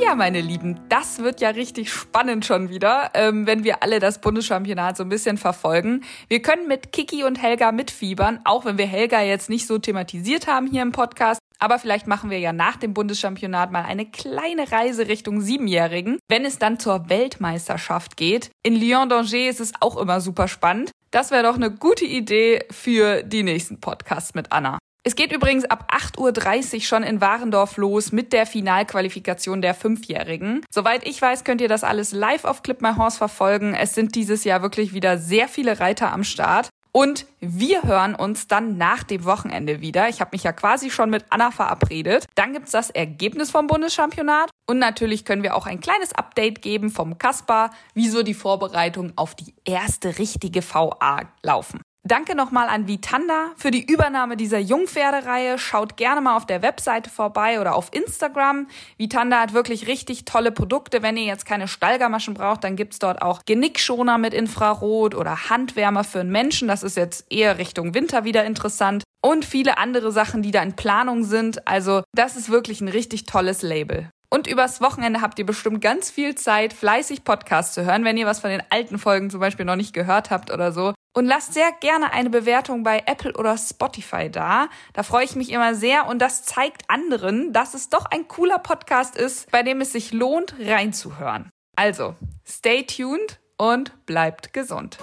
Ja, 0.00 0.14
meine 0.14 0.40
Lieben, 0.40 0.80
das 0.88 1.18
wird 1.18 1.42
ja 1.42 1.50
richtig 1.50 1.92
spannend 1.92 2.46
schon 2.46 2.70
wieder, 2.70 3.10
ähm, 3.12 3.46
wenn 3.46 3.64
wir 3.64 3.82
alle 3.82 3.98
das 3.98 4.22
Bundeschampionat 4.22 4.96
so 4.96 5.02
ein 5.02 5.10
bisschen 5.10 5.36
verfolgen. 5.36 6.04
Wir 6.26 6.40
können 6.40 6.66
mit 6.66 6.90
Kiki 6.90 7.22
und 7.22 7.40
Helga 7.40 7.70
mitfiebern, 7.70 8.40
auch 8.44 8.64
wenn 8.64 8.78
wir 8.78 8.86
Helga 8.86 9.20
jetzt 9.20 9.50
nicht 9.50 9.66
so 9.66 9.76
thematisiert 9.76 10.46
haben 10.46 10.66
hier 10.66 10.80
im 10.80 10.92
Podcast. 10.92 11.38
Aber 11.58 11.78
vielleicht 11.78 12.06
machen 12.06 12.30
wir 12.30 12.38
ja 12.38 12.54
nach 12.54 12.76
dem 12.76 12.94
Bundeschampionat 12.94 13.70
mal 13.70 13.84
eine 13.84 14.06
kleine 14.06 14.72
Reise 14.72 15.06
Richtung 15.06 15.42
Siebenjährigen, 15.42 16.18
wenn 16.28 16.46
es 16.46 16.58
dann 16.58 16.78
zur 16.78 17.10
Weltmeisterschaft 17.10 18.16
geht. 18.16 18.50
In 18.62 18.76
Lyon-Danger 18.76 19.50
ist 19.50 19.60
es 19.60 19.72
auch 19.80 19.98
immer 19.98 20.22
super 20.22 20.48
spannend. 20.48 20.92
Das 21.10 21.30
wäre 21.30 21.42
doch 21.42 21.56
eine 21.56 21.70
gute 21.70 22.06
Idee 22.06 22.64
für 22.70 23.22
die 23.22 23.42
nächsten 23.42 23.80
Podcasts 23.80 24.32
mit 24.32 24.50
Anna. 24.50 24.78
Es 25.02 25.14
geht 25.14 25.32
übrigens 25.32 25.64
ab 25.64 25.90
8.30 25.90 26.74
Uhr 26.74 26.80
schon 26.82 27.02
in 27.02 27.22
Warendorf 27.22 27.78
los 27.78 28.12
mit 28.12 28.34
der 28.34 28.44
Finalqualifikation 28.44 29.62
der 29.62 29.72
Fünfjährigen. 29.72 30.60
Soweit 30.70 31.06
ich 31.06 31.22
weiß, 31.22 31.44
könnt 31.44 31.62
ihr 31.62 31.68
das 31.68 31.84
alles 31.84 32.12
live 32.12 32.44
auf 32.44 32.62
Clip 32.62 32.82
My 32.82 32.92
Horse 32.96 33.16
verfolgen. 33.16 33.72
Es 33.72 33.94
sind 33.94 34.14
dieses 34.14 34.44
Jahr 34.44 34.60
wirklich 34.60 34.92
wieder 34.92 35.16
sehr 35.16 35.48
viele 35.48 35.80
Reiter 35.80 36.12
am 36.12 36.22
Start. 36.22 36.68
Und 36.92 37.24
wir 37.38 37.84
hören 37.84 38.14
uns 38.14 38.46
dann 38.46 38.76
nach 38.76 39.02
dem 39.02 39.24
Wochenende 39.24 39.80
wieder. 39.80 40.10
Ich 40.10 40.20
habe 40.20 40.32
mich 40.32 40.42
ja 40.42 40.52
quasi 40.52 40.90
schon 40.90 41.08
mit 41.08 41.24
Anna 41.30 41.50
verabredet. 41.50 42.26
Dann 42.34 42.52
gibt's 42.52 42.72
das 42.72 42.90
Ergebnis 42.90 43.50
vom 43.50 43.68
Bundeschampionat. 43.68 44.50
Und 44.68 44.78
natürlich 44.78 45.24
können 45.24 45.42
wir 45.42 45.54
auch 45.56 45.66
ein 45.66 45.80
kleines 45.80 46.12
Update 46.12 46.60
geben 46.60 46.90
vom 46.90 47.16
Kaspar, 47.16 47.70
wieso 47.94 48.22
die 48.22 48.34
Vorbereitungen 48.34 49.12
auf 49.16 49.34
die 49.34 49.54
erste 49.64 50.18
richtige 50.18 50.62
VA 50.62 51.22
laufen. 51.42 51.80
Danke 52.02 52.34
nochmal 52.34 52.68
an 52.68 52.88
Vitanda 52.88 53.50
für 53.56 53.70
die 53.70 53.84
Übernahme 53.84 54.38
dieser 54.38 54.58
Jungpferdereihe. 54.58 55.58
Schaut 55.58 55.98
gerne 55.98 56.22
mal 56.22 56.34
auf 56.34 56.46
der 56.46 56.62
Webseite 56.62 57.10
vorbei 57.10 57.60
oder 57.60 57.74
auf 57.74 57.90
Instagram. 57.92 58.68
Vitanda 58.96 59.38
hat 59.38 59.52
wirklich 59.52 59.86
richtig 59.86 60.24
tolle 60.24 60.50
Produkte. 60.50 61.02
Wenn 61.02 61.18
ihr 61.18 61.24
jetzt 61.24 61.44
keine 61.44 61.68
Stallgamaschen 61.68 62.32
braucht, 62.32 62.64
dann 62.64 62.74
gibt's 62.74 63.00
dort 63.00 63.20
auch 63.20 63.42
Genickschoner 63.44 64.16
mit 64.16 64.32
Infrarot 64.32 65.14
oder 65.14 65.50
Handwärmer 65.50 66.02
für 66.02 66.20
einen 66.20 66.32
Menschen. 66.32 66.68
Das 66.68 66.82
ist 66.82 66.96
jetzt 66.96 67.30
eher 67.30 67.58
Richtung 67.58 67.92
Winter 67.92 68.24
wieder 68.24 68.46
interessant. 68.46 69.04
Und 69.22 69.44
viele 69.44 69.76
andere 69.76 70.10
Sachen, 70.10 70.40
die 70.40 70.52
da 70.52 70.62
in 70.62 70.76
Planung 70.76 71.24
sind. 71.24 71.68
Also 71.68 72.02
das 72.16 72.34
ist 72.34 72.48
wirklich 72.48 72.80
ein 72.80 72.88
richtig 72.88 73.24
tolles 73.24 73.60
Label. 73.60 74.08
Und 74.32 74.46
übers 74.46 74.80
Wochenende 74.80 75.20
habt 75.20 75.38
ihr 75.38 75.44
bestimmt 75.44 75.82
ganz 75.82 76.10
viel 76.10 76.34
Zeit, 76.34 76.72
fleißig 76.72 77.24
Podcasts 77.24 77.74
zu 77.74 77.84
hören, 77.84 78.04
wenn 78.04 78.16
ihr 78.16 78.26
was 78.26 78.40
von 78.40 78.50
den 78.50 78.62
alten 78.70 78.98
Folgen 78.98 79.28
zum 79.28 79.40
Beispiel 79.40 79.66
noch 79.66 79.76
nicht 79.76 79.92
gehört 79.92 80.30
habt 80.30 80.50
oder 80.50 80.72
so. 80.72 80.94
Und 81.12 81.26
lasst 81.26 81.54
sehr 81.54 81.72
gerne 81.72 82.12
eine 82.12 82.30
Bewertung 82.30 82.84
bei 82.84 83.02
Apple 83.06 83.32
oder 83.36 83.58
Spotify 83.58 84.30
da. 84.30 84.68
Da 84.92 85.02
freue 85.02 85.24
ich 85.24 85.34
mich 85.34 85.50
immer 85.50 85.74
sehr 85.74 86.06
und 86.06 86.20
das 86.20 86.44
zeigt 86.44 86.82
anderen, 86.88 87.52
dass 87.52 87.74
es 87.74 87.88
doch 87.88 88.06
ein 88.06 88.28
cooler 88.28 88.58
Podcast 88.58 89.16
ist, 89.16 89.50
bei 89.50 89.64
dem 89.64 89.80
es 89.80 89.92
sich 89.92 90.12
lohnt, 90.12 90.54
reinzuhören. 90.60 91.50
Also, 91.76 92.14
stay 92.46 92.84
tuned 92.84 93.40
und 93.56 94.06
bleibt 94.06 94.52
gesund. 94.52 94.98